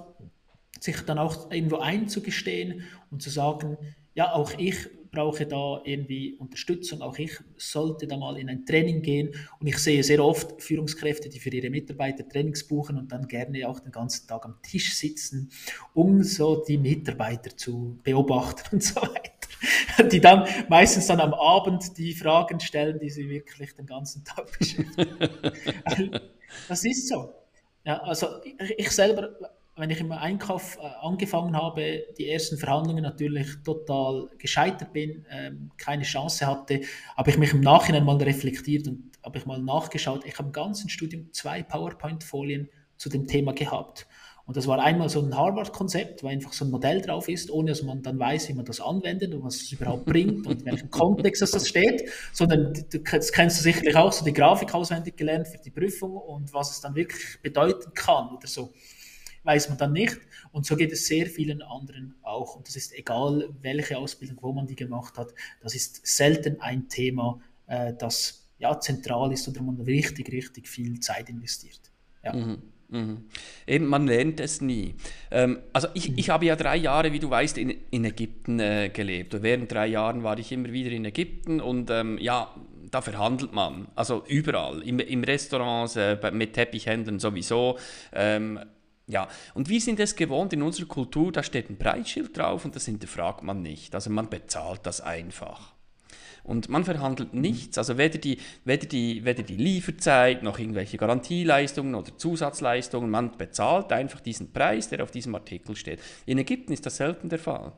sich 0.80 1.01
dann 1.01 1.17
auch 1.17 1.51
irgendwo 1.51 1.78
einzugestehen 1.78 2.84
und 3.10 3.21
zu 3.21 3.30
sagen, 3.30 3.78
ja, 4.13 4.34
auch 4.34 4.51
ich 4.58 4.89
brauche 5.15 5.47
da 5.47 5.82
irgendwie 5.84 6.36
Unterstützung, 6.36 7.01
auch 7.01 7.17
ich 7.17 7.32
sollte 7.58 8.06
da 8.06 8.17
mal 8.17 8.38
in 8.38 8.49
ein 8.49 8.65
Training 8.65 9.01
gehen. 9.01 9.34
Und 9.60 9.67
ich 9.67 9.78
sehe 9.80 10.04
sehr 10.04 10.23
oft 10.23 10.62
Führungskräfte, 10.62 11.30
die 11.30 11.39
für 11.39 11.49
ihre 11.49 11.71
Mitarbeiter 11.71 12.28
Trainings 12.28 12.67
buchen 12.67 12.97
und 12.97 13.12
dann 13.12 13.28
gerne 13.28 13.67
auch 13.67 13.80
den 13.80 13.91
ganzen 13.91 14.28
Tag 14.28 14.45
am 14.45 14.62
Tisch 14.62 14.93
sitzen, 14.95 15.49
um 15.93 16.21
so 16.21 16.63
die 16.63 16.78
Mitarbeiter 16.78 17.56
zu 17.56 17.99
beobachten 18.04 18.67
und 18.75 18.84
so 18.84 19.01
weiter. 19.01 20.10
Die 20.12 20.19
dann 20.19 20.47
meistens 20.69 21.08
dann 21.08 21.21
am 21.21 21.34
Abend 21.34 21.97
die 21.97 22.13
Fragen 22.13 22.60
stellen, 22.60 22.99
die 22.99 23.10
sie 23.10 23.30
wirklich 23.30 23.73
den 23.75 23.86
ganzen 23.86 24.23
Tag 24.23 24.58
beschäftigen. 24.60 25.08
das 26.67 26.84
ist 26.84 27.08
so. 27.08 27.34
Ja, 27.86 28.01
also 28.01 28.28
ich 28.78 28.91
selber 28.91 29.36
wenn 29.75 29.89
ich 29.89 29.99
im 29.99 30.11
Einkauf 30.11 30.77
äh, 30.77 30.85
angefangen 31.01 31.55
habe, 31.55 32.05
die 32.17 32.29
ersten 32.29 32.57
Verhandlungen 32.57 33.03
natürlich 33.03 33.47
total 33.63 34.29
gescheitert 34.38 34.93
bin, 34.93 35.25
ähm, 35.29 35.71
keine 35.77 36.03
Chance 36.03 36.47
hatte, 36.47 36.81
habe 37.17 37.29
ich 37.29 37.38
mich 37.38 37.53
im 37.53 37.61
Nachhinein 37.61 38.05
mal 38.05 38.17
reflektiert 38.17 38.88
und 38.88 39.11
habe 39.23 39.38
ich 39.38 39.45
mal 39.45 39.61
nachgeschaut. 39.61 40.23
Ich 40.25 40.38
habe 40.38 40.47
im 40.47 40.53
ganzen 40.53 40.89
Studium 40.89 41.33
zwei 41.33 41.61
PowerPoint-Folien 41.61 42.69
zu 42.95 43.09
dem 43.09 43.27
Thema 43.27 43.53
gehabt. 43.53 44.07
Und 44.45 44.55
das 44.55 44.67
war 44.67 44.79
einmal 44.79 45.09
so 45.09 45.21
ein 45.21 45.35
Harvard-Konzept, 45.35 46.21
wo 46.21 46.27
einfach 46.27 46.53
so 46.53 46.65
ein 46.65 46.71
Modell 46.71 47.01
drauf 47.01 47.27
ist, 47.27 47.49
ohne 47.49 47.71
dass 47.71 47.81
man 47.81 48.03
dann 48.03 48.19
weiß, 48.19 48.47
wie 48.49 48.53
man 48.53 48.63
das 48.63 48.79
anwendet 48.79 49.33
und 49.33 49.43
was 49.43 49.55
es 49.55 49.71
überhaupt 49.71 50.05
bringt 50.05 50.45
und 50.45 50.61
in 50.61 50.65
welchem 50.67 50.91
Kontext 50.91 51.41
das 51.41 51.67
steht, 51.67 52.07
sondern 52.31 52.71
das 52.91 53.31
kennst 53.31 53.57
du 53.57 53.63
sicherlich 53.63 53.95
auch, 53.95 54.13
so 54.13 54.23
die 54.23 54.33
Grafik 54.33 54.73
auswendig 54.75 55.17
gelernt 55.17 55.47
für 55.47 55.57
die 55.57 55.71
Prüfung 55.71 56.15
und 56.15 56.53
was 56.53 56.71
es 56.71 56.79
dann 56.79 56.93
wirklich 56.93 57.41
bedeuten 57.41 57.91
kann 57.95 58.35
oder 58.35 58.47
so 58.47 58.71
weiß 59.45 59.69
man 59.69 59.77
dann 59.77 59.93
nicht. 59.93 60.17
Und 60.51 60.65
so 60.65 60.75
geht 60.75 60.91
es 60.91 61.08
sehr 61.08 61.27
vielen 61.27 61.62
anderen 61.62 62.15
auch. 62.23 62.55
Und 62.55 62.67
das 62.67 62.75
ist 62.75 62.93
egal, 62.93 63.49
welche 63.62 63.97
Ausbildung, 63.97 64.38
wo 64.41 64.51
man 64.51 64.67
die 64.67 64.75
gemacht 64.75 65.17
hat. 65.17 65.34
Das 65.62 65.75
ist 65.75 66.05
selten 66.05 66.60
ein 66.62 66.89
Thema, 66.89 67.39
äh, 67.67 67.93
das 67.97 68.47
ja, 68.57 68.80
zentral 68.80 69.32
ist 69.32 69.47
oder 69.47 69.61
man 69.61 69.80
richtig, 69.82 70.32
richtig 70.32 70.67
viel 70.67 70.99
Zeit 70.99 71.30
investiert. 71.30 71.80
Ja. 72.24 72.34
Mhm. 72.34 72.61
Mhm. 72.88 73.26
eben, 73.65 73.88
man 73.88 74.05
lernt 74.05 74.39
es 74.39 74.61
nie. 74.61 74.93
Ähm, 75.32 75.59
also 75.74 75.88
ich, 75.95 76.15
ich 76.17 76.30
habe 76.30 76.45
ja 76.45 76.55
drei 76.55 76.78
Jahre, 76.78 77.11
wie 77.13 77.19
du 77.19 77.30
weißt, 77.30 77.57
in, 77.57 77.74
in 77.89 78.05
Ägypten 78.05 78.59
äh, 78.59 78.89
gelebt. 78.89 79.34
Und 79.34 79.43
während 79.43 79.72
drei 79.72 79.88
Jahren 79.88 80.24
war 80.24 80.38
ich 80.38 80.51
immer 80.51 80.72
wieder 80.72 80.91
in 80.91 81.03
Ägypten 81.03 81.59
und 81.61 81.89
ähm, 81.89 82.19
ja, 82.19 82.53
da 82.91 83.01
verhandelt 83.01 83.53
man. 83.53 83.88
Also 83.95 84.24
überall, 84.28 84.82
im, 84.84 84.99
im 84.99 85.24
Restaurants, 85.24 85.95
äh, 85.95 86.17
mit 86.32 86.53
Teppichhändlern 86.53 87.19
sowieso. 87.19 87.78
Ähm, 88.13 88.59
ja, 89.08 89.28
und 89.53 89.70
wir 89.70 89.80
sind 89.80 89.99
es 89.99 90.16
gewohnt 90.16 90.53
in 90.53 90.64
unserer 90.64 90.88
Kultur, 90.88 91.32
da 91.32 91.43
steht 91.43 91.70
ein 91.70 91.78
Preisschild 91.78 92.38
drauf 92.38 92.66
und 92.66 92.76
das 92.76 92.86
hinterfragt 92.86 93.43
man 93.43 93.62
nicht. 93.62 93.93
Also 93.93 94.10
man 94.10 94.30
bezahlt 94.30 94.82
das 94.84 94.99
einfach. 95.01 95.76
Und 96.43 96.70
man 96.70 96.84
verhandelt 96.84 97.34
nichts, 97.34 97.78
also 97.80 97.97
weder 97.97 98.20
die, 98.20 98.38
weder, 98.66 98.86
die, 98.86 99.26
weder 99.26 99.41
die 99.41 99.56
Lieferzeit 99.56 100.43
noch 100.43 100.60
irgendwelche 100.60 100.97
Garantieleistungen 100.97 101.95
oder 101.95 102.16
Zusatzleistungen, 102.18 103.10
man 103.10 103.36
bezahlt 103.36 103.91
einfach 103.91 104.20
diesen 104.20 104.53
Preis, 104.53 104.89
der 104.89 105.01
auf 105.01 105.10
diesem 105.10 105.34
Artikel 105.34 105.76
steht. 105.76 105.99
In 106.28 106.38
Ägypten 106.38 106.72
ist 106.72 106.86
das 106.86 106.97
selten 106.97 107.30
der 107.30 107.39
Fall. 107.39 107.72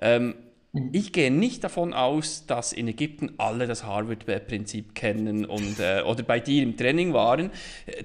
Ähm, 0.00 0.34
mhm. 0.72 0.88
ich 0.92 1.12
gehe 1.12 1.30
nicht 1.30 1.62
davon 1.62 1.94
aus, 1.94 2.46
dass 2.46 2.72
in 2.72 2.88
Ägypten 2.88 3.34
alle 3.38 3.68
das 3.68 3.84
Harvard-Prinzip 3.84 4.96
kennen 4.96 5.44
und, 5.44 5.78
äh, 5.78 6.02
oder 6.02 6.24
bei 6.24 6.40
dir 6.40 6.64
im 6.64 6.76
Training 6.76 7.12
waren. 7.12 7.50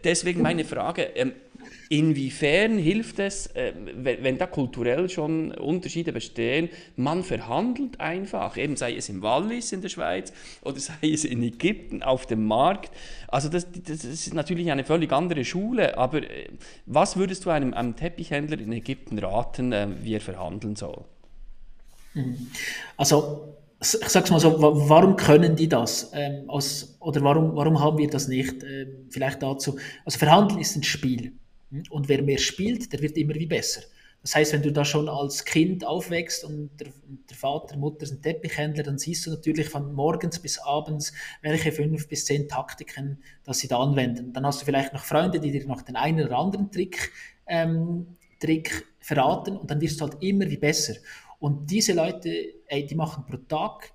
Deswegen 0.04 0.44
meine 0.44 0.66
Frage, 0.66 1.02
ähm, 1.16 1.34
Inwiefern 1.90 2.78
hilft 2.78 3.20
es, 3.20 3.48
äh, 3.48 3.74
wenn, 3.96 4.38
da 4.38 4.48
kulturell 4.48 5.10
schon 5.10 5.52
Unterschiede 5.52 6.12
bestehen, 6.12 6.70
man 6.96 7.24
verhandelt 7.24 8.00
einfach, 8.00 8.58
eben 8.58 8.76
sei 8.76 8.96
es 8.96 9.10
im 9.10 9.22
Wallis 9.22 9.72
in 9.72 9.82
der 9.82 9.90
Schweiz 9.90 10.34
oder 10.62 10.80
sei 10.80 11.12
es 11.14 11.26
in 11.26 11.44
Ägypten 11.44 12.04
auf 12.04 12.26
dem 12.26 12.46
Markt. 12.46 12.92
Also 13.28 13.50
das, 13.50 13.68
das 13.72 14.04
ist 14.04 14.34
natürlich 14.34 14.72
eine 14.72 14.84
völlig 14.84 15.12
andere 15.12 15.46
Schule, 15.46 15.98
aber 15.98 16.24
äh, 16.24 16.50
was 16.86 17.18
würdest 17.18 17.46
du 17.46 17.50
einem, 17.50 17.74
einem 17.74 17.96
Teppichhändler 17.96 18.60
in 18.60 18.72
Ägypten 18.72 19.20
raten, 19.20 19.72
äh, 19.72 19.88
wie 20.02 20.16
er 20.16 20.22
verhandeln 20.22 20.76
soll? 20.76 21.04
Mhm. 22.14 22.48
Also 22.98 23.56
ich 23.82 24.10
sag's 24.10 24.32
mal 24.32 24.40
so, 24.40 24.56
warum 24.62 25.16
können 25.16 25.56
die 25.56 25.68
das? 25.68 26.12
Ähm, 26.14 26.50
aus, 26.50 26.98
oder 27.00 27.22
warum, 27.22 27.56
warum 27.56 27.80
haben 27.80 27.98
wir 27.98 28.10
das 28.10 28.28
nicht? 28.28 28.64
Ähm, 28.64 29.08
vielleicht 29.10 29.44
dazu. 29.44 29.78
Also 30.06 30.18
Verhandeln 30.18 30.60
ist 30.60 30.76
ein 30.76 30.84
Spiel. 30.84 31.34
Und 31.90 32.08
wer 32.08 32.22
mehr 32.22 32.38
spielt, 32.38 32.92
der 32.94 33.02
wird 33.02 33.18
immer 33.18 33.36
wie 33.36 33.46
besser. 33.46 33.82
Das 34.26 34.36
heißt, 34.36 34.54
wenn 34.54 34.64
du 34.64 34.72
da 34.72 34.84
schon 34.84 35.08
als 35.08 35.46
Kind 35.46 35.86
aufwächst 35.86 36.44
und 36.44 36.72
der, 36.80 36.88
der 37.30 37.38
Vater, 37.38 37.78
Mutter 37.78 38.08
sind 38.08 38.24
Teppichhändler, 38.24 38.82
dann 38.82 38.98
siehst 38.98 39.28
du 39.28 39.30
natürlich 39.30 39.70
von 39.70 39.94
morgens 39.94 40.40
bis 40.40 40.58
abends, 40.58 41.14
welche 41.44 41.72
fünf 41.72 42.08
bis 42.08 42.26
zehn 42.26 42.48
Taktiken, 42.48 43.22
dass 43.44 43.60
sie 43.60 43.68
da 43.68 43.78
anwenden. 43.78 44.34
Dann 44.34 44.44
hast 44.48 44.62
du 44.62 44.66
vielleicht 44.66 44.94
noch 44.94 45.04
Freunde, 45.04 45.40
die 45.40 45.52
dir 45.52 45.68
noch 45.68 45.84
den 45.84 45.96
einen 45.96 46.26
oder 46.26 46.40
anderen 46.40 46.72
Trick, 46.72 47.12
ähm, 47.46 48.08
Trick 48.40 48.88
verraten 49.00 49.58
und 49.58 49.70
dann 49.70 49.80
wirst 49.80 50.02
du 50.02 50.06
halt 50.06 50.18
immer 50.24 50.50
wie 50.50 50.58
besser. 50.58 50.96
Und 51.38 51.70
diese 51.70 51.94
Leute, 51.94 52.32
ey, 52.66 52.84
die 52.84 52.96
machen 52.96 53.26
pro 53.28 53.38
Tag 53.38 53.92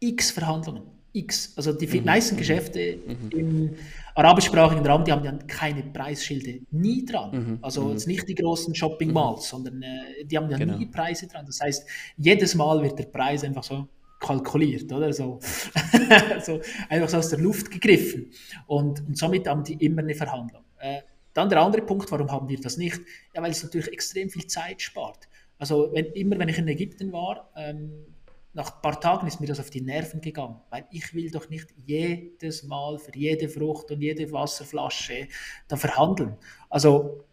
x 0.00 0.32
Verhandlungen. 0.32 0.82
X. 1.12 1.52
Also 1.56 1.72
die 1.72 1.86
mhm. 1.86 2.04
meisten 2.04 2.36
Geschäfte 2.36 2.98
mhm. 3.06 3.30
im 3.30 3.76
arabischsprachigen 4.24 4.86
Raum, 4.86 5.04
die 5.04 5.12
haben 5.12 5.24
ja 5.24 5.32
keine 5.32 5.82
Preisschilde 5.82 6.60
nie 6.70 7.04
dran. 7.04 7.30
Mhm. 7.32 7.58
Also 7.62 7.84
mhm. 7.84 7.92
jetzt 7.92 8.06
nicht 8.06 8.28
die 8.28 8.34
großen 8.34 8.74
Shopping 8.74 9.08
mhm. 9.08 9.14
Malls, 9.14 9.48
sondern 9.48 9.82
äh, 9.82 10.24
die 10.24 10.36
haben 10.36 10.50
ja 10.50 10.58
genau. 10.58 10.76
nie 10.76 10.86
Preise 10.86 11.26
dran. 11.26 11.46
Das 11.46 11.60
heißt, 11.60 11.86
jedes 12.16 12.54
Mal 12.54 12.82
wird 12.82 12.98
der 12.98 13.04
Preis 13.04 13.44
einfach 13.44 13.64
so 13.64 13.88
kalkuliert, 14.20 14.92
oder? 14.92 15.12
So, 15.12 15.40
so 16.42 16.60
einfach 16.88 17.08
so 17.08 17.16
aus 17.16 17.30
der 17.30 17.38
Luft 17.38 17.70
gegriffen. 17.70 18.30
Und, 18.66 19.06
und 19.06 19.16
somit 19.16 19.48
haben 19.48 19.64
die 19.64 19.74
immer 19.84 20.02
eine 20.02 20.14
Verhandlung. 20.14 20.62
Äh, 20.78 21.00
dann 21.32 21.48
der 21.48 21.60
andere 21.62 21.82
Punkt, 21.82 22.10
warum 22.10 22.30
haben 22.30 22.48
wir 22.48 22.60
das 22.60 22.76
nicht? 22.76 23.00
Ja, 23.34 23.42
weil 23.42 23.52
es 23.52 23.62
natürlich 23.62 23.88
extrem 23.88 24.30
viel 24.30 24.46
Zeit 24.46 24.82
spart. 24.82 25.28
Also 25.58 25.90
wenn, 25.92 26.06
immer 26.06 26.38
wenn 26.38 26.48
ich 26.48 26.58
in 26.58 26.68
Ägypten 26.68 27.12
war, 27.12 27.50
ähm, 27.56 28.06
nach 28.52 28.76
ein 28.76 28.82
paar 28.82 29.00
Tagen 29.00 29.26
ist 29.26 29.40
mir 29.40 29.46
das 29.46 29.60
auf 29.60 29.70
die 29.70 29.80
Nerven 29.80 30.20
gegangen, 30.20 30.60
weil 30.70 30.86
ich 30.90 31.14
will 31.14 31.30
doch 31.30 31.48
nicht 31.48 31.68
jedes 31.76 32.64
Mal 32.64 32.98
für 32.98 33.16
jede 33.16 33.48
Frucht 33.48 33.90
und 33.90 34.02
jede 34.02 34.30
Wasserflasche 34.32 35.28
da 35.68 35.76
verhandeln. 35.76 36.36
Also 36.68 37.24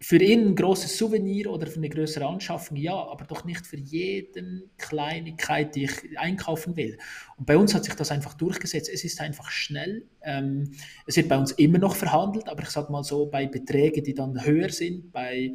für 0.00 0.18
ihn 0.22 0.48
ein 0.48 0.56
großes 0.56 0.98
Souvenir 0.98 1.50
oder 1.50 1.66
für 1.66 1.76
eine 1.76 1.88
größere 1.88 2.26
Anschaffung, 2.26 2.76
ja, 2.76 2.94
aber 2.94 3.24
doch 3.24 3.44
nicht 3.44 3.66
für 3.66 3.78
jede 3.78 4.64
Kleinigkeit, 4.76 5.74
die 5.74 5.84
ich 5.84 6.18
einkaufen 6.18 6.76
will. 6.76 6.98
Und 7.36 7.46
bei 7.46 7.56
uns 7.56 7.74
hat 7.74 7.84
sich 7.84 7.94
das 7.94 8.10
einfach 8.10 8.34
durchgesetzt. 8.34 8.90
Es 8.92 9.04
ist 9.04 9.20
einfach 9.20 9.50
schnell. 9.50 10.06
Ähm, 10.22 10.72
es 11.06 11.16
wird 11.16 11.28
bei 11.28 11.38
uns 11.38 11.52
immer 11.52 11.78
noch 11.78 11.96
verhandelt, 11.96 12.48
aber 12.48 12.62
ich 12.62 12.68
sage 12.68 12.92
mal 12.92 13.04
so, 13.04 13.26
bei 13.26 13.46
Beträgen, 13.46 14.04
die 14.04 14.14
dann 14.14 14.44
höher 14.44 14.68
sind, 14.68 15.12
bei, 15.12 15.54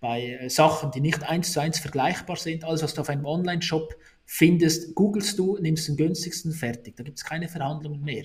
bei 0.00 0.38
äh, 0.40 0.50
Sachen, 0.50 0.90
die 0.90 1.00
nicht 1.00 1.22
eins 1.22 1.52
zu 1.52 1.60
eins 1.60 1.78
vergleichbar 1.78 2.36
sind, 2.36 2.64
alles 2.64 2.82
was 2.82 2.92
du 2.92 3.00
auf 3.00 3.08
einem 3.08 3.24
Online-Shop 3.24 3.96
findest, 4.34 4.94
googelst 4.94 5.38
du, 5.38 5.58
nimmst 5.58 5.88
den 5.88 5.96
günstigsten, 5.96 6.52
fertig. 6.52 6.96
Da 6.96 7.02
gibt 7.02 7.18
es 7.18 7.24
keine 7.24 7.48
Verhandlungen 7.48 8.02
mehr. 8.02 8.24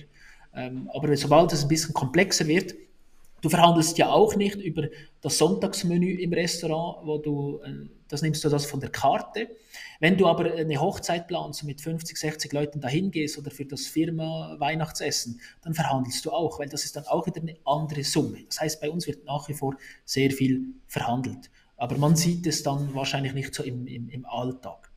Ähm, 0.54 0.88
aber 0.94 1.14
sobald 1.18 1.52
es 1.52 1.62
ein 1.62 1.68
bisschen 1.68 1.92
komplexer 1.92 2.46
wird, 2.46 2.74
du 3.42 3.50
verhandelst 3.50 3.98
ja 3.98 4.08
auch 4.08 4.34
nicht 4.34 4.56
über 4.56 4.88
das 5.20 5.36
Sonntagsmenü 5.36 6.14
im 6.14 6.32
Restaurant, 6.32 7.06
wo 7.06 7.18
du, 7.18 7.60
äh, 7.62 7.90
das 8.08 8.22
nimmst 8.22 8.42
du 8.42 8.48
das 8.48 8.64
von 8.64 8.80
der 8.80 8.88
Karte. 8.88 9.48
Wenn 10.00 10.16
du 10.16 10.26
aber 10.26 10.50
eine 10.54 10.80
Hochzeit 10.80 11.28
planst 11.28 11.62
und 11.62 11.66
mit 11.66 11.82
50, 11.82 12.16
60 12.16 12.54
Leuten 12.54 12.80
dahin 12.80 13.10
gehst 13.10 13.36
oder 13.36 13.50
für 13.50 13.66
das 13.66 13.86
Firma 13.86 14.56
Weihnachtsessen, 14.58 15.38
dann 15.62 15.74
verhandelst 15.74 16.24
du 16.24 16.30
auch, 16.30 16.58
weil 16.58 16.70
das 16.70 16.86
ist 16.86 16.96
dann 16.96 17.06
auch 17.06 17.26
wieder 17.26 17.42
eine 17.42 17.56
andere 17.66 18.02
Summe. 18.02 18.38
Das 18.48 18.62
heißt, 18.62 18.80
bei 18.80 18.88
uns 18.88 19.06
wird 19.06 19.26
nach 19.26 19.46
wie 19.50 19.54
vor 19.54 19.76
sehr 20.06 20.30
viel 20.30 20.62
verhandelt. 20.86 21.50
Aber 21.76 21.98
man 21.98 22.16
sieht 22.16 22.46
es 22.46 22.62
dann 22.62 22.94
wahrscheinlich 22.94 23.34
nicht 23.34 23.54
so 23.54 23.62
im, 23.62 23.86
im, 23.86 24.08
im 24.08 24.24
Alltag. 24.24 24.87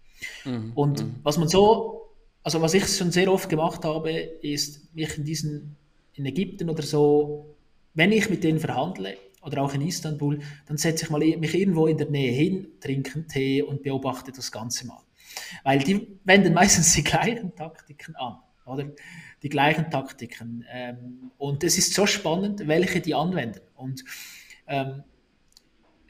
Mhm. 0.46 0.72
Und 0.76 1.04
mhm. 1.04 1.16
was 1.24 1.38
man 1.38 1.48
so, 1.48 2.10
also 2.44 2.62
was 2.62 2.74
ich 2.74 2.88
schon 2.88 3.12
sehr 3.12 3.32
oft 3.32 3.50
gemacht 3.50 3.86
habe, 3.86 4.12
ist 4.12 4.94
mich 4.96 5.18
in 5.18 5.24
diesen, 5.24 5.76
in 6.14 6.26
Ägypten 6.26 6.70
oder 6.70 6.84
so, 6.84 7.56
wenn 7.94 8.12
ich 8.12 8.30
mit 8.30 8.44
denen 8.44 8.60
verhandle, 8.60 9.18
oder 9.42 9.64
auch 9.64 9.74
in 9.74 9.82
Istanbul, 9.82 10.40
dann 10.68 10.78
setze 10.78 11.06
ich 11.06 11.12
mal 11.12 11.20
mich 11.20 11.56
irgendwo 11.56 11.88
in 11.88 11.98
der 11.98 12.10
Nähe 12.10 12.32
hin, 12.32 12.68
trinke 12.80 13.16
einen 13.16 13.28
Tee 13.28 13.62
und 13.62 13.84
beobachte 13.84 14.32
das 14.32 14.52
Ganze 14.52 14.88
mal. 14.88 15.02
Weil 15.64 15.80
die 15.80 16.20
wenden 16.24 16.54
meistens 16.54 16.94
die 16.94 17.04
gleichen 17.04 17.56
Taktiken 17.56 18.16
an, 18.16 18.38
oder? 18.66 18.92
Die 19.42 19.50
gleichen 19.50 19.90
Taktiken. 19.90 20.66
Ähm, 20.72 21.32
und 21.38 21.64
es 21.64 21.78
ist 21.78 21.94
so 21.94 22.06
spannend, 22.06 22.68
welche 22.68 23.02
die 23.02 23.16
anwenden. 23.16 23.62
Und 23.76 24.04
ähm, 24.68 25.04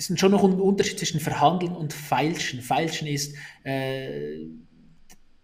ist 0.10 0.20
schon 0.20 0.32
noch 0.32 0.44
ein 0.44 0.60
Unterschied 0.60 0.98
zwischen 0.98 1.20
Verhandeln 1.20 1.74
und 1.74 1.94
Feilschen. 1.94 2.62
Feilschen 2.62 3.08
ist, 3.08 3.36
äh, 3.64 4.46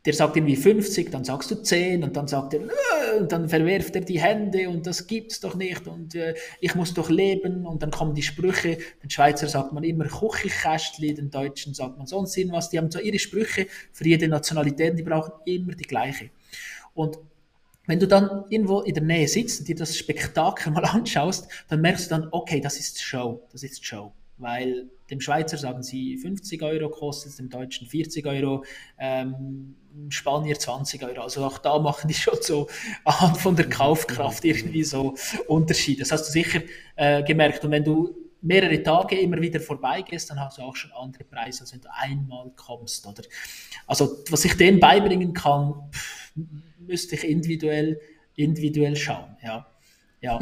der 0.08 0.14
sagt 0.14 0.38
irgendwie 0.38 0.55
50, 0.55 1.12
dann 1.12 1.26
sagst 1.26 1.51
du 1.51 1.55
10 1.55 2.01
und 2.01 2.16
dann 2.16 2.30
sagt 2.30 2.53
er, 2.53 2.62
äh, 2.62 3.20
und 3.20 3.30
dann 3.30 3.49
verwerft 3.49 3.93
er 3.93 4.01
die 4.01 4.22
Hände 4.22 4.70
und 4.70 4.88
das 4.88 5.05
gibt's 5.05 5.41
doch 5.41 5.53
nicht 5.53 5.86
und 5.86 6.16
äh, 6.16 6.34
ich 6.62 6.76
muss 6.76 6.93
doch 6.93 7.10
leben 7.10 7.66
und 7.66 7.84
dann 7.84 7.91
kommen 7.91 8.16
die 8.16 8.22
Sprüche. 8.22 8.78
Den 9.03 9.10
Schweizer 9.10 9.49
sagt 9.49 9.74
man 9.74 9.84
immer 9.84 10.05
Kuchikästli, 10.05 11.14
den 11.14 11.30
Deutschen 11.30 11.74
sagt 11.74 11.97
man 11.97 12.08
sonst 12.08 12.38
irgendwas. 12.38 12.70
Die 12.70 12.78
haben 12.78 12.89
so 12.89 12.99
ihre 12.99 13.20
Sprüche 13.20 13.68
für 13.91 14.08
jede 14.08 14.30
Nationalität, 14.30 14.97
die 14.97 15.03
brauchen 15.03 15.34
immer 15.45 15.74
die 15.74 15.84
gleiche. 15.84 16.30
Und 16.93 17.20
wenn 17.86 17.99
du 17.99 18.08
dann 18.08 18.45
irgendwo 18.47 18.80
in 18.80 18.93
der 18.93 19.03
Nähe 19.03 19.28
sitzt 19.28 19.60
und 19.60 19.68
dir 19.68 19.76
das 19.76 19.97
Spektakel 19.97 20.72
mal 20.74 20.86
anschaust, 20.86 21.49
dann 21.68 21.82
merkst 21.82 22.05
du 22.05 22.16
dann, 22.16 22.30
okay, 22.32 22.62
das 22.62 22.80
ist 22.80 23.01
Show, 23.01 23.45
das 23.51 23.64
ist 23.64 23.86
Show 23.86 24.14
weil 24.38 24.89
dem 25.09 25.21
Schweizer 25.21 25.57
sagen 25.57 25.83
sie 25.83 26.17
50 26.17 26.61
Euro 26.61 26.89
kostet 26.89 27.38
dem 27.39 27.49
Deutschen 27.49 27.88
40 27.88 28.25
Euro, 28.27 28.63
ähm, 28.97 29.75
Spanier 30.09 30.59
20 30.59 31.03
Euro. 31.03 31.21
Also 31.21 31.43
auch 31.45 31.57
da 31.57 31.79
machen 31.79 32.07
die 32.07 32.13
schon 32.13 32.38
so 32.41 32.67
von 33.39 33.55
der 33.55 33.69
Kaufkraft 33.69 34.45
irgendwie 34.45 34.83
so 34.83 35.15
Unterschiede. 35.47 35.99
Das 35.99 36.11
hast 36.11 36.27
du 36.27 36.31
sicher 36.31 36.61
äh, 36.95 37.23
gemerkt. 37.23 37.63
Und 37.65 37.71
wenn 37.71 37.83
du 37.83 38.15
mehrere 38.41 38.81
Tage 38.83 39.19
immer 39.19 39.41
wieder 39.41 39.59
vorbeigehst, 39.59 40.29
dann 40.29 40.39
hast 40.39 40.57
du 40.57 40.61
auch 40.61 40.75
schon 40.75 40.91
andere 40.91 41.23
Preise, 41.23 41.61
als 41.61 41.73
wenn 41.73 41.81
du 41.81 41.89
einmal 41.91 42.51
kommst. 42.55 43.07
Oder? 43.07 43.23
Also 43.88 44.17
was 44.29 44.45
ich 44.45 44.55
denen 44.55 44.79
beibringen 44.79 45.33
kann, 45.33 45.73
pff, 45.91 46.33
müsste 46.79 47.15
ich 47.15 47.23
individuell, 47.23 47.99
individuell 48.35 48.95
schauen. 48.95 49.35
Ja. 49.43 49.65
Ja, 50.28 50.39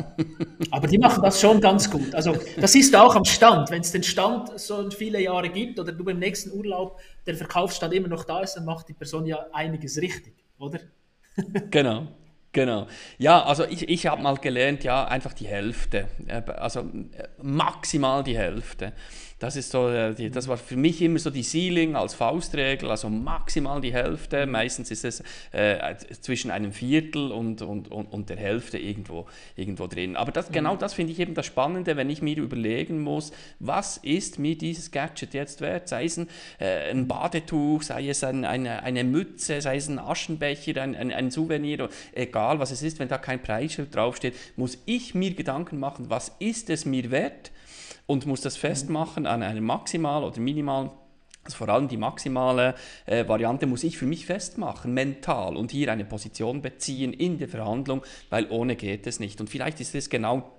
aber 0.71 0.88
die 0.88 0.97
machen 0.97 1.21
das 1.21 1.39
schon 1.39 1.61
ganz 1.61 1.91
gut. 1.91 2.15
Also 2.15 2.36
das 2.59 2.73
du 2.73 2.99
auch 2.99 3.15
am 3.15 3.23
Stand. 3.23 3.69
Wenn 3.69 3.81
es 3.81 3.91
den 3.91 4.01
Stand 4.01 4.59
so 4.59 4.89
viele 4.89 5.21
Jahre 5.21 5.49
gibt 5.49 5.79
oder 5.79 5.91
du 5.91 6.03
beim 6.03 6.17
nächsten 6.17 6.51
Urlaub 6.51 6.99
der 7.27 7.36
Verkaufsstand 7.36 7.93
immer 7.93 8.07
noch 8.07 8.23
da 8.23 8.41
ist, 8.41 8.55
dann 8.55 8.65
macht 8.65 8.89
die 8.89 8.93
Person 8.93 9.27
ja 9.27 9.45
einiges 9.53 10.01
richtig, 10.01 10.33
oder? 10.57 10.79
genau, 11.69 12.07
Genau. 12.51 12.88
Ja, 13.17 13.43
also 13.43 13.65
ich, 13.65 13.89
ich 13.89 14.07
habe 14.07 14.21
mal 14.21 14.38
gelernt, 14.38 14.86
ja, 14.86 15.05
einfach 15.05 15.33
die 15.33 15.45
Hälfte. 15.45 16.07
Äh, 16.25 16.41
also 16.51 16.79
äh, 16.79 17.27
maximal 17.41 18.23
die 18.23 18.38
Hälfte. 18.38 18.93
Das 19.38 19.57
ist 19.57 19.71
so, 19.71 19.89
äh, 19.89 20.13
die, 20.13 20.29
das 20.29 20.47
war 20.47 20.55
für 20.55 20.77
mich 20.77 21.01
immer 21.01 21.19
so 21.19 21.29
die 21.29 21.43
Ceiling 21.43 21.97
als 21.97 22.13
Faustregel, 22.13 22.89
also 22.89 23.09
maximal 23.09 23.81
die 23.81 23.91
Hälfte. 23.91 24.45
Meistens 24.45 24.91
ist 24.91 25.03
es 25.03 25.23
äh, 25.51 25.95
zwischen 26.21 26.51
einem 26.51 26.71
Viertel 26.71 27.33
und, 27.33 27.61
und, 27.61 27.91
und, 27.91 28.05
und, 28.05 28.29
der 28.29 28.38
Hälfte 28.38 28.77
irgendwo, 28.77 29.25
irgendwo 29.57 29.88
drin. 29.88 30.15
Aber 30.15 30.31
das, 30.31 30.53
genau 30.53 30.77
das 30.77 30.93
finde 30.93 31.11
ich 31.11 31.19
eben 31.19 31.33
das 31.33 31.45
Spannende, 31.45 31.97
wenn 31.97 32.09
ich 32.09 32.21
mir 32.21 32.38
überlegen 32.38 33.01
muss, 33.01 33.33
was 33.59 33.97
ist 33.97 34.39
mir 34.39 34.57
dieses 34.57 34.91
Gadget 34.91 35.33
jetzt 35.33 35.59
wert? 35.59 35.89
Sei 35.89 36.05
es 36.05 36.15
ein, 36.15 36.29
äh, 36.59 36.91
ein 36.91 37.05
Badetuch, 37.05 37.81
sei 37.83 38.07
es 38.07 38.23
ein, 38.23 38.45
eine, 38.45 38.83
eine 38.83 39.03
Mütze, 39.03 39.59
sei 39.59 39.75
es 39.75 39.89
ein 39.89 39.99
Aschenbecher, 39.99 40.81
ein, 40.81 40.95
ein, 40.95 41.11
ein 41.11 41.29
Souvenir, 41.29 41.89
egal 42.13 42.59
was 42.59 42.71
es 42.71 42.81
ist, 42.81 42.99
wenn 42.99 43.09
da 43.09 43.17
kein 43.17 43.41
Preisschild 43.41 43.93
draufsteht, 43.93 44.36
muss 44.55 44.77
ich 44.86 45.13
mir 45.13 45.33
Gedanken 45.33 45.77
machen, 45.77 46.09
was 46.09 46.31
ist 46.39 46.69
es 46.69 46.86
mir 46.86 47.11
wert? 47.11 47.51
Und 48.06 48.26
muss 48.26 48.41
das 48.41 48.58
festmachen 48.58 49.26
an 49.26 49.43
einem 49.43 49.66
Maximal- 49.66 50.24
oder 50.24 50.39
Minimal- 50.39 50.91
also 51.45 51.58
vor 51.58 51.70
allem 51.70 51.88
die 51.88 51.97
maximale 51.97 52.74
äh, 53.06 53.28
Variante 53.28 53.68
muss 53.68 53.84
ich 53.84 53.99
für 53.99 54.08
mich 54.08 54.26
festmachen, 54.26 54.93
mental 54.93 55.56
und 55.56 55.72
hier 55.72 55.91
eine 55.91 56.03
Position 56.03 56.64
beziehen 56.64 57.14
in 57.14 57.38
der 57.38 57.47
Verhandlung, 57.47 58.01
weil 58.32 58.47
ohne 58.49 58.76
geht 58.76 59.06
es 59.06 59.20
nicht. 59.20 59.39
Und 59.39 59.49
vielleicht 59.49 59.80
ist 59.80 59.93
es 59.93 60.10
genau 60.10 60.55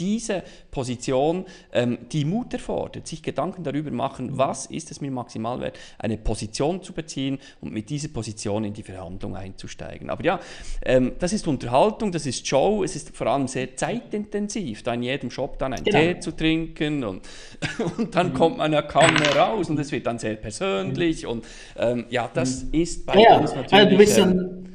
diese 0.00 0.42
Position, 0.70 1.44
ähm, 1.72 1.98
die 2.10 2.24
Mut 2.24 2.52
erfordert, 2.52 3.06
sich 3.06 3.22
Gedanken 3.22 3.62
darüber 3.62 3.90
machen, 3.90 4.36
was 4.36 4.66
ist 4.66 4.90
es 4.90 5.00
mir 5.00 5.10
maximal 5.10 5.60
wert, 5.60 5.78
eine 5.98 6.18
Position 6.18 6.82
zu 6.82 6.92
beziehen 6.92 7.38
und 7.60 7.72
mit 7.72 7.90
dieser 7.90 8.08
Position 8.08 8.64
in 8.64 8.72
die 8.72 8.82
Verhandlung 8.82 9.36
einzusteigen. 9.36 10.10
Aber 10.10 10.24
ja, 10.24 10.40
ähm, 10.82 11.12
das 11.18 11.32
ist 11.32 11.46
Unterhaltung, 11.46 12.10
das 12.10 12.26
ist 12.26 12.46
Show, 12.46 12.82
es 12.82 12.96
ist 12.96 13.16
vor 13.16 13.28
allem 13.28 13.46
sehr 13.46 13.76
zeitintensiv, 13.76 14.82
da 14.82 14.94
in 14.94 15.02
jedem 15.02 15.30
Shop 15.30 15.58
dann 15.58 15.72
einen 15.72 15.84
genau. 15.84 15.98
Tee 15.98 16.20
zu 16.20 16.32
trinken 16.32 17.04
und, 17.04 17.22
und 17.98 18.14
dann 18.14 18.30
mhm. 18.30 18.34
kommt 18.34 18.58
man 18.58 18.72
ja 18.72 18.82
kaum 18.82 19.14
mehr 19.14 19.36
raus 19.36 19.70
und 19.70 19.78
es 19.78 19.92
wird 19.92 20.06
dann 20.06 20.18
sehr 20.18 20.34
persönlich 20.34 21.26
und 21.26 21.44
ähm, 21.76 22.06
ja, 22.10 22.28
das 22.32 22.64
mhm. 22.64 22.80
ist 22.80 23.06
bei 23.06 23.20
ja, 23.20 23.38
uns 23.38 23.54
natürlich... 23.54 23.90
du 23.90 23.96
bist 23.96 24.18
dann 24.18 24.73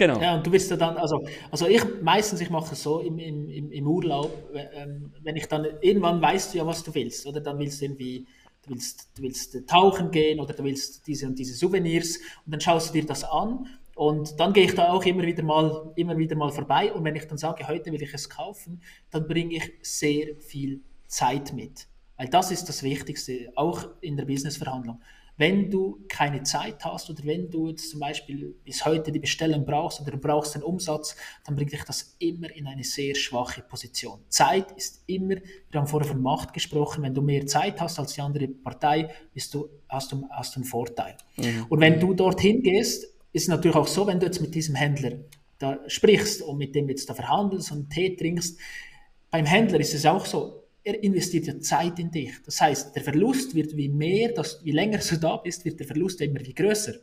Genau. 0.00 0.18
Ja, 0.18 0.34
und 0.34 0.46
du 0.46 0.50
bist 0.50 0.70
ja 0.70 0.78
dann, 0.78 0.96
also, 0.96 1.22
also 1.50 1.66
ich 1.66 1.82
meistens, 2.00 2.40
ich 2.40 2.48
mache 2.48 2.72
es 2.72 2.82
so 2.82 3.00
im, 3.00 3.18
im, 3.18 3.70
im 3.70 3.86
Urlaub, 3.86 4.32
ähm, 4.54 5.12
wenn 5.22 5.36
ich 5.36 5.46
dann, 5.46 5.66
irgendwann 5.82 6.22
weißt 6.22 6.54
du 6.54 6.58
ja, 6.58 6.66
was 6.66 6.82
du 6.82 6.94
willst, 6.94 7.26
oder 7.26 7.42
dann 7.42 7.58
willst 7.58 7.82
du 7.82 7.84
irgendwie, 7.84 8.26
du 8.62 8.70
willst, 8.70 9.10
du 9.14 9.22
willst 9.22 9.68
tauchen 9.68 10.10
gehen 10.10 10.40
oder 10.40 10.54
du 10.54 10.64
willst 10.64 11.06
diese 11.06 11.26
und 11.26 11.38
diese 11.38 11.52
Souvenirs 11.52 12.16
und 12.46 12.52
dann 12.52 12.62
schaust 12.62 12.88
du 12.88 12.92
dir 12.98 13.06
das 13.06 13.24
an 13.24 13.66
und 13.94 14.40
dann 14.40 14.54
gehe 14.54 14.64
ich 14.64 14.74
da 14.74 14.90
auch 14.90 15.04
immer 15.04 15.24
wieder 15.24 15.42
mal, 15.42 15.92
immer 15.96 16.16
wieder 16.16 16.34
mal 16.34 16.50
vorbei 16.50 16.90
und 16.94 17.04
wenn 17.04 17.16
ich 17.16 17.26
dann 17.26 17.36
sage, 17.36 17.68
heute 17.68 17.92
will 17.92 18.02
ich 18.02 18.14
es 18.14 18.30
kaufen, 18.30 18.80
dann 19.10 19.28
bringe 19.28 19.56
ich 19.56 19.70
sehr 19.82 20.34
viel 20.36 20.80
Zeit 21.08 21.52
mit. 21.52 21.88
Weil 22.16 22.28
das 22.28 22.50
ist 22.50 22.70
das 22.70 22.82
Wichtigste, 22.82 23.52
auch 23.54 23.86
in 24.00 24.16
der 24.16 24.24
Businessverhandlung. 24.24 24.98
Wenn 25.40 25.70
du 25.70 26.04
keine 26.06 26.42
Zeit 26.42 26.84
hast 26.84 27.08
oder 27.08 27.24
wenn 27.24 27.50
du 27.50 27.68
jetzt 27.68 27.88
zum 27.88 28.00
Beispiel 28.00 28.54
bis 28.62 28.84
heute 28.84 29.10
die 29.10 29.20
Bestellung 29.20 29.64
brauchst 29.64 29.98
oder 30.02 30.10
du 30.10 30.18
brauchst 30.18 30.54
den 30.54 30.62
Umsatz, 30.62 31.16
dann 31.46 31.56
bringt 31.56 31.72
dich 31.72 31.82
das 31.82 32.14
immer 32.18 32.54
in 32.54 32.66
eine 32.66 32.84
sehr 32.84 33.14
schwache 33.14 33.62
Position. 33.62 34.20
Zeit 34.28 34.70
ist 34.72 35.02
immer, 35.06 35.36
wir 35.70 35.80
haben 35.80 35.86
vorher 35.86 36.10
von 36.10 36.20
Macht 36.20 36.52
gesprochen, 36.52 37.02
wenn 37.04 37.14
du 37.14 37.22
mehr 37.22 37.46
Zeit 37.46 37.80
hast 37.80 37.98
als 37.98 38.12
die 38.12 38.20
andere 38.20 38.48
Partei, 38.48 39.08
bist 39.32 39.54
du, 39.54 39.70
hast, 39.88 40.12
du, 40.12 40.28
hast 40.28 40.56
du 40.56 40.60
einen 40.60 40.66
Vorteil. 40.66 41.16
Mhm. 41.38 41.64
Und 41.70 41.80
wenn 41.80 41.98
du 41.98 42.12
dorthin 42.12 42.62
gehst, 42.62 43.04
ist 43.32 43.44
es 43.44 43.48
natürlich 43.48 43.78
auch 43.78 43.88
so, 43.88 44.06
wenn 44.06 44.20
du 44.20 44.26
jetzt 44.26 44.42
mit 44.42 44.54
diesem 44.54 44.74
Händler 44.74 45.20
da 45.56 45.78
sprichst 45.86 46.42
und 46.42 46.58
mit 46.58 46.74
dem 46.74 46.86
jetzt 46.90 47.08
da 47.08 47.14
verhandelst 47.14 47.72
und 47.72 47.88
Tee 47.88 48.14
trinkst, 48.14 48.60
beim 49.30 49.46
Händler 49.46 49.80
ist 49.80 49.94
es 49.94 50.04
auch 50.04 50.26
so, 50.26 50.59
er 50.82 51.02
investiert 51.02 51.46
ja 51.46 51.58
Zeit 51.60 51.98
in 51.98 52.10
dich. 52.10 52.32
Das 52.44 52.60
heißt, 52.60 52.94
der 52.96 53.02
Verlust 53.02 53.54
wird 53.54 53.76
wie 53.76 53.88
mehr, 53.88 54.32
dass, 54.32 54.64
wie 54.64 54.72
länger 54.72 54.98
du 54.98 55.16
da 55.16 55.36
bist, 55.36 55.64
wird 55.64 55.78
der 55.78 55.86
Verlust 55.86 56.20
immer 56.20 56.40
wie 56.40 56.54
größer. 56.54 56.94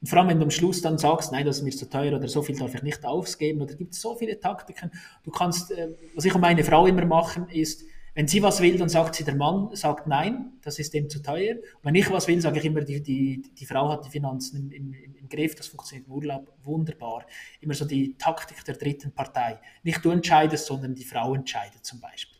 Und 0.00 0.08
vor 0.08 0.18
allem, 0.18 0.28
wenn 0.28 0.38
du 0.38 0.44
am 0.44 0.50
Schluss 0.50 0.82
dann 0.82 0.98
sagst, 0.98 1.32
nein, 1.32 1.46
das 1.46 1.58
ist 1.58 1.62
mir 1.62 1.70
zu 1.70 1.88
teuer 1.88 2.16
oder 2.16 2.28
so 2.28 2.42
viel 2.42 2.58
darf 2.58 2.74
ich 2.74 2.82
nicht 2.82 3.04
ausgeben 3.04 3.62
oder 3.62 3.74
gibt 3.74 3.94
es 3.94 4.00
so 4.00 4.14
viele 4.14 4.38
Taktiken. 4.38 4.90
Du 5.24 5.30
kannst, 5.30 5.70
äh, 5.70 5.88
was 6.14 6.24
ich 6.24 6.34
und 6.34 6.40
meine 6.40 6.64
Frau 6.64 6.86
immer 6.86 7.06
machen, 7.06 7.48
ist, 7.48 7.84
wenn 8.14 8.28
sie 8.28 8.42
was 8.42 8.60
will, 8.62 8.78
dann 8.78 8.88
sagt 8.88 9.14
sie, 9.14 9.24
der 9.24 9.34
Mann 9.34 9.68
sagt 9.74 10.06
nein, 10.06 10.52
das 10.62 10.78
ist 10.78 10.94
dem 10.94 11.10
zu 11.10 11.22
teuer. 11.22 11.56
Und 11.56 11.84
wenn 11.84 11.94
ich 11.94 12.10
was 12.10 12.26
will, 12.28 12.40
sage 12.40 12.58
ich 12.58 12.64
immer, 12.64 12.80
die, 12.80 13.02
die, 13.02 13.42
die 13.58 13.66
Frau 13.66 13.90
hat 13.90 14.06
die 14.06 14.10
Finanzen 14.10 14.72
im, 14.72 14.92
im, 14.92 15.14
im 15.16 15.28
Griff, 15.28 15.54
das 15.54 15.66
funktioniert 15.66 16.06
im 16.08 16.14
Urlaub 16.14 16.50
wunderbar. 16.62 17.26
Immer 17.60 17.74
so 17.74 17.84
die 17.84 18.16
Taktik 18.16 18.64
der 18.64 18.76
dritten 18.76 19.12
Partei. 19.12 19.60
Nicht 19.82 20.02
du 20.02 20.10
entscheidest, 20.10 20.66
sondern 20.66 20.94
die 20.94 21.04
Frau 21.04 21.34
entscheidet 21.34 21.84
zum 21.84 22.00
Beispiel. 22.00 22.35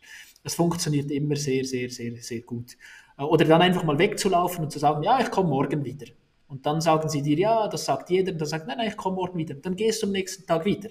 Das 0.47 0.55
funktioniert 0.55 1.11
immer 1.11 1.35
sehr, 1.35 1.65
sehr, 1.65 1.89
sehr, 1.89 2.15
sehr 2.21 2.39
gut. 2.39 2.77
Äh, 3.17 3.23
oder 3.23 3.43
dann 3.43 3.61
einfach 3.61 3.83
mal 3.83 3.99
wegzulaufen 3.99 4.63
und 4.63 4.71
zu 4.71 4.79
sagen, 4.79 5.03
ja, 5.03 5.19
ich 5.19 5.29
komme 5.29 5.49
morgen 5.49 5.83
wieder. 5.83 6.05
Und 6.47 6.65
dann 6.65 6.79
sagen 6.79 7.09
sie 7.09 7.21
dir, 7.21 7.37
ja, 7.37 7.67
das 7.67 7.83
sagt 7.83 8.09
jeder, 8.09 8.31
und 8.31 8.39
dann 8.39 8.47
sagt, 8.47 8.65
nein, 8.65 8.77
nein, 8.77 8.87
ich 8.87 8.95
komme 8.95 9.17
morgen 9.17 9.37
wieder. 9.37 9.55
Dann 9.55 9.75
gehst 9.75 10.01
du 10.01 10.07
am 10.07 10.13
nächsten 10.13 10.47
Tag 10.47 10.63
wieder. 10.63 10.87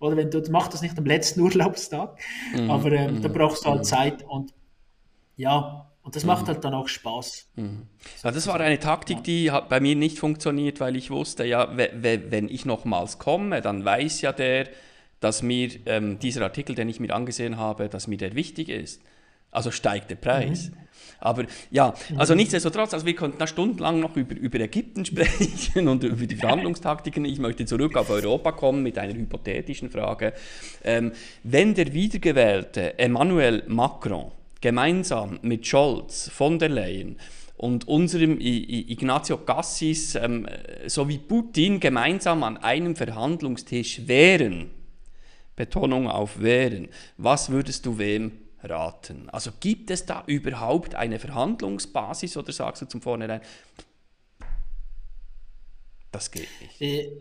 Oder 0.00 0.16
wenn 0.16 0.30
du, 0.30 0.40
du 0.40 0.50
machst 0.50 0.72
das 0.72 0.80
nicht 0.80 0.96
am 0.96 1.04
letzten 1.04 1.40
Urlaubstag, 1.42 2.18
mhm. 2.54 2.70
aber 2.70 2.90
ähm, 2.90 3.16
mhm. 3.16 3.20
da 3.22 3.28
brauchst 3.28 3.66
du 3.66 3.68
halt 3.68 3.80
mhm. 3.80 3.84
Zeit 3.84 4.22
und 4.22 4.54
ja, 5.36 5.92
und 6.00 6.16
das 6.16 6.24
macht 6.24 6.44
mhm. 6.44 6.48
halt 6.48 6.64
dann 6.64 6.72
auch 6.72 6.88
Spaß. 6.88 7.50
Mhm. 7.56 7.88
Ja, 8.24 8.30
das 8.30 8.46
war 8.46 8.58
eine 8.58 8.78
Taktik, 8.78 9.22
die 9.24 9.50
hat 9.50 9.68
bei 9.68 9.78
mir 9.78 9.94
nicht 9.94 10.18
funktioniert, 10.18 10.80
weil 10.80 10.96
ich 10.96 11.10
wusste, 11.10 11.44
ja, 11.44 11.68
wenn 11.76 12.48
ich 12.48 12.64
nochmals 12.64 13.18
komme, 13.18 13.60
dann 13.60 13.84
weiß 13.84 14.22
ja 14.22 14.32
der, 14.32 14.68
dass 15.20 15.42
mir 15.42 15.70
ähm, 15.86 16.18
dieser 16.18 16.42
Artikel, 16.42 16.74
den 16.74 16.88
ich 16.88 17.00
mir 17.00 17.14
angesehen 17.14 17.56
habe, 17.56 17.88
dass 17.88 18.06
mir 18.06 18.18
der 18.18 18.34
wichtig 18.34 18.68
ist. 18.68 19.02
Also 19.50 19.70
steigt 19.70 20.10
der 20.10 20.16
Preis. 20.16 20.70
Mhm. 20.70 20.86
Aber 21.18 21.44
ja, 21.70 21.94
also 22.16 22.34
mhm. 22.34 22.38
nichtsdestotrotz, 22.38 22.92
also 22.92 23.06
wir 23.06 23.14
könnten 23.14 23.38
da 23.38 23.46
stundenlang 23.46 24.00
noch 24.00 24.16
über, 24.16 24.36
über 24.36 24.60
Ägypten 24.60 25.04
sprechen 25.06 25.88
und 25.88 26.04
über 26.04 26.26
die 26.26 26.36
Verhandlungstaktiken. 26.36 27.24
Ich 27.24 27.38
möchte 27.38 27.64
zurück 27.64 27.96
auf 27.96 28.10
Europa 28.10 28.52
kommen 28.52 28.82
mit 28.82 28.98
einer 28.98 29.14
hypothetischen 29.14 29.90
Frage. 29.90 30.34
Ähm, 30.84 31.12
wenn 31.42 31.74
der 31.74 31.92
wiedergewählte 31.92 32.98
Emmanuel 32.98 33.62
Macron 33.66 34.30
gemeinsam 34.60 35.38
mit 35.42 35.66
Scholz, 35.66 36.28
von 36.28 36.58
der 36.58 36.68
Leyen 36.68 37.16
und 37.56 37.88
unserem 37.88 38.38
Ignacio 38.40 39.38
Cassis 39.38 40.14
ähm, 40.16 40.46
sowie 40.86 41.18
Putin 41.18 41.80
gemeinsam 41.80 42.42
an 42.42 42.58
einem 42.58 42.96
Verhandlungstisch 42.96 44.02
wären, 44.06 44.70
Betonung 45.56 46.08
auf 46.08 46.40
wären. 46.40 46.88
Was 47.16 47.50
würdest 47.50 47.86
du 47.86 47.98
wem 47.98 48.32
raten? 48.62 49.28
Also 49.30 49.50
gibt 49.58 49.90
es 49.90 50.06
da 50.06 50.22
überhaupt 50.26 50.94
eine 50.94 51.18
Verhandlungsbasis 51.18 52.36
oder 52.36 52.52
sagst 52.52 52.82
du 52.82 52.86
zum 52.86 53.02
Vornherein, 53.02 53.40
das 56.12 56.30
geht 56.30 56.48
nicht? 56.62 56.80
Äh, 56.80 57.12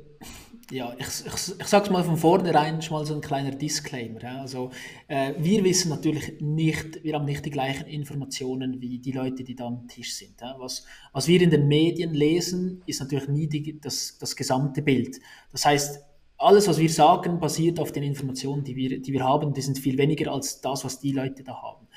ja, 0.72 0.96
ich, 0.98 1.08
ich, 1.26 1.60
ich 1.60 1.68
sage 1.68 1.86
es 1.86 1.92
mal 1.92 2.04
von 2.04 2.18
vornherein 2.18 2.82
schon 2.82 2.98
mal 2.98 3.06
so 3.06 3.14
ein 3.14 3.22
kleiner 3.22 3.52
Disclaimer. 3.52 4.22
Ja. 4.22 4.42
Also, 4.42 4.72
äh, 5.08 5.34
wir 5.38 5.64
wissen 5.64 5.90
natürlich 5.90 6.40
nicht, 6.40 7.04
wir 7.04 7.16
haben 7.16 7.26
nicht 7.26 7.46
die 7.46 7.52
gleichen 7.52 7.88
Informationen 7.88 8.80
wie 8.80 9.00
die 9.00 9.12
Leute, 9.12 9.44
die 9.44 9.56
da 9.56 9.68
am 9.68 9.88
Tisch 9.88 10.16
sind. 10.16 10.40
Ja. 10.40 10.56
Was, 10.58 10.86
was 11.12 11.28
wir 11.28 11.42
in 11.42 11.50
den 11.50 11.68
Medien 11.68 12.14
lesen, 12.14 12.82
ist 12.86 13.02
natürlich 13.02 13.28
nie 13.28 13.48
die, 13.48 13.80
das, 13.82 14.18
das 14.18 14.36
gesamte 14.36 14.82
Bild. 14.82 15.20
Das 15.52 15.66
heißt, 15.66 16.00
alles, 16.38 16.68
was 16.68 16.80
wir 16.80 16.90
sagen, 16.90 17.40
basiert 17.40 17.80
auf 17.80 17.92
den 17.92 18.04
Informationen, 18.04 18.64
die 18.64 18.76
wir, 18.76 19.00
die 19.02 19.14
wir 19.14 19.24
haben. 19.24 19.54
Die 19.54 19.62
sind 19.62 19.80
viel 19.80 19.98
weniger 19.98 20.32
als 20.32 20.62
das, 20.62 20.84
was 20.84 21.00
die 21.00 21.12
Leute 21.12 21.44
da 21.44 21.62
haben. 21.62 21.88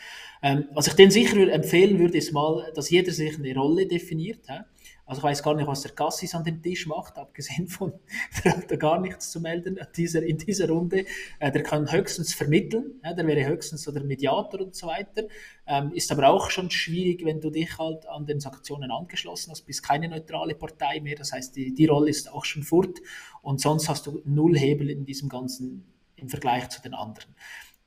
Ähm, 0.43 0.65
was 0.73 0.87
ich 0.87 0.95
denen 0.95 1.11
sicher 1.11 1.37
empfehlen 1.51 1.99
würde, 1.99 2.19
ist 2.19 2.33
mal, 2.33 2.71
dass 2.75 2.91
jeder 2.91 3.13
sich 3.13 3.39
eine 3.39 3.55
Rolle 3.55 3.87
definiert. 3.87 4.49
Hä? 4.49 4.61
Also 5.09 5.21
ich 5.21 5.25
weiß 5.25 5.43
gar 5.43 5.55
nicht, 5.55 5.67
was 5.67 5.81
der 5.81 5.93
Gassis 5.93 6.35
an 6.35 6.45
dem 6.45 6.61
Tisch 6.63 6.87
macht, 6.87 7.17
abgesehen 7.17 7.67
von, 7.67 7.95
der 8.45 8.59
hat 8.59 8.71
da 8.71 8.77
gar 8.77 9.01
nichts 9.01 9.31
zu 9.31 9.41
melden 9.41 9.81
dieser, 9.97 10.23
in 10.23 10.37
dieser 10.37 10.69
Runde. 10.69 11.07
Äh, 11.39 11.51
der 11.51 11.63
kann 11.63 11.91
höchstens 11.91 12.35
vermitteln, 12.35 13.01
der 13.03 13.27
wäre 13.27 13.49
höchstens 13.49 13.85
so 13.85 13.91
der 13.91 14.05
Mediator 14.05 14.61
und 14.61 14.75
so 14.75 14.87
weiter. 14.87 15.23
Ähm, 15.67 15.93
ist 15.95 16.13
aber 16.13 16.29
auch 16.29 16.51
schon 16.51 16.71
schwierig, 16.71 17.25
wenn 17.25 17.41
du 17.41 17.49
dich 17.49 17.79
halt 17.79 18.07
an 18.07 18.27
den 18.27 18.39
Sanktionen 18.39 18.91
angeschlossen 18.91 19.51
hast, 19.51 19.63
bist 19.63 19.83
keine 19.83 20.11
neutrale 20.11 20.55
Partei 20.55 21.01
mehr. 21.01 21.17
Das 21.17 21.33
heißt, 21.33 21.57
die, 21.57 21.73
die 21.73 21.87
Rolle 21.87 22.11
ist 22.11 22.31
auch 22.31 22.45
schon 22.45 22.63
fort 22.63 22.99
und 23.41 23.63
sonst 23.63 23.89
hast 23.89 24.07
du 24.07 24.21
null 24.27 24.59
Hebel 24.59 24.91
in 24.91 25.07
diesem 25.07 25.31
Ganzen 25.31 25.87
im 26.17 26.29
Vergleich 26.29 26.69
zu 26.69 26.83
den 26.83 26.93
anderen. 26.93 27.35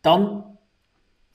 Dann 0.02 0.58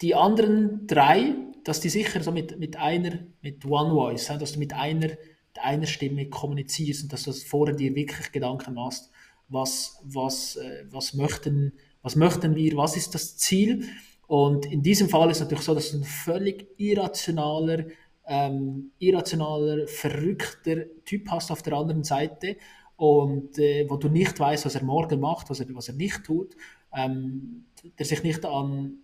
die 0.01 0.16
anderen 0.16 0.89
drei, 0.89 1.37
dass 1.62 1.78
die 1.78 1.91
sicher 1.91 2.24
so 2.24 2.32
mit, 2.32 2.59
mit 2.59 2.76
einer, 2.76 3.20
mit 3.41 3.64
One 3.64 3.91
Voice, 3.91 4.26
dass 4.26 4.53
du 4.53 4.59
mit 4.59 4.72
einer 4.72 5.11
einer 5.59 5.86
Stimme 5.86 6.28
kommunizierst 6.28 7.04
und 7.04 7.12
dass 7.12 7.24
du 7.24 7.32
vorher 7.32 7.74
dir 7.74 7.94
wirklich 7.94 8.32
Gedanken 8.32 8.74
machst, 8.74 9.11
was, 9.48 10.00
was, 10.04 10.57
äh, 10.57 10.84
was, 10.90 11.14
möchten, 11.14 11.72
was 12.02 12.16
möchten 12.16 12.54
wir, 12.54 12.76
was 12.76 12.96
ist 12.96 13.14
das 13.14 13.36
Ziel. 13.36 13.84
Und 14.26 14.66
in 14.66 14.82
diesem 14.82 15.09
Fall 15.09 15.30
ist 15.30 15.38
es 15.38 15.42
natürlich 15.42 15.64
so, 15.64 15.74
dass 15.74 15.92
ein 15.92 16.04
völlig 16.04 16.68
irrationaler, 16.78 17.84
ähm, 18.26 18.90
irrationaler, 18.98 19.86
verrückter 19.86 20.84
Typ 21.04 21.30
hast 21.30 21.50
auf 21.50 21.62
der 21.62 21.74
anderen 21.74 22.04
Seite. 22.04 22.57
und 22.96 23.59
äh, 23.59 23.86
wo 23.90 23.96
du 23.98 24.09
nicht 24.09 24.40
weißt, 24.40 24.64
was 24.64 24.74
er 24.74 24.82
morgen 24.82 25.20
macht, 25.20 25.50
was 25.50 25.61
er, 25.61 25.66
was 25.74 25.88
er 25.88 25.94
nicht 25.94 26.24
tut, 26.24 26.57
ähm, 26.94 27.66
der 27.98 28.07
sich 28.07 28.22
nicht 28.22 28.44
an 28.46 29.00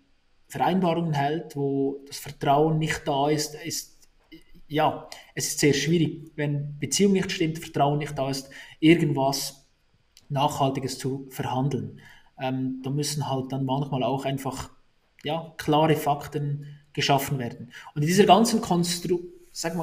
Vereinbarungen 0.49 1.13
hält, 1.13 1.57
wo 1.57 2.03
das 2.07 2.19
Vertrauen 2.19 2.79
nicht 2.79 3.03
da 3.07 3.29
ist, 3.29 3.55
ist 3.55 3.92
ja, 4.73 5.09
es 5.35 5.49
ist 5.49 5.59
sehr 5.61 5.75
schwierig, 5.75 6.33
wenn 6.35 6.79
Beziehung 6.79 7.13
nicht 7.13 7.31
stimmt, 7.31 7.59
Vertrauen 7.59 7.99
nicht 7.99 8.17
da 8.17 8.31
ist, 8.31 8.49
irgendwas 8.81 9.69
Nachhaltiges 10.29 10.99
zu 10.99 11.27
verhandeln. 11.31 12.01
Ähm, 12.41 12.81
da 12.83 12.91
müssen 12.91 13.29
halt 13.29 13.53
dann 13.53 13.65
manchmal 13.65 14.03
auch 14.03 14.25
einfach 14.25 14.71
ja, 15.23 15.55
klare 15.59 15.97
Fakten 15.97 16.67
geschaffen 16.93 17.39
werden. 17.39 17.73
Und 17.95 18.03
in 18.03 18.09
dieser 18.09 18.25
ganzen 18.25 18.61
Konstru 18.61 19.21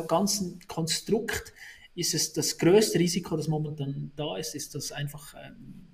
ganzen 0.08 0.60
Konstrukt 0.68 1.54
ist 1.94 2.16
es 2.16 2.34
das 2.34 2.58
größte 2.58 2.98
Risiko, 2.98 3.38
das 3.38 3.48
momentan 3.48 4.12
da 4.16 4.38
ist, 4.38 4.56
ist, 4.56 4.74
dass 4.74 4.92
einfach 4.92 5.36
ähm, 5.36 5.88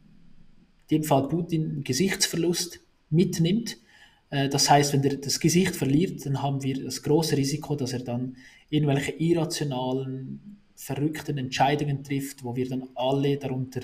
in 0.87 0.99
dem 0.99 1.03
Fall 1.03 1.27
Putin 1.27 1.69
einen 1.69 1.83
Gesichtsverlust 1.83 2.79
mitnimmt. 3.09 3.77
Äh, 4.35 4.49
das 4.49 4.69
heißt, 4.69 4.93
wenn 4.93 5.03
er 5.03 5.17
das 5.17 5.39
Gesicht 5.39 5.75
verliert, 5.75 6.25
dann 6.25 6.41
haben 6.41 6.61
wir 6.61 6.83
das 6.83 7.01
große 7.01 7.37
Risiko, 7.37 7.75
dass 7.75 7.93
er 7.93 7.99
dann 8.03 8.35
irgendwelche 8.69 9.13
irrationalen, 9.13 10.57
verrückten 10.77 11.37
Entscheidungen 11.37 12.03
trifft, 12.03 12.43
wo 12.43 12.53
wir 12.57 12.67
dann 12.67 12.89
alle 12.95 13.37
darunter 13.37 13.81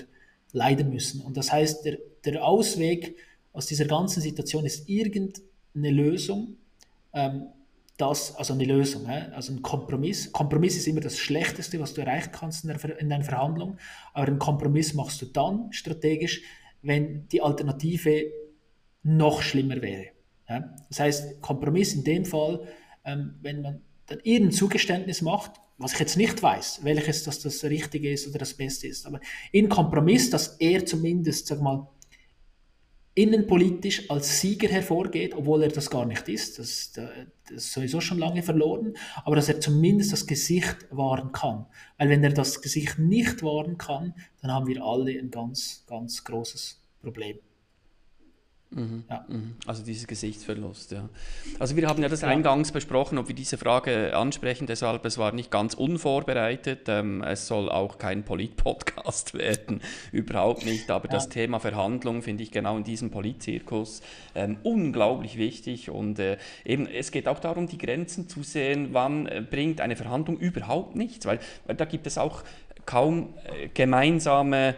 leiden 0.52 0.90
müssen. 0.90 1.22
Und 1.22 1.38
das 1.38 1.50
heißt, 1.50 1.86
der, 1.86 1.98
der 2.26 2.44
Ausweg 2.44 3.16
aus 3.54 3.66
dieser 3.66 3.86
ganzen 3.86 4.20
Situation 4.20 4.66
ist 4.66 4.90
irgendeine 4.90 5.90
Lösung, 5.90 6.56
ähm, 7.14 7.46
das, 7.96 8.34
also 8.36 8.52
eine 8.52 8.64
Lösung, 8.64 9.06
also 9.06 9.52
ein 9.52 9.62
Kompromiss. 9.62 10.32
Kompromiss 10.32 10.76
ist 10.76 10.86
immer 10.86 11.00
das 11.00 11.18
Schlechteste, 11.18 11.80
was 11.80 11.94
du 11.94 12.02
erreichen 12.02 12.30
kannst 12.32 12.64
in, 12.64 12.70
der, 12.70 12.98
in 12.98 13.10
einer 13.10 13.24
Verhandlung, 13.24 13.78
aber 14.12 14.26
einen 14.26 14.38
Kompromiss 14.38 14.92
machst 14.92 15.22
du 15.22 15.26
dann 15.26 15.72
strategisch, 15.72 16.42
wenn 16.82 17.26
die 17.28 17.40
Alternative 17.40 18.24
noch 19.02 19.40
schlimmer 19.40 19.80
wäre. 19.80 20.11
Das 20.46 21.00
heißt, 21.00 21.40
Kompromiss 21.40 21.94
in 21.94 22.04
dem 22.04 22.24
Fall, 22.24 22.66
ähm, 23.04 23.34
wenn 23.40 23.62
man 23.62 23.80
dann 24.06 24.20
irgendein 24.22 24.52
Zugeständnis 24.52 25.22
macht, 25.22 25.52
was 25.78 25.94
ich 25.94 26.00
jetzt 26.00 26.16
nicht 26.16 26.42
weiß, 26.42 26.80
welches 26.84 27.24
das 27.24 27.40
das 27.40 27.64
Richtige 27.64 28.12
ist 28.12 28.28
oder 28.28 28.38
das 28.38 28.54
Beste 28.54 28.86
ist, 28.86 29.06
aber 29.06 29.20
in 29.50 29.68
Kompromiss, 29.68 30.30
dass 30.30 30.56
er 30.58 30.84
zumindest, 30.84 31.46
sag 31.46 31.60
mal, 31.60 31.88
innenpolitisch 33.14 34.10
als 34.10 34.40
Sieger 34.40 34.68
hervorgeht, 34.68 35.34
obwohl 35.34 35.62
er 35.62 35.68
das 35.68 35.90
gar 35.90 36.06
nicht 36.06 36.28
ist. 36.28 36.58
Das, 36.58 36.92
das 36.92 37.10
ist 37.50 37.72
sowieso 37.72 38.00
schon 38.00 38.18
lange 38.18 38.42
verloren, 38.42 38.94
aber 39.24 39.36
dass 39.36 39.48
er 39.48 39.60
zumindest 39.60 40.12
das 40.12 40.26
Gesicht 40.26 40.86
wahren 40.90 41.30
kann. 41.32 41.66
Weil 41.98 42.08
wenn 42.08 42.24
er 42.24 42.32
das 42.32 42.62
Gesicht 42.62 42.98
nicht 42.98 43.42
wahren 43.42 43.76
kann, 43.76 44.14
dann 44.40 44.50
haben 44.50 44.66
wir 44.66 44.82
alle 44.82 45.12
ein 45.12 45.30
ganz, 45.30 45.84
ganz 45.86 46.24
großes 46.24 46.80
Problem. 47.02 47.38
Mhm. 48.74 49.04
Ja. 49.08 49.24
Mhm. 49.28 49.56
Also 49.66 49.84
dieses 49.84 50.06
Gesichtsverlust, 50.06 50.92
ja. 50.92 51.08
Also 51.58 51.76
wir 51.76 51.86
haben 51.88 52.02
ja 52.02 52.08
das 52.08 52.22
ja. 52.22 52.28
eingangs 52.28 52.72
besprochen, 52.72 53.18
ob 53.18 53.28
wir 53.28 53.34
diese 53.34 53.58
Frage 53.58 54.16
ansprechen, 54.16 54.66
deshalb 54.66 55.04
es 55.04 55.18
war 55.18 55.32
nicht 55.32 55.50
ganz 55.50 55.74
unvorbereitet. 55.74 56.88
Ähm, 56.88 57.22
es 57.22 57.46
soll 57.46 57.68
auch 57.68 57.98
kein 57.98 58.24
Polit-Podcast 58.24 59.34
werden, 59.38 59.80
überhaupt 60.10 60.64
nicht. 60.64 60.90
Aber 60.90 61.06
ja. 61.06 61.12
das 61.12 61.28
Thema 61.28 61.60
Verhandlung 61.60 62.22
finde 62.22 62.42
ich 62.42 62.50
genau 62.50 62.76
in 62.76 62.84
diesem 62.84 63.10
Politzirkus 63.10 64.02
ähm, 64.34 64.56
unglaublich 64.62 65.36
wichtig. 65.36 65.90
Und 65.90 66.18
äh, 66.18 66.38
eben, 66.64 66.86
es 66.86 67.10
geht 67.10 67.28
auch 67.28 67.40
darum, 67.40 67.66
die 67.66 67.78
Grenzen 67.78 68.28
zu 68.28 68.42
sehen, 68.42 68.88
wann 68.92 69.26
äh, 69.26 69.44
bringt 69.48 69.80
eine 69.80 69.96
Verhandlung 69.96 70.38
überhaupt 70.38 70.96
nichts, 70.96 71.26
weil, 71.26 71.40
weil 71.66 71.76
da 71.76 71.84
gibt 71.84 72.06
es 72.06 72.18
auch 72.18 72.42
kaum 72.86 73.34
äh, 73.44 73.68
gemeinsame 73.68 74.74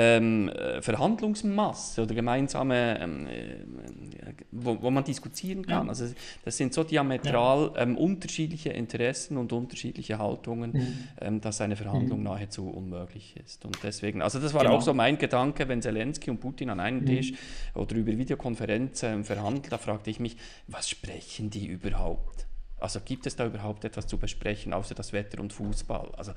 ähm, 0.00 0.48
äh, 0.48 0.80
Verhandlungsmasse 0.80 2.02
oder 2.02 2.14
gemeinsame, 2.14 3.00
ähm, 3.00 3.26
äh, 3.26 4.32
wo, 4.52 4.80
wo, 4.80 4.90
man 4.90 5.02
diskutieren 5.02 5.66
kann. 5.66 5.86
Ja. 5.86 5.88
Also 5.88 6.06
das 6.44 6.56
sind 6.56 6.72
so 6.72 6.84
diametral 6.84 7.72
ja. 7.74 7.82
ähm, 7.82 7.96
unterschiedliche 7.96 8.68
Interessen 8.70 9.36
und 9.36 9.52
unterschiedliche 9.52 10.18
Haltungen, 10.18 10.72
mhm. 10.72 10.98
Ähm, 11.20 11.40
dass 11.40 11.60
eine 11.60 11.74
Verhandlung 11.74 12.20
mhm. 12.20 12.26
nahezu 12.26 12.68
unmöglich 12.68 13.34
ist. 13.44 13.64
Und 13.64 13.76
deswegen, 13.82 14.22
also 14.22 14.38
das 14.38 14.54
war 14.54 14.62
genau. 14.62 14.76
auch 14.76 14.82
so 14.82 14.94
mein 14.94 15.18
Gedanke, 15.18 15.66
wenn 15.66 15.82
Zelensky 15.82 16.30
und 16.30 16.38
Putin 16.38 16.70
an 16.70 16.78
einem 16.78 17.00
mhm. 17.00 17.06
Tisch 17.06 17.32
oder 17.74 17.96
über 17.96 18.16
Videokonferenz 18.16 19.00
verhandeln, 19.00 19.66
da 19.68 19.78
fragte 19.78 20.10
ich 20.10 20.20
mich, 20.20 20.36
was 20.68 20.88
sprechen 20.88 21.50
die 21.50 21.66
überhaupt? 21.66 22.47
Also 22.80 23.00
gibt 23.04 23.26
es 23.26 23.36
da 23.36 23.46
überhaupt 23.46 23.84
etwas 23.84 24.06
zu 24.06 24.18
besprechen, 24.18 24.72
außer 24.72 24.94
das 24.94 25.12
Wetter 25.12 25.40
und 25.40 25.52
Fußball? 25.52 26.12
Also 26.16 26.32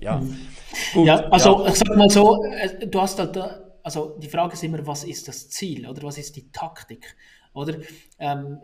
ja. 0.00 0.18
Mhm. 0.18 0.38
Gut, 0.92 1.06
ja, 1.06 1.16
also 1.30 1.64
ja. 1.64 1.68
ich 1.68 1.74
sag 1.74 1.96
mal 1.96 2.10
so, 2.10 2.44
äh, 2.44 2.86
du 2.86 3.00
hast 3.00 3.18
halt, 3.18 3.36
also 3.82 4.18
die 4.18 4.28
Frage 4.28 4.54
ist 4.54 4.64
immer, 4.64 4.86
was 4.86 5.04
ist 5.04 5.26
das 5.28 5.50
Ziel 5.50 5.86
oder 5.86 6.02
was 6.02 6.18
ist 6.18 6.36
die 6.36 6.50
Taktik? 6.50 7.16
Oder 7.52 7.76
ähm, 8.18 8.58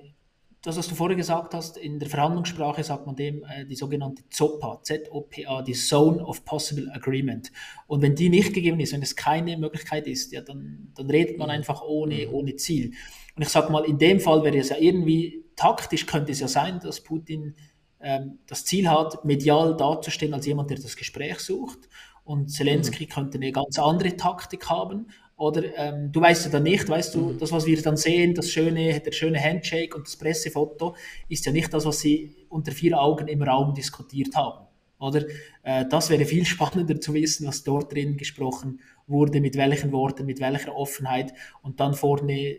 das, 0.63 0.77
was 0.77 0.89
du 0.89 0.95
vorher 0.95 1.17
gesagt 1.17 1.55
hast, 1.55 1.79
in 1.79 1.99
der 1.99 2.09
Verhandlungssprache 2.09 2.85
sagt 2.85 3.07
man 3.07 3.17
dem 3.17 3.45
äh, 3.45 3.65
die 3.65 3.77
sogenannte 3.77 4.23
ZOPA, 4.29 4.81
Z-O-P-A, 4.83 5.63
die 5.63 5.73
Zone 5.73 6.23
of 6.25 6.45
Possible 6.45 6.91
Agreement. 6.93 7.51
Und 7.87 8.03
wenn 8.03 8.15
die 8.15 8.29
nicht 8.29 8.53
gegeben 8.53 8.79
ist, 8.81 8.93
wenn 8.93 9.03
es 9.03 9.17
keine 9.17 9.57
Möglichkeit 9.57 10.07
ist, 10.07 10.33
ja, 10.33 10.43
dann, 10.43 10.93
dann 10.95 11.09
redet 11.09 11.39
man 11.39 11.49
mhm. 11.49 11.55
einfach 11.55 11.83
ohne, 11.83 12.27
mhm. 12.27 12.35
ohne 12.35 12.57
Ziel. 12.57 12.93
Und 13.37 13.43
ich 13.43 13.49
sage 13.49 13.73
mal, 13.73 13.85
in 13.85 13.97
dem 13.97 14.21
Fall 14.21 14.45
wäre 14.45 14.59
es 14.59 14.69
ja 14.69 14.77
irgendwie 14.77 15.45
taktisch 15.61 16.07
könnte 16.07 16.33
es 16.33 16.41
ja 16.41 16.49
sein, 16.49 16.81
dass 16.81 17.03
Putin 17.03 17.55
ähm, 18.01 18.39
das 18.47 18.65
Ziel 18.65 18.89
hat, 18.89 19.27
medial 19.27 19.77
dazustehen 19.77 20.33
als 20.33 20.47
jemand, 20.47 20.71
der 20.71 20.79
das 20.79 20.97
Gespräch 20.97 21.39
sucht. 21.41 21.81
Und 22.25 22.49
Zelensky 22.49 23.05
mhm. 23.05 23.09
könnte 23.11 23.39
eine 23.39 23.53
ganz 23.53 23.79
andere 23.79 24.17
Taktik 24.17 24.71
haben. 24.71 25.09
Oder 25.37 25.63
ähm, 25.77 26.13
du 26.13 26.21
weißt 26.21 26.47
ja 26.47 26.51
dann 26.51 26.63
nicht, 26.63 26.89
weißt 26.89 27.15
du, 27.15 27.21
mhm. 27.21 27.39
das, 27.39 27.53
was 27.53 27.67
wir 27.67 27.81
dann 27.83 27.99
sehen, 27.99 28.35
das 28.35 28.51
schöne, 28.51 29.01
der 29.01 29.13
schöne 29.13 29.39
Handshake 29.39 29.95
und 29.95 30.07
das 30.07 30.17
Pressefoto, 30.17 30.97
ist 31.29 31.45
ja 31.45 31.53
nicht 31.53 31.73
das, 31.75 31.85
was 31.85 32.01
sie 32.01 32.35
unter 32.49 32.73
vier 32.73 32.99
Augen 32.99 33.29
im 33.29 33.43
Raum 33.43 33.75
diskutiert 33.75 34.35
haben. 34.35 34.67
Oder 34.99 35.25
äh, 35.63 35.85
das 35.91 36.09
wäre 36.09 36.25
viel 36.25 36.47
spannender 36.55 36.99
zu 37.01 37.13
wissen, 37.13 37.47
was 37.47 37.65
dort 37.65 37.93
drin 37.93 38.17
gesprochen 38.17 38.81
wurde, 39.07 39.43
mit 39.43 39.57
welchen 39.57 39.93
Worten, 39.93 40.25
mit 40.25 40.41
welcher 40.41 40.75
Offenheit 40.75 41.35
und 41.63 41.81
dann 41.81 41.93
vorne 41.93 42.57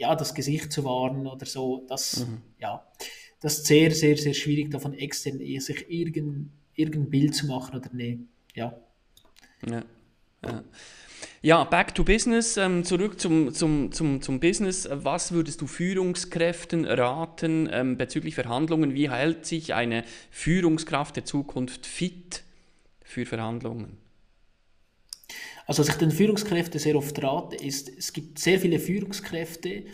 ja, 0.00 0.16
das 0.16 0.34
Gesicht 0.34 0.72
zu 0.72 0.82
wahren 0.84 1.26
oder 1.26 1.44
so, 1.44 1.84
das, 1.86 2.26
mhm. 2.26 2.38
ja, 2.58 2.82
das 3.40 3.58
ist 3.58 3.66
sehr, 3.66 3.90
sehr, 3.90 4.16
sehr 4.16 4.32
schwierig, 4.32 4.70
davon 4.70 4.94
extern 4.94 5.38
sich 5.38 5.90
irgendein, 5.90 6.50
irgendein 6.74 7.10
Bild 7.10 7.34
zu 7.34 7.46
machen 7.46 7.76
oder 7.76 7.90
ne, 7.92 8.20
ja. 8.54 8.74
ja. 9.68 9.82
ja. 10.44 10.64
Ja, 11.42 11.64
back 11.64 11.94
to 11.94 12.02
business, 12.02 12.56
ähm, 12.56 12.82
zurück 12.82 13.20
zum, 13.20 13.52
zum, 13.52 13.92
zum, 13.92 14.22
zum 14.22 14.40
Business. 14.40 14.88
Was 14.90 15.32
würdest 15.32 15.60
du 15.60 15.66
Führungskräften 15.66 16.86
raten 16.86 17.68
ähm, 17.70 17.98
bezüglich 17.98 18.34
Verhandlungen? 18.34 18.94
Wie 18.94 19.10
hält 19.10 19.44
sich 19.44 19.74
eine 19.74 20.04
Führungskraft 20.30 21.16
der 21.16 21.26
Zukunft 21.26 21.84
fit 21.84 22.42
für 23.02 23.26
Verhandlungen? 23.26 23.99
Also 25.70 25.82
was 25.82 25.90
ich 25.90 25.94
den 25.98 26.10
Führungskräften 26.10 26.80
sehr 26.80 26.96
oft 26.96 27.22
rate, 27.22 27.54
ist, 27.54 27.96
es 27.96 28.12
gibt 28.12 28.40
sehr 28.40 28.58
viele 28.58 28.80
Führungskräfte, 28.80 29.84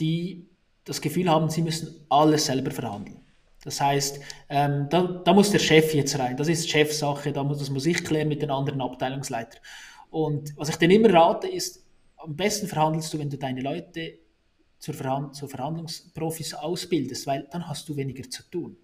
die 0.00 0.48
das 0.84 1.02
Gefühl 1.02 1.28
haben, 1.28 1.50
sie 1.50 1.60
müssen 1.60 2.06
alles 2.08 2.46
selber 2.46 2.70
verhandeln. 2.70 3.20
Das 3.62 3.78
heißt, 3.78 4.20
ähm, 4.48 4.86
da, 4.88 5.02
da, 5.02 5.34
muss 5.34 5.50
der 5.50 5.58
Chef 5.58 5.92
jetzt 5.92 6.18
rein. 6.18 6.38
Das 6.38 6.48
ist 6.48 6.70
Chefsache, 6.70 7.30
da 7.30 7.44
muss, 7.44 7.58
das 7.58 7.68
muss 7.68 7.84
ich 7.84 8.02
klären 8.02 8.28
mit 8.28 8.40
den 8.40 8.50
anderen 8.50 8.80
Abteilungsleitern. 8.80 9.60
Und 10.08 10.56
was 10.56 10.70
ich 10.70 10.76
denen 10.76 10.94
immer 10.94 11.12
rate, 11.12 11.46
ist, 11.46 11.84
am 12.16 12.34
besten 12.34 12.66
verhandelst 12.66 13.12
du, 13.12 13.18
wenn 13.18 13.28
du 13.28 13.36
deine 13.36 13.60
Leute 13.60 14.20
zur, 14.78 14.94
Verhand 14.94 15.36
zur 15.36 15.50
Verhandlungsprofis 15.50 16.54
ausbildest, 16.54 17.26
weil 17.26 17.46
dann 17.50 17.68
hast 17.68 17.86
du 17.86 17.96
weniger 17.96 18.30
zu 18.30 18.44
tun. 18.44 18.78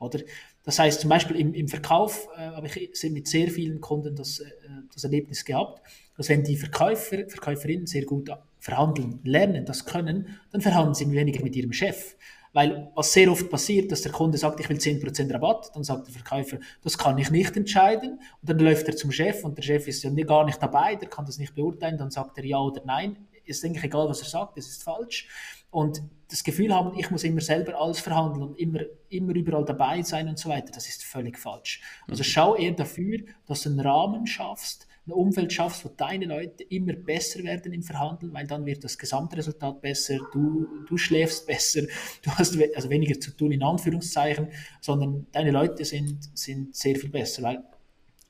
Oder? 0.00 0.18
Das 0.64 0.78
heißt, 0.78 1.00
zum 1.00 1.10
Beispiel 1.10 1.36
im, 1.36 1.52
im 1.52 1.68
Verkauf 1.68 2.28
äh, 2.36 2.46
habe 2.46 2.66
ich 2.66 3.10
mit 3.10 3.28
sehr 3.28 3.48
vielen 3.50 3.80
Kunden 3.80 4.16
das, 4.16 4.40
äh, 4.40 4.46
das 4.92 5.04
Erlebnis 5.04 5.44
gehabt, 5.44 5.82
dass 6.16 6.28
wenn 6.28 6.42
die 6.42 6.56
Verkäufer, 6.56 7.28
Verkäuferinnen 7.28 7.86
sehr 7.86 8.04
gut 8.04 8.30
verhandeln 8.58 9.20
lernen, 9.24 9.66
das 9.66 9.84
können, 9.84 10.38
dann 10.52 10.62
verhandeln 10.62 10.94
sie 10.94 11.10
weniger 11.10 11.42
mit 11.42 11.54
ihrem 11.54 11.72
Chef. 11.72 12.16
Weil 12.54 12.90
was 12.94 13.12
sehr 13.12 13.30
oft 13.30 13.50
passiert, 13.50 13.90
dass 13.90 14.02
der 14.02 14.12
Kunde 14.12 14.38
sagt, 14.38 14.60
ich 14.60 14.68
will 14.68 14.76
10% 14.78 15.34
Rabatt, 15.34 15.72
dann 15.74 15.82
sagt 15.82 16.06
der 16.06 16.14
Verkäufer, 16.14 16.58
das 16.82 16.96
kann 16.96 17.18
ich 17.18 17.30
nicht 17.30 17.56
entscheiden. 17.56 18.12
Und 18.12 18.48
dann 18.48 18.60
läuft 18.60 18.86
er 18.86 18.96
zum 18.96 19.10
Chef 19.10 19.44
und 19.44 19.58
der 19.58 19.62
Chef 19.62 19.88
ist 19.88 20.04
ja 20.04 20.10
gar 20.10 20.44
nicht 20.44 20.62
dabei, 20.62 20.94
der 20.94 21.08
kann 21.08 21.26
das 21.26 21.38
nicht 21.38 21.54
beurteilen, 21.54 21.98
dann 21.98 22.12
sagt 22.12 22.38
er 22.38 22.44
ja 22.44 22.58
oder 22.58 22.80
nein. 22.86 23.16
Ist 23.44 23.64
eigentlich 23.64 23.84
egal, 23.84 24.08
was 24.08 24.22
er 24.22 24.28
sagt, 24.28 24.56
es 24.56 24.68
ist 24.68 24.82
falsch 24.84 25.28
und 25.74 26.02
das 26.28 26.44
Gefühl 26.44 26.72
haben, 26.72 26.96
ich 26.98 27.10
muss 27.10 27.24
immer 27.24 27.40
selber 27.40 27.80
alles 27.80 27.98
verhandeln 27.98 28.44
und 28.44 28.58
immer, 28.58 28.80
immer 29.08 29.34
überall 29.34 29.64
dabei 29.64 30.02
sein 30.02 30.28
und 30.28 30.38
so 30.38 30.48
weiter, 30.48 30.72
das 30.72 30.88
ist 30.88 31.04
völlig 31.04 31.36
falsch. 31.36 31.80
Also 32.08 32.22
mhm. 32.22 32.26
schau 32.26 32.54
eher 32.54 32.72
dafür, 32.72 33.18
dass 33.46 33.62
du 33.62 33.70
einen 33.70 33.80
Rahmen 33.80 34.26
schaffst, 34.26 34.86
ein 35.06 35.12
Umfeld 35.12 35.52
schaffst, 35.52 35.84
wo 35.84 35.90
deine 35.94 36.26
Leute 36.26 36.62
immer 36.62 36.92
besser 36.92 37.42
werden 37.42 37.72
im 37.72 37.82
Verhandeln, 37.82 38.32
weil 38.32 38.46
dann 38.46 38.64
wird 38.64 38.84
das 38.84 38.96
Gesamtresultat 38.96 39.82
besser, 39.82 40.18
du, 40.32 40.66
du 40.88 40.96
schläfst 40.96 41.46
besser, 41.46 41.82
du 42.22 42.30
hast 42.30 42.56
we 42.56 42.70
also 42.74 42.88
weniger 42.88 43.18
zu 43.18 43.32
tun 43.32 43.50
in 43.50 43.62
Anführungszeichen, 43.64 44.48
sondern 44.80 45.26
deine 45.32 45.50
Leute 45.50 45.84
sind, 45.84 46.20
sind 46.38 46.74
sehr 46.74 46.94
viel 46.94 47.10
besser, 47.10 47.42
weil 47.42 47.64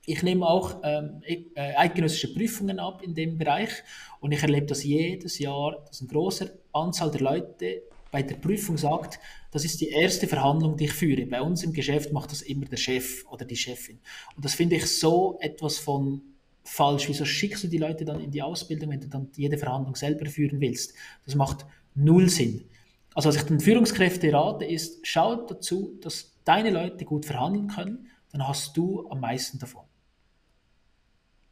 ich 0.05 0.23
nehme 0.23 0.45
auch 0.45 0.81
ähm, 0.83 1.21
e-, 1.25 1.45
äh, 1.55 1.75
eidgenössische 1.75 2.33
Prüfungen 2.33 2.79
ab 2.79 3.01
in 3.01 3.15
dem 3.15 3.37
Bereich 3.37 3.69
und 4.19 4.31
ich 4.31 4.41
erlebe 4.41 4.67
das 4.67 4.83
jedes 4.83 5.39
Jahr, 5.39 5.83
dass 5.87 6.01
eine 6.01 6.09
große 6.09 6.57
Anzahl 6.73 7.11
der 7.11 7.21
Leute 7.21 7.83
bei 8.11 8.23
der 8.23 8.35
Prüfung 8.35 8.77
sagt, 8.77 9.19
das 9.51 9.65
ist 9.65 9.81
die 9.81 9.89
erste 9.89 10.27
Verhandlung, 10.27 10.77
die 10.77 10.85
ich 10.85 10.93
führe. 10.93 11.25
Bei 11.25 11.41
uns 11.41 11.63
im 11.63 11.73
Geschäft 11.73 12.13
macht 12.13 12.31
das 12.31 12.41
immer 12.41 12.65
der 12.65 12.77
Chef 12.77 13.25
oder 13.29 13.45
die 13.45 13.55
Chefin. 13.55 13.99
Und 14.35 14.45
das 14.45 14.53
finde 14.53 14.75
ich 14.77 14.85
so 14.85 15.37
etwas 15.41 15.77
von 15.77 16.21
falsch. 16.63 17.07
Wieso 17.07 17.25
schickst 17.25 17.63
du 17.63 17.67
die 17.67 17.77
Leute 17.77 18.05
dann 18.05 18.19
in 18.19 18.31
die 18.31 18.41
Ausbildung, 18.41 18.91
wenn 18.91 19.01
du 19.01 19.07
dann 19.07 19.29
jede 19.35 19.57
Verhandlung 19.57 19.95
selber 19.95 20.25
führen 20.27 20.61
willst? 20.61 20.93
Das 21.25 21.35
macht 21.35 21.65
null 21.93 22.29
Sinn. 22.29 22.65
Also 23.13 23.29
was 23.29 23.37
ich 23.37 23.43
den 23.43 23.61
Führungskräften 23.61 24.33
rate, 24.35 24.65
ist, 24.65 24.99
schau 25.07 25.35
dazu, 25.35 25.97
dass 26.01 26.33
deine 26.43 26.69
Leute 26.69 27.05
gut 27.05 27.25
verhandeln 27.25 27.67
können, 27.67 28.09
dann 28.31 28.45
hast 28.47 28.75
du 28.75 29.09
am 29.09 29.21
meisten 29.21 29.57
davon. 29.57 29.84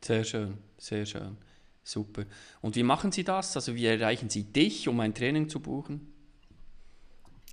Sehr 0.04 0.24
schön, 0.24 0.58
sehr 0.78 1.06
schön. 1.06 1.38
Super. 1.84 2.24
Und 2.62 2.76
wie 2.76 2.84
machen 2.84 3.12
Sie 3.12 3.24
das? 3.24 3.56
Also 3.56 3.76
wie 3.76 3.86
erreichen 3.86 4.30
Sie 4.30 4.44
dich, 4.44 4.88
um 4.88 5.00
ein 5.00 5.14
Training 5.14 5.50
zu 5.50 5.60
buchen? 5.60 6.14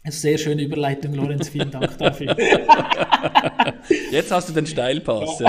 Eine 0.03 0.13
sehr 0.13 0.39
schöne 0.39 0.63
Überleitung, 0.63 1.13
Lorenz. 1.13 1.51
Vielen 1.51 1.71
Dank 1.71 1.99
dafür. 1.99 2.35
Jetzt 4.11 4.33
hast 4.33 4.49
du 4.49 4.55
den 4.55 4.67
Steilpass. 4.67 5.41
Ja, 5.41 5.49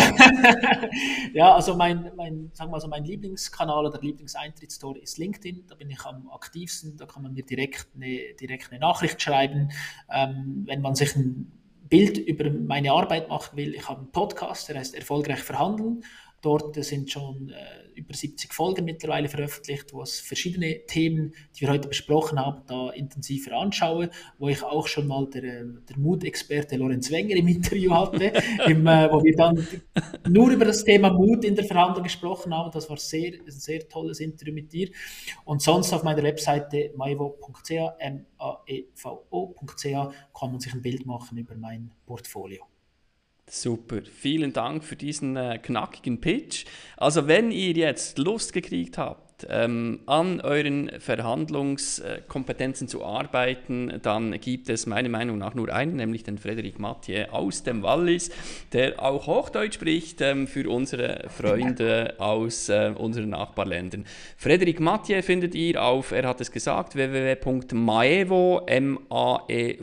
ja 1.33 1.55
also 1.55 1.75
mein, 1.75 2.11
mein, 2.17 2.51
sagen 2.53 2.69
wir 2.69 2.81
so 2.81 2.89
mein 2.89 3.05
Lieblingskanal 3.05 3.85
oder 3.85 4.01
Lieblingseintrittstor 4.01 4.97
ist 4.97 5.17
LinkedIn. 5.17 5.67
Da 5.69 5.75
bin 5.75 5.89
ich 5.89 6.01
am 6.01 6.29
aktivsten. 6.29 6.97
Da 6.97 7.05
kann 7.05 7.23
man 7.23 7.33
mir 7.33 7.43
direkt 7.43 7.87
eine, 7.95 8.33
direkt 8.39 8.71
eine 8.71 8.79
Nachricht 8.79 9.21
schreiben. 9.21 9.71
Ähm, 10.11 10.63
wenn 10.67 10.81
man 10.81 10.95
sich 10.95 11.15
ein 11.15 11.51
Bild 11.87 12.17
über 12.17 12.49
meine 12.49 12.91
Arbeit 12.91 13.29
machen 13.29 13.55
will, 13.55 13.73
ich 13.73 13.87
habe 13.87 13.99
einen 13.99 14.11
Podcast, 14.11 14.67
der 14.67 14.79
heißt 14.79 14.95
Erfolgreich 14.95 15.39
verhandeln. 15.39 16.03
Dort 16.41 16.83
sind 16.83 17.11
schon 17.11 17.49
äh, 17.49 17.81
über 17.93 18.13
70 18.13 18.51
Folgen 18.51 18.85
mittlerweile 18.85 19.29
veröffentlicht, 19.29 19.93
wo 19.93 20.01
es 20.01 20.19
verschiedene 20.19 20.85
Themen, 20.87 21.33
die 21.55 21.61
wir 21.61 21.69
heute 21.69 21.87
besprochen 21.87 22.39
haben, 22.39 22.63
da 22.67 22.89
intensiver 22.89 23.57
anschaue, 23.57 24.09
wo 24.39 24.49
ich 24.49 24.63
auch 24.63 24.87
schon 24.87 25.07
mal 25.07 25.27
der, 25.27 25.43
äh, 25.43 25.65
der 25.87 25.97
Mutexperte 25.97 26.77
Lorenz 26.77 27.11
Wenger 27.11 27.35
im 27.35 27.47
Interview 27.47 27.93
hatte, 27.93 28.33
im, 28.67 28.87
äh, 28.87 29.11
wo 29.11 29.23
wir 29.23 29.35
dann 29.35 29.67
nur 30.27 30.49
über 30.49 30.65
das 30.65 30.83
Thema 30.83 31.11
Mut 31.11 31.45
in 31.45 31.55
der 31.55 31.65
Verhandlung 31.65 32.03
gesprochen 32.03 32.55
haben. 32.55 32.71
Das 32.71 32.89
war 32.89 32.97
sehr, 32.97 33.33
ein 33.33 33.51
sehr 33.51 33.87
tolles 33.87 34.19
Interview 34.19 34.53
mit 34.53 34.73
dir. 34.73 34.89
Und 35.45 35.61
sonst 35.61 35.93
auf 35.93 36.03
meiner 36.03 36.23
Webseite 36.23 36.91
maevo.ch, 36.95 37.71
m 37.99 38.25
a 38.39 38.57
e 38.65 38.85
v 38.95 39.27
o.ch, 39.29 39.83
kann 40.33 40.51
man 40.51 40.59
sich 40.59 40.73
ein 40.73 40.81
Bild 40.81 41.05
machen 41.05 41.37
über 41.37 41.55
mein 41.55 41.91
Portfolio. 42.05 42.70
Super, 43.53 43.99
vielen 44.03 44.53
Dank 44.53 44.81
für 44.81 44.95
diesen 44.95 45.35
äh, 45.35 45.59
knackigen 45.61 46.21
Pitch. 46.21 46.63
Also 46.95 47.27
wenn 47.27 47.51
ihr 47.51 47.73
jetzt 47.73 48.17
Lust 48.17 48.53
gekriegt 48.53 48.97
habt, 48.97 49.45
ähm, 49.49 49.99
an 50.05 50.39
euren 50.39 50.89
Verhandlungskompetenzen 51.01 52.87
zu 52.87 53.03
arbeiten, 53.03 53.99
dann 54.03 54.39
gibt 54.39 54.69
es 54.69 54.85
meiner 54.85 55.09
Meinung 55.09 55.37
nach 55.37 55.53
nur 55.53 55.67
einen, 55.67 55.97
nämlich 55.97 56.23
den 56.23 56.37
Frederik 56.37 56.79
Mathieu 56.79 57.25
aus 57.25 57.61
dem 57.63 57.83
Wallis, 57.83 58.31
der 58.71 59.03
auch 59.03 59.27
Hochdeutsch 59.27 59.73
spricht 59.73 60.21
ähm, 60.21 60.47
für 60.47 60.69
unsere 60.69 61.27
Freunde 61.27 62.15
aus 62.19 62.69
äh, 62.69 62.93
unseren 62.95 63.31
Nachbarländern. 63.31 64.05
Frederik 64.37 64.79
Mathieu 64.79 65.21
findet 65.21 65.55
ihr 65.55 65.83
auf, 65.83 66.13
er 66.13 66.25
hat 66.25 66.39
es 66.39 66.53
gesagt, 66.53 66.95
www.maevo, 66.95 68.61
m 68.65 68.97
a 69.09 69.43
e 69.49 69.77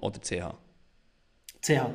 oder 0.00 0.20
ch. 0.20 0.61
CH. 1.62 1.94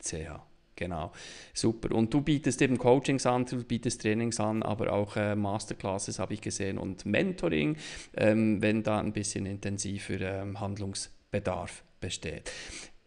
CH, 0.00 0.40
genau. 0.76 1.12
Super. 1.52 1.94
Und 1.94 2.14
du 2.14 2.20
bietest 2.20 2.62
eben 2.62 2.78
Coachings 2.78 3.26
an, 3.26 3.44
du 3.44 3.62
bietest 3.64 4.00
Trainings 4.00 4.38
an, 4.38 4.62
aber 4.62 4.92
auch 4.92 5.16
äh, 5.16 5.34
Masterclasses 5.34 6.18
habe 6.18 6.34
ich 6.34 6.40
gesehen 6.40 6.78
und 6.78 7.04
Mentoring, 7.04 7.76
ähm, 8.16 8.62
wenn 8.62 8.82
da 8.82 9.00
ein 9.00 9.12
bisschen 9.12 9.46
intensiver 9.46 10.20
ähm, 10.20 10.60
Handlungsbedarf 10.60 11.82
besteht. 12.00 12.52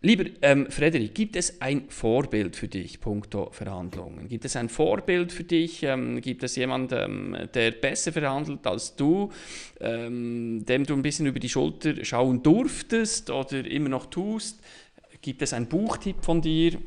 Lieber 0.03 0.25
ähm, 0.41 0.65
Frederik, 0.71 1.13
gibt 1.13 1.35
es 1.35 1.61
ein 1.61 1.87
Vorbild 1.89 2.55
für 2.55 2.67
dich, 2.67 2.99
punkto 3.01 3.51
Verhandlungen? 3.51 4.27
Gibt 4.27 4.45
es 4.45 4.55
ein 4.55 4.67
Vorbild 4.67 5.31
für 5.31 5.43
dich? 5.43 5.83
Ähm, 5.83 6.19
gibt 6.21 6.41
es 6.41 6.55
jemanden, 6.55 7.35
ähm, 7.35 7.49
der 7.53 7.69
besser 7.69 8.11
verhandelt 8.11 8.65
als 8.65 8.95
du, 8.95 9.31
ähm, 9.79 10.65
dem 10.65 10.87
du 10.87 10.95
ein 10.95 11.03
bisschen 11.03 11.27
über 11.27 11.39
die 11.39 11.49
Schulter 11.49 12.03
schauen 12.03 12.41
durftest 12.41 13.29
oder 13.29 13.63
immer 13.63 13.89
noch 13.89 14.07
tust? 14.07 14.59
Gibt 15.21 15.43
es 15.43 15.53
einen 15.53 15.67
Buchtipp 15.67 16.25
von 16.25 16.41
dir? 16.41 16.79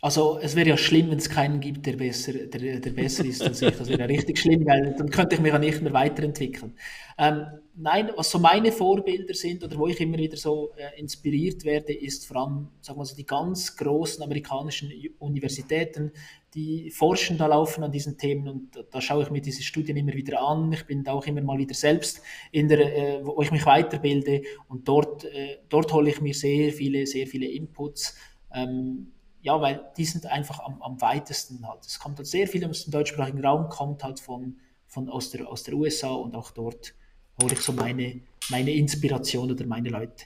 Also 0.00 0.38
es 0.40 0.54
wäre 0.54 0.68
ja 0.68 0.76
schlimm, 0.76 1.10
wenn 1.10 1.18
es 1.18 1.28
keinen 1.28 1.58
gibt, 1.58 1.84
der 1.84 1.96
besser, 1.96 2.32
der, 2.32 2.78
der 2.78 2.90
besser 2.90 3.24
ist 3.24 3.42
als 3.42 3.60
ich. 3.62 3.76
Das 3.76 3.88
wäre 3.88 3.98
ja 3.98 4.06
richtig 4.06 4.38
schlimm, 4.38 4.64
weil 4.64 4.94
dann 4.96 5.10
könnte 5.10 5.34
ich 5.34 5.40
mich 5.40 5.52
ja 5.52 5.58
nicht 5.58 5.82
mehr 5.82 5.92
weiterentwickeln. 5.92 6.74
Ähm, 7.18 7.46
nein, 7.74 8.10
was 8.14 8.30
so 8.30 8.38
meine 8.38 8.70
Vorbilder 8.70 9.34
sind 9.34 9.64
oder 9.64 9.76
wo 9.76 9.88
ich 9.88 10.00
immer 10.00 10.18
wieder 10.18 10.36
so 10.36 10.72
äh, 10.76 11.00
inspiriert 11.00 11.64
werde, 11.64 11.92
ist 11.92 12.26
vor 12.26 12.36
allem, 12.36 12.68
sagen 12.80 13.00
wir 13.00 13.04
so, 13.06 13.16
die 13.16 13.26
ganz 13.26 13.76
großen 13.76 14.22
amerikanischen 14.22 14.92
Universitäten, 15.18 16.12
die 16.54 16.92
forschen 16.92 17.36
da 17.36 17.46
laufen 17.46 17.82
an 17.82 17.90
diesen 17.90 18.16
Themen 18.16 18.46
und 18.46 18.76
da, 18.76 18.82
da 18.88 19.00
schaue 19.00 19.24
ich 19.24 19.30
mir 19.30 19.42
diese 19.42 19.64
Studien 19.64 19.96
immer 19.96 20.14
wieder 20.14 20.40
an. 20.40 20.72
Ich 20.72 20.86
bin 20.86 21.02
da 21.02 21.10
auch 21.10 21.26
immer 21.26 21.42
mal 21.42 21.58
wieder 21.58 21.74
selbst 21.74 22.22
in 22.52 22.68
der, 22.68 22.78
äh, 22.78 23.26
wo 23.26 23.42
ich 23.42 23.50
mich 23.50 23.66
weiterbilde 23.66 24.42
und 24.68 24.86
dort, 24.86 25.24
äh, 25.24 25.58
dort 25.68 25.92
hole 25.92 26.08
ich 26.10 26.20
mir 26.20 26.34
sehr 26.34 26.72
viele, 26.72 27.04
sehr 27.04 27.26
viele 27.26 27.48
Inputs. 27.48 28.14
Ähm, 28.54 29.12
ja, 29.42 29.60
weil 29.60 29.80
die 29.96 30.04
sind 30.04 30.26
einfach 30.26 30.60
am, 30.60 30.82
am 30.82 31.00
weitesten 31.00 31.66
halt. 31.66 31.84
Es 31.86 31.98
kommt 31.98 32.18
halt 32.18 32.26
sehr 32.26 32.48
viel 32.48 32.64
aus 32.64 32.84
dem 32.84 32.92
deutschsprachigen 32.92 33.44
Raum, 33.44 33.68
kommt 33.68 34.02
halt 34.04 34.20
von, 34.20 34.56
von 34.86 35.08
aus, 35.08 35.30
der, 35.30 35.48
aus 35.48 35.62
der 35.62 35.74
USA 35.74 36.10
und 36.10 36.34
auch 36.34 36.50
dort 36.50 36.94
hole 37.40 37.52
ich 37.52 37.60
so 37.60 37.72
meine, 37.72 38.20
meine 38.50 38.72
Inspiration 38.72 39.50
oder 39.50 39.64
meine 39.66 39.90
Leute. 39.90 40.24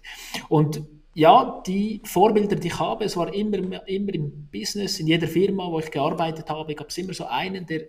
Und 0.48 0.82
ja, 1.14 1.62
die 1.66 2.00
Vorbilder, 2.04 2.56
die 2.56 2.68
ich 2.68 2.78
habe, 2.78 3.04
es 3.04 3.16
war 3.16 3.32
immer, 3.34 3.86
immer 3.86 4.14
im 4.14 4.48
Business, 4.50 4.98
in 4.98 5.08
jeder 5.08 5.28
Firma, 5.28 5.70
wo 5.70 5.78
ich 5.78 5.90
gearbeitet 5.90 6.48
habe, 6.48 6.74
gab 6.74 6.88
es 6.88 6.96
immer 6.96 7.12
so 7.12 7.26
einen, 7.26 7.66
der 7.66 7.82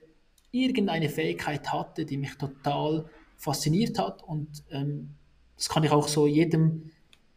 irgendeine 0.51 1.07
Fähigkeit 1.07 1.71
hatte, 1.71 2.05
die 2.05 2.17
mich 2.17 2.35
total 2.35 3.05
fasziniert 3.37 3.97
hat. 3.97 4.23
Und 4.23 4.49
ähm, 4.71 5.11
das 5.55 5.69
kann 5.69 5.85
ich 5.85 5.91
auch 5.91 6.09
so 6.09 6.27
jedem, 6.27 6.91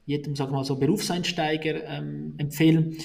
jedem 0.06 0.34
sag 0.34 0.50
mal 0.50 0.64
so 0.64 0.74
Berufseinsteiger 0.76 1.84
ähm, 1.84 2.34
empfehlen 2.36 2.96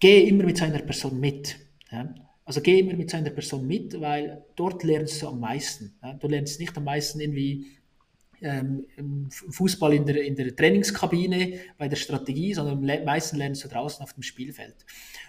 gehe 0.00 0.26
immer 0.26 0.44
mit 0.44 0.56
seiner 0.56 0.80
Person 0.80 1.20
mit. 1.20 1.56
Ja? 1.92 2.12
Also 2.44 2.60
gehe 2.62 2.80
immer 2.80 2.94
mit 2.94 3.10
seiner 3.10 3.30
Person 3.30 3.66
mit, 3.66 4.00
weil 4.00 4.44
dort 4.56 4.82
lernst 4.82 5.22
du 5.22 5.28
am 5.28 5.38
meisten. 5.38 5.94
Ja? 6.02 6.14
Du 6.14 6.26
lernst 6.26 6.58
nicht 6.58 6.76
am 6.76 6.84
meisten 6.84 7.20
irgendwie 7.20 7.66
ähm, 8.42 8.86
Fußball 9.30 9.92
in 9.94 10.06
der, 10.06 10.22
in 10.24 10.34
der 10.34 10.56
Trainingskabine 10.56 11.60
bei 11.76 11.88
der 11.88 11.96
Strategie, 11.96 12.54
sondern 12.54 12.78
am 12.78 13.04
meisten 13.04 13.36
lernst 13.36 13.64
du 13.64 13.68
draußen 13.68 14.02
auf 14.02 14.14
dem 14.14 14.22
Spielfeld. 14.22 14.86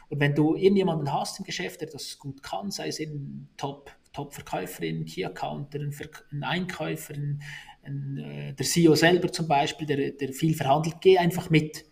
Und 0.09 0.19
wenn 0.19 0.33
du 0.33 0.55
irgendjemanden 0.55 1.11
hast 1.11 1.39
im 1.39 1.45
Geschäft, 1.45 1.81
der 1.81 1.89
das 1.89 2.17
gut 2.17 2.41
kann, 2.41 2.71
sei 2.71 2.87
es 2.87 2.99
ein 2.99 3.49
Top, 3.57 3.91
Top-Verkäuferin, 4.13 5.05
Key-Accounter, 5.05 5.79
ein, 5.79 5.93
ein, 6.31 6.43
Einkäufer, 6.43 7.13
ein, 7.13 7.41
ein, 7.83 8.17
äh, 8.17 8.53
der 8.53 8.65
CEO 8.65 8.95
selber 8.95 9.31
zum 9.31 9.47
Beispiel, 9.47 9.87
der, 9.87 10.11
der 10.11 10.33
viel 10.33 10.53
verhandelt, 10.53 10.97
geh 11.01 11.17
einfach 11.17 11.49
mit. 11.49 11.85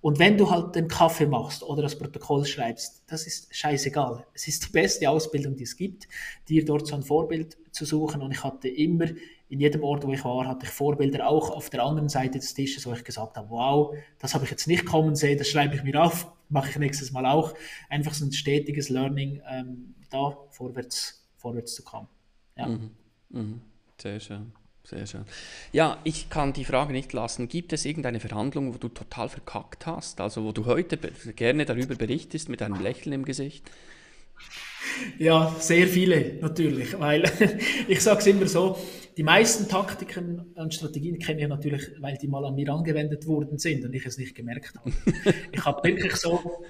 Und 0.00 0.18
wenn 0.18 0.36
du 0.36 0.50
halt 0.50 0.74
den 0.74 0.88
Kaffee 0.88 1.26
machst 1.26 1.62
oder 1.62 1.82
das 1.82 1.98
Protokoll 1.98 2.44
schreibst, 2.44 3.02
das 3.06 3.26
ist 3.26 3.54
scheißegal. 3.54 4.26
Es 4.34 4.48
ist 4.48 4.66
die 4.66 4.72
beste 4.72 5.08
Ausbildung, 5.10 5.56
die 5.56 5.64
es 5.64 5.76
gibt, 5.76 6.08
dir 6.48 6.64
dort 6.64 6.86
so 6.86 6.94
ein 6.94 7.02
Vorbild 7.02 7.56
zu 7.72 7.84
suchen. 7.84 8.22
Und 8.22 8.32
ich 8.32 8.44
hatte 8.44 8.68
immer, 8.68 9.06
in 9.50 9.60
jedem 9.60 9.82
Ort, 9.82 10.06
wo 10.06 10.12
ich 10.12 10.24
war, 10.24 10.46
hatte 10.46 10.66
ich 10.66 10.70
Vorbilder 10.72 11.26
auch 11.26 11.50
auf 11.50 11.70
der 11.70 11.82
anderen 11.82 12.08
Seite 12.08 12.38
des 12.38 12.52
Tisches, 12.54 12.86
wo 12.86 12.92
ich 12.92 13.02
gesagt 13.02 13.36
habe, 13.36 13.48
wow, 13.50 13.96
das 14.18 14.34
habe 14.34 14.44
ich 14.44 14.50
jetzt 14.50 14.66
nicht 14.66 14.84
kommen 14.84 15.16
sehen, 15.16 15.38
das 15.38 15.48
schreibe 15.48 15.74
ich 15.74 15.82
mir 15.82 16.02
auf, 16.02 16.30
mache 16.48 16.70
ich 16.70 16.76
nächstes 16.76 17.12
Mal 17.12 17.26
auch. 17.26 17.54
Einfach 17.88 18.14
so 18.14 18.24
ein 18.26 18.32
stetiges 18.32 18.88
Learning, 18.90 19.42
ähm, 19.48 19.94
da 20.10 20.36
vorwärts, 20.50 21.26
vorwärts 21.36 21.74
zu 21.74 21.82
kommen. 21.82 22.08
Ja. 22.56 22.68
Mhm. 22.68 22.90
Mhm. 23.30 23.60
Sehr 24.00 24.20
schön. 24.20 24.52
Sehr 24.88 25.06
schön. 25.06 25.26
Ja, 25.70 25.98
ich 26.04 26.30
kann 26.30 26.54
die 26.54 26.64
Frage 26.64 26.94
nicht 26.94 27.12
lassen. 27.12 27.46
Gibt 27.48 27.74
es 27.74 27.84
irgendeine 27.84 28.20
Verhandlung, 28.20 28.72
wo 28.72 28.78
du 28.78 28.88
total 28.88 29.28
verkackt 29.28 29.84
hast? 29.84 30.18
Also 30.18 30.44
wo 30.44 30.52
du 30.52 30.64
heute 30.64 30.96
gerne 31.36 31.66
darüber 31.66 31.94
berichtest 31.94 32.48
mit 32.48 32.62
einem 32.62 32.80
Lächeln 32.80 33.12
im 33.12 33.26
Gesicht? 33.26 33.70
Ja, 35.18 35.54
sehr 35.58 35.86
viele 35.88 36.38
natürlich, 36.40 36.98
weil 36.98 37.30
ich 37.88 38.00
sage 38.00 38.20
es 38.20 38.26
immer 38.28 38.46
so, 38.46 38.78
die 39.18 39.22
meisten 39.24 39.68
Taktiken 39.68 40.54
und 40.54 40.72
Strategien 40.72 41.18
kenne 41.18 41.42
ich 41.42 41.48
natürlich, 41.48 41.90
weil 41.98 42.16
die 42.16 42.28
mal 42.28 42.46
an 42.46 42.54
mir 42.54 42.72
angewendet 42.72 43.26
worden 43.26 43.58
sind 43.58 43.84
und 43.84 43.92
ich 43.92 44.06
es 44.06 44.16
nicht 44.16 44.34
gemerkt 44.34 44.72
habe. 44.74 44.90
ich 45.52 45.64
habe 45.66 45.86
wirklich 45.86 46.16
so 46.16 46.64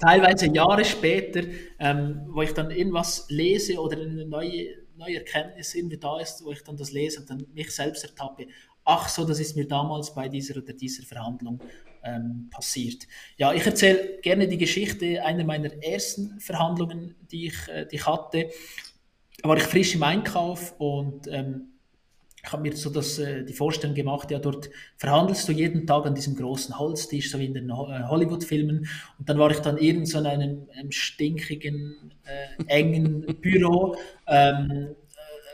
teilweise 0.00 0.46
Jahre 0.46 0.84
später, 0.84 1.42
ähm, 1.78 2.22
wo 2.26 2.42
ich 2.42 2.54
dann 2.54 2.72
irgendwas 2.72 3.26
lese 3.28 3.78
oder 3.78 4.00
eine 4.00 4.26
neue 4.26 4.81
neue 4.96 5.18
Erkenntnis 5.18 5.74
irgendwie 5.74 5.98
da 5.98 6.20
ist, 6.20 6.44
wo 6.44 6.52
ich 6.52 6.62
dann 6.62 6.76
das 6.76 6.92
lese 6.92 7.20
und 7.20 7.30
dann 7.30 7.46
mich 7.52 7.70
selbst 7.70 8.04
ertappe. 8.04 8.46
Ach 8.84 9.08
so, 9.08 9.24
das 9.24 9.38
ist 9.40 9.56
mir 9.56 9.66
damals 9.66 10.14
bei 10.14 10.28
dieser 10.28 10.56
oder 10.56 10.72
dieser 10.72 11.04
Verhandlung 11.04 11.60
ähm, 12.02 12.48
passiert. 12.50 13.06
Ja, 13.36 13.52
ich 13.52 13.64
erzähle 13.64 14.18
gerne 14.22 14.48
die 14.48 14.58
Geschichte 14.58 15.24
einer 15.24 15.44
meiner 15.44 15.72
ersten 15.82 16.40
Verhandlungen, 16.40 17.14
die 17.30 17.46
ich, 17.46 17.68
äh, 17.68 17.86
die 17.86 17.96
ich 17.96 18.06
hatte. 18.06 18.50
Da 19.42 19.48
war 19.48 19.56
ich 19.56 19.62
frisch 19.62 19.94
im 19.94 20.02
Einkauf 20.02 20.74
und 20.78 21.28
ähm, 21.28 21.71
ich 22.44 22.52
habe 22.52 22.62
mir 22.62 22.76
so 22.76 22.90
das, 22.90 23.18
äh, 23.18 23.44
die 23.44 23.52
Vorstellung 23.52 23.94
gemacht, 23.94 24.30
ja, 24.30 24.40
dort 24.40 24.68
verhandelst 24.96 25.48
du 25.48 25.52
jeden 25.52 25.86
Tag 25.86 26.06
an 26.06 26.14
diesem 26.14 26.34
großen 26.34 26.76
Holztisch, 26.76 27.30
so 27.30 27.38
wie 27.38 27.46
in 27.46 27.54
den 27.54 27.70
äh, 27.70 27.72
Hollywood-Filmen. 27.72 28.88
Und 29.18 29.28
dann 29.28 29.38
war 29.38 29.50
ich 29.52 29.60
dann 29.60 29.78
irgend 29.78 30.08
so 30.08 30.18
in 30.18 30.26
einem, 30.26 30.68
einem 30.76 30.90
stinkigen, 30.90 32.12
äh, 32.24 32.64
engen 32.66 33.26
Büro, 33.40 33.94
ähm, 34.26 34.70
äh, 34.70 34.94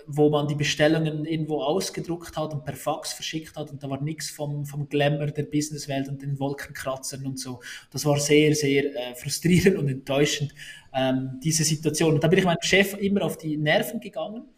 wo 0.07 0.30
man 0.30 0.49
die 0.49 0.55
Bestellungen 0.55 1.26
irgendwo 1.26 1.61
ausgedruckt 1.61 2.34
hat 2.39 2.55
und 2.55 2.64
per 2.64 2.74
Fax 2.74 3.12
verschickt 3.12 3.55
hat. 3.57 3.70
Und 3.70 3.82
da 3.82 3.91
war 3.91 4.01
nichts 4.01 4.30
vom, 4.30 4.64
vom 4.64 4.89
Glamour 4.89 5.26
der 5.26 5.43
Businesswelt 5.43 6.09
und 6.09 6.22
den 6.22 6.41
Wolkenkratzern 6.41 7.26
und 7.26 7.39
so. 7.39 7.61
Das 7.91 8.07
war 8.07 8.18
sehr, 8.18 8.55
sehr 8.55 8.86
äh, 8.86 9.14
frustrierend 9.14 9.76
und 9.76 9.89
enttäuschend, 9.89 10.55
ähm, 10.95 11.39
diese 11.45 11.64
Situation. 11.64 12.14
Und 12.14 12.24
da 12.24 12.28
bin 12.28 12.39
ich 12.39 12.47
meinem 12.47 12.62
Chef 12.62 12.97
immer 12.97 13.26
auf 13.26 13.36
die 13.36 13.59
Nerven 13.59 14.01
gegangen 14.01 14.49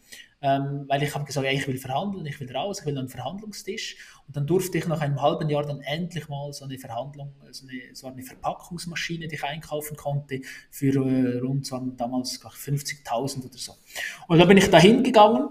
ähm, 0.43 0.85
weil 0.87 1.03
ich 1.03 1.13
habe 1.13 1.23
gesagt, 1.23 1.45
ja, 1.45 1.51
ich 1.51 1.67
will 1.67 1.77
verhandeln, 1.77 2.25
ich 2.25 2.39
will 2.39 2.51
raus, 2.51 2.79
ich 2.79 2.85
will 2.87 2.97
einen 2.97 3.09
Verhandlungstisch. 3.09 3.97
Und 4.27 4.35
dann 4.35 4.47
durfte 4.47 4.77
ich 4.77 4.87
nach 4.87 4.99
einem 4.99 5.21
halben 5.21 5.49
Jahr 5.49 5.63
dann 5.63 5.81
endlich 5.81 6.27
mal 6.29 6.51
so 6.51 6.65
eine 6.65 6.79
Verhandlung, 6.79 7.33
so 7.51 7.67
eine, 7.67 7.95
so 7.95 8.07
eine 8.07 8.23
Verpackungsmaschine, 8.23 9.27
die 9.27 9.35
ich 9.35 9.43
einkaufen 9.43 9.95
konnte, 9.95 10.41
für 10.71 10.95
äh, 10.95 11.37
rund 11.39 11.67
so 11.67 11.77
damals 11.95 12.41
50.000 12.41 13.45
oder 13.45 13.57
so. 13.57 13.73
Und 14.27 14.39
da 14.39 14.45
bin 14.45 14.57
ich 14.57 14.67
da 14.69 14.79
hingegangen 14.79 15.47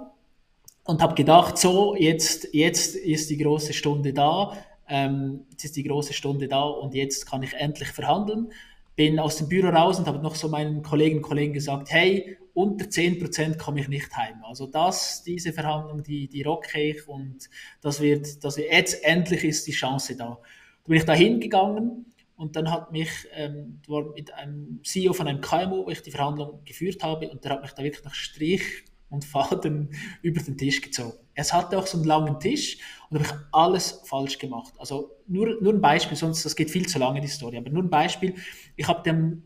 und 0.85 1.03
habe 1.03 1.15
gedacht, 1.15 1.57
so, 1.57 1.95
jetzt, 1.95 2.53
jetzt 2.53 2.97
ist 2.97 3.31
die 3.31 3.39
große 3.39 3.73
Stunde 3.73 4.13
da, 4.13 4.57
ähm, 4.89 5.47
jetzt 5.53 5.67
ist 5.67 5.77
die 5.77 5.85
große 5.85 6.15
Stunde 6.15 6.49
da 6.49 6.63
und 6.63 6.95
jetzt 6.95 7.27
kann 7.27 7.45
ich 7.45 7.55
endlich 7.55 7.91
verhandeln. 7.91 8.53
Bin 8.97 9.21
aus 9.21 9.37
dem 9.37 9.49
Büro 9.49 9.69
raus 9.69 10.01
und 10.01 10.09
habe 10.09 10.19
noch 10.19 10.35
so 10.35 10.49
meinen 10.49 10.83
Kolleginnen 10.83 11.23
und 11.23 11.29
Kollegen 11.29 11.53
gesagt, 11.53 11.93
hey, 11.93 12.40
unter 12.55 12.87
10% 12.87 13.57
komme 13.57 13.81
ich 13.81 13.89
nicht 13.89 14.15
heim. 14.17 14.43
Also 14.45 14.67
das, 14.67 15.23
diese 15.23 15.53
Verhandlung, 15.53 16.03
die, 16.03 16.29
die 16.29 16.43
rocke 16.43 16.81
ich 16.81 17.07
und 17.09 17.49
das 17.81 18.01
wird, 18.01 18.43
das 18.45 18.57
jetzt 18.57 19.05
endlich 19.05 19.45
ist 19.45 19.67
die 19.67 19.73
Chance 19.73 20.17
da. 20.17 20.41
Da 20.83 20.89
bin 20.89 20.97
ich 20.97 21.05
da 21.05 21.13
hingegangen 21.13 22.07
und 22.37 22.57
dann 22.57 22.71
hat 22.71 22.91
mich, 22.93 23.11
ähm, 23.35 23.81
war 23.87 24.13
mit 24.13 24.33
einem 24.35 24.81
CEO 24.83 25.13
von 25.13 25.29
einem 25.29 25.41
KMU, 25.41 25.87
wo 25.87 25.91
ich 25.91 26.03
die 26.03 26.11
Verhandlung 26.11 26.65
geführt 26.65 27.03
habe 27.03 27.29
und 27.31 27.45
der 27.45 27.53
hat 27.53 27.63
mich 27.63 27.73
da 27.73 27.83
wirklich 27.83 28.05
nach 28.05 28.15
Strich 28.15 28.63
und 29.11 29.25
Faden 29.25 29.91
über 30.23 30.41
den 30.41 30.57
Tisch 30.57 30.81
gezogen. 30.81 31.19
Es 31.35 31.53
hatte 31.53 31.79
auch 31.79 31.87
so 31.87 31.99
einen 31.99 32.07
langen 32.07 32.41
Tisch 32.41 32.79
und 33.11 33.19
habe 33.19 33.29
ich 33.29 33.45
alles 33.53 34.01
falsch 34.05 34.39
gemacht. 34.39 34.73
Also 34.79 35.11
nur, 35.27 35.61
nur 35.61 35.75
ein 35.75 35.81
Beispiel, 35.81 36.17
sonst 36.17 36.45
das 36.45 36.57
geht 36.57 36.71
viel 36.71 36.87
zu 36.87 36.99
lange 36.99 37.21
die 37.21 37.29
Story, 37.29 37.59
aber 37.59 37.71
nur 37.71 37.83
ein 37.83 37.91
Beispiel. 37.91 38.35
Ich 38.77 38.89
habe 38.89 39.03
dem, 39.03 39.43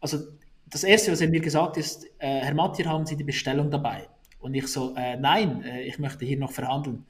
also 0.00 0.18
das 0.74 0.82
Erste, 0.82 1.12
was 1.12 1.20
er 1.20 1.28
mir 1.28 1.40
gesagt 1.40 1.68
hat, 1.68 1.76
ist, 1.76 2.04
äh, 2.18 2.40
Herr 2.40 2.54
Mattier, 2.54 2.86
haben 2.86 3.06
Sie 3.06 3.16
die 3.16 3.22
Bestellung 3.22 3.70
dabei? 3.70 4.08
Und 4.40 4.54
ich 4.54 4.66
so, 4.66 4.92
äh, 4.96 5.16
nein, 5.16 5.62
äh, 5.62 5.82
ich 5.82 6.00
möchte 6.00 6.24
hier 6.24 6.36
noch 6.36 6.50
verhandeln. 6.50 7.06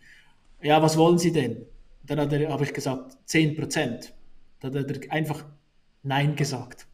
Ja, 0.60 0.82
was 0.82 0.98
wollen 0.98 1.16
Sie 1.16 1.32
denn? 1.32 1.64
Dann 2.02 2.20
habe 2.20 2.64
ich 2.64 2.74
gesagt, 2.74 3.16
10 3.24 3.56
Prozent. 3.56 4.12
Dann 4.60 4.78
hat 4.78 4.90
er 4.90 5.12
einfach 5.12 5.46
Nein 6.02 6.36
gesagt. 6.36 6.86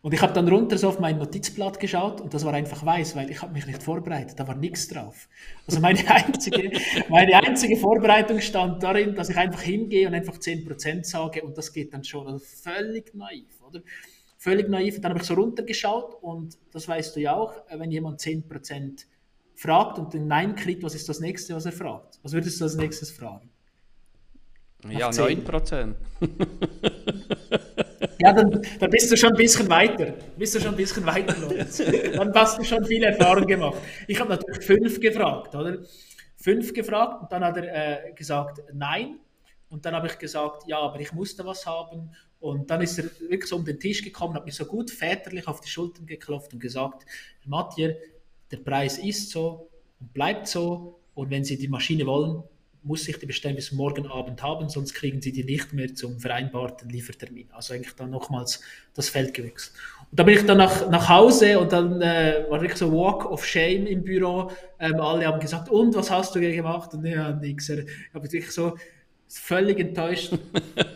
Und 0.00 0.14
ich 0.14 0.22
habe 0.22 0.32
dann 0.32 0.48
runter 0.48 0.78
so 0.78 0.88
auf 0.88 1.00
mein 1.00 1.18
Notizblatt 1.18 1.80
geschaut 1.80 2.20
und 2.20 2.32
das 2.32 2.44
war 2.44 2.54
einfach 2.54 2.86
weiß, 2.86 3.16
weil 3.16 3.30
ich 3.30 3.42
habe 3.42 3.52
mich 3.52 3.66
nicht 3.66 3.82
vorbereitet, 3.82 4.38
da 4.38 4.46
war 4.46 4.54
nichts 4.54 4.88
drauf. 4.88 5.28
Also 5.66 5.80
meine 5.80 5.98
einzige, 6.10 6.70
meine 7.08 7.34
einzige 7.34 7.76
Vorbereitung 7.76 8.40
stand 8.40 8.82
darin, 8.82 9.14
dass 9.14 9.28
ich 9.28 9.36
einfach 9.36 9.62
hingehe 9.62 10.06
und 10.06 10.14
einfach 10.14 10.38
10% 10.38 11.04
sage 11.04 11.42
und 11.42 11.58
das 11.58 11.72
geht 11.72 11.92
dann 11.92 12.04
schon 12.04 12.26
also 12.26 12.38
völlig 12.38 13.14
naiv, 13.14 13.60
oder? 13.68 13.82
Völlig 14.46 14.68
naiv. 14.68 15.00
Dann 15.00 15.10
habe 15.10 15.20
ich 15.20 15.26
so 15.26 15.34
runtergeschaut 15.34 16.22
und 16.22 16.56
das 16.72 16.86
weißt 16.86 17.16
du 17.16 17.20
ja 17.20 17.34
auch, 17.34 17.52
äh, 17.68 17.78
wenn 17.80 17.90
jemand 17.90 18.20
10% 18.20 19.06
fragt 19.56 19.98
und 19.98 20.14
den 20.14 20.28
Nein 20.28 20.54
kriegt, 20.54 20.84
was 20.84 20.94
ist 20.94 21.08
das 21.08 21.18
nächste, 21.18 21.54
was 21.56 21.66
er 21.66 21.72
fragt? 21.72 22.20
Was 22.22 22.32
würdest 22.32 22.60
du 22.60 22.64
als 22.64 22.76
nächstes 22.76 23.10
fragen? 23.10 23.50
ja, 24.88 25.08
9%. 25.08 25.94
ja, 28.20 28.32
dann, 28.32 28.62
dann 28.78 28.90
bist 28.90 29.10
du 29.10 29.16
schon 29.16 29.30
ein 29.30 29.36
bisschen 29.36 29.68
weiter. 29.68 30.14
Bist 30.36 30.54
du 30.54 30.60
schon 30.60 30.70
ein 30.70 30.76
bisschen 30.76 31.04
weiter, 31.04 31.36
Lorenz. 31.40 31.78
Dann 32.14 32.32
hast 32.32 32.58
du 32.58 32.62
schon 32.62 32.84
viel 32.84 33.02
Erfahrung 33.02 33.46
gemacht. 33.46 33.78
Ich 34.06 34.20
habe 34.20 34.30
natürlich 34.30 34.64
fünf 34.64 35.00
gefragt, 35.00 35.56
oder? 35.56 35.78
Fünf 36.36 36.72
gefragt 36.72 37.22
und 37.22 37.32
dann 37.32 37.42
hat 37.42 37.56
er 37.56 38.06
äh, 38.08 38.12
gesagt 38.12 38.62
Nein. 38.72 39.18
Und 39.68 39.84
dann 39.84 39.94
habe 39.94 40.06
ich 40.06 40.18
gesagt, 40.18 40.62
ja, 40.68 40.78
aber 40.78 41.00
ich 41.00 41.12
musste 41.12 41.44
was 41.44 41.66
haben. 41.66 42.10
Und 42.40 42.70
dann 42.70 42.82
ist 42.82 42.98
er 42.98 43.04
wirklich 43.20 43.46
so 43.46 43.56
um 43.56 43.64
den 43.64 43.80
Tisch 43.80 44.02
gekommen, 44.02 44.34
hat 44.34 44.44
mich 44.44 44.54
so 44.54 44.66
gut 44.66 44.90
väterlich 44.90 45.46
auf 45.48 45.60
die 45.60 45.68
Schultern 45.68 46.06
geklopft 46.06 46.52
und 46.52 46.60
gesagt, 46.60 47.06
Mattier, 47.44 47.96
der 48.50 48.58
Preis 48.58 48.98
ist 48.98 49.30
so 49.30 49.68
und 50.00 50.12
bleibt 50.12 50.46
so. 50.46 51.00
Und 51.14 51.30
wenn 51.30 51.44
Sie 51.44 51.56
die 51.56 51.68
Maschine 51.68 52.06
wollen, 52.06 52.42
muss 52.82 53.08
ich 53.08 53.18
die 53.18 53.26
Bestellung 53.26 53.56
bis 53.56 53.72
morgen 53.72 54.06
Abend 54.06 54.42
haben, 54.42 54.68
sonst 54.68 54.94
kriegen 54.94 55.20
Sie 55.20 55.32
die 55.32 55.42
nicht 55.42 55.72
mehr 55.72 55.94
zum 55.94 56.20
vereinbarten 56.20 56.88
Liefertermin. 56.88 57.48
Also 57.50 57.74
eigentlich 57.74 57.94
dann 57.96 58.10
nochmals 58.10 58.60
das 58.94 59.08
Feld 59.08 59.34
gewechselt. 59.34 59.74
Und 60.10 60.20
da 60.20 60.22
bin 60.22 60.36
ich 60.36 60.46
dann 60.46 60.58
nach, 60.58 60.88
nach 60.88 61.08
Hause 61.08 61.58
und 61.58 61.72
dann 61.72 62.00
äh, 62.00 62.44
war 62.48 62.60
wirklich 62.60 62.78
so 62.78 62.92
Walk 62.92 63.24
of 63.26 63.44
Shame 63.44 63.86
im 63.86 64.04
Büro. 64.04 64.52
Ähm, 64.78 65.00
alle 65.00 65.26
haben 65.26 65.40
gesagt, 65.40 65.68
und 65.68 65.96
was 65.96 66.10
hast 66.12 66.36
du 66.36 66.40
gemacht? 66.40 66.94
Und 66.94 67.04
ja, 67.04 67.32
nichts. 67.32 67.68
Ich 67.68 67.88
habe 68.14 68.22
wirklich 68.24 68.52
so 68.52 68.76
völlig 69.28 69.78
enttäuscht 69.78 70.32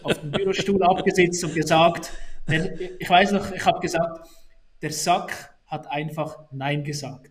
auf 0.02 0.18
dem 0.20 0.30
Bürostuhl 0.30 0.82
abgesetzt 0.82 1.42
und 1.44 1.54
gesagt, 1.54 2.12
der, 2.48 3.00
ich 3.00 3.08
weiß 3.08 3.32
noch, 3.32 3.52
ich 3.52 3.64
habe 3.64 3.80
gesagt, 3.80 4.28
der 4.82 4.92
Sack 4.92 5.54
hat 5.66 5.86
einfach 5.88 6.44
Nein 6.50 6.84
gesagt. 6.84 7.30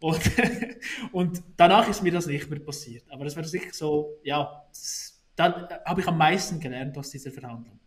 Und, 0.00 0.20
und 1.12 1.42
danach 1.56 1.88
ist 1.88 2.02
mir 2.02 2.12
das 2.12 2.26
nicht 2.26 2.50
mehr 2.50 2.60
passiert. 2.60 3.04
Aber 3.10 3.24
das 3.24 3.36
war 3.36 3.44
sicher 3.44 3.72
so, 3.72 4.18
ja, 4.22 4.64
dann 5.36 5.68
habe 5.84 6.00
ich 6.00 6.06
am 6.06 6.18
meisten 6.18 6.60
gelernt 6.60 6.96
aus 6.98 7.10
dieser 7.10 7.30
Verhandlung. 7.30 7.78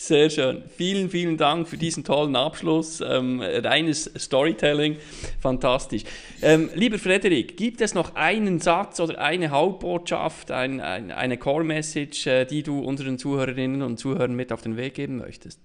Sehr 0.00 0.30
schön. 0.30 0.62
Vielen, 0.68 1.10
vielen 1.10 1.36
Dank 1.36 1.66
für 1.66 1.76
diesen 1.76 2.04
tollen 2.04 2.36
Abschluss. 2.36 3.00
Ähm, 3.00 3.42
reines 3.42 4.08
Storytelling. 4.16 4.96
Fantastisch. 5.40 6.04
Ähm, 6.40 6.70
lieber 6.72 7.00
Frederik, 7.00 7.56
gibt 7.56 7.80
es 7.80 7.94
noch 7.94 8.14
einen 8.14 8.60
Satz 8.60 9.00
oder 9.00 9.20
eine 9.20 9.50
Hauptbotschaft, 9.50 10.52
ein, 10.52 10.80
ein, 10.80 11.10
eine 11.10 11.36
Core-Message, 11.36 12.28
äh, 12.28 12.44
die 12.44 12.62
du 12.62 12.78
unseren 12.78 13.18
Zuhörerinnen 13.18 13.82
und 13.82 13.98
Zuhörern 13.98 14.36
mit 14.36 14.52
auf 14.52 14.62
den 14.62 14.76
Weg 14.76 14.94
geben 14.94 15.16
möchtest? 15.16 15.60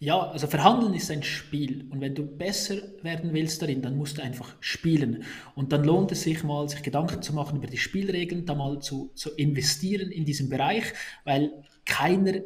Ja, 0.00 0.18
also 0.18 0.48
Verhandeln 0.48 0.94
ist 0.94 1.12
ein 1.12 1.22
Spiel 1.22 1.86
und 1.90 2.00
wenn 2.00 2.16
du 2.16 2.26
besser 2.26 2.78
werden 3.02 3.32
willst 3.32 3.62
darin, 3.62 3.80
dann 3.80 3.96
musst 3.96 4.18
du 4.18 4.22
einfach 4.22 4.56
spielen. 4.58 5.22
Und 5.54 5.72
dann 5.72 5.84
lohnt 5.84 6.10
es 6.10 6.24
sich 6.24 6.42
mal, 6.42 6.68
sich 6.68 6.82
Gedanken 6.82 7.22
zu 7.22 7.32
machen 7.32 7.58
über 7.58 7.68
die 7.68 7.78
Spielregeln, 7.78 8.44
da 8.44 8.56
mal 8.56 8.80
zu, 8.80 9.12
zu 9.14 9.30
investieren 9.36 10.10
in 10.10 10.24
diesem 10.24 10.48
Bereich, 10.48 10.82
weil 11.22 11.52
keiner, 11.84 12.40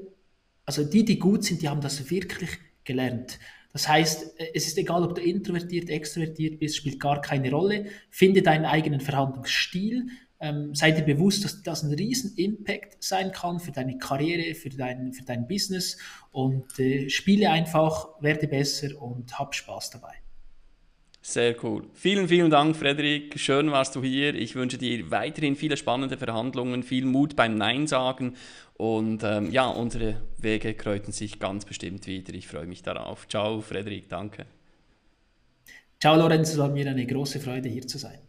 also 0.64 0.84
die, 0.84 1.04
die 1.04 1.18
gut 1.18 1.44
sind, 1.44 1.62
die 1.62 1.68
haben 1.68 1.80
das 1.80 2.10
wirklich 2.10 2.50
gelernt. 2.84 3.38
Das 3.72 3.86
heißt, 3.86 4.34
es 4.54 4.66
ist 4.66 4.78
egal, 4.78 5.04
ob 5.04 5.14
du 5.14 5.20
introvertiert, 5.20 5.90
extrovertiert 5.90 6.58
bist, 6.58 6.76
spielt 6.76 6.98
gar 6.98 7.20
keine 7.20 7.50
Rolle. 7.50 7.86
Finde 8.10 8.42
deinen 8.42 8.64
eigenen 8.64 9.00
Verhandlungsstil. 9.00 10.08
Ähm, 10.40 10.74
sei 10.74 10.92
dir 10.92 11.02
bewusst, 11.02 11.44
dass 11.44 11.62
das 11.62 11.82
ein 11.82 11.92
riesen 11.92 12.36
Impact 12.36 13.02
sein 13.02 13.32
kann 13.32 13.58
für 13.58 13.72
deine 13.72 13.98
Karriere, 13.98 14.54
für 14.54 14.70
dein, 14.70 15.12
für 15.12 15.24
dein 15.24 15.48
Business 15.48 15.98
und 16.30 16.78
äh, 16.78 17.08
spiele 17.08 17.50
einfach, 17.50 18.08
werde 18.20 18.46
besser 18.46 19.00
und 19.00 19.38
hab 19.38 19.54
Spaß 19.54 19.90
dabei. 19.90 20.14
Sehr 21.28 21.62
cool. 21.62 21.82
Vielen, 21.92 22.26
vielen 22.26 22.50
Dank, 22.50 22.74
Frederik. 22.74 23.38
Schön 23.38 23.70
warst 23.70 23.94
du 23.94 24.02
hier. 24.02 24.34
Ich 24.34 24.54
wünsche 24.54 24.78
dir 24.78 25.10
weiterhin 25.10 25.56
viele 25.56 25.76
spannende 25.76 26.16
Verhandlungen, 26.16 26.82
viel 26.82 27.04
Mut 27.04 27.36
beim 27.36 27.58
Nein 27.58 27.86
sagen 27.86 28.34
und 28.78 29.22
ähm, 29.24 29.50
ja, 29.50 29.66
unsere 29.68 30.22
Wege 30.38 30.72
kräuten 30.72 31.12
sich 31.12 31.38
ganz 31.38 31.66
bestimmt 31.66 32.06
wieder. 32.06 32.32
Ich 32.32 32.48
freue 32.48 32.64
mich 32.64 32.82
darauf. 32.82 33.28
Ciao, 33.28 33.60
Frederik, 33.60 34.08
danke. 34.08 34.46
Ciao, 36.00 36.16
Lorenz. 36.16 36.48
Es 36.48 36.56
war 36.56 36.70
mir 36.70 36.88
eine 36.88 37.04
große 37.04 37.40
Freude, 37.40 37.68
hier 37.68 37.86
zu 37.86 37.98
sein. 37.98 38.20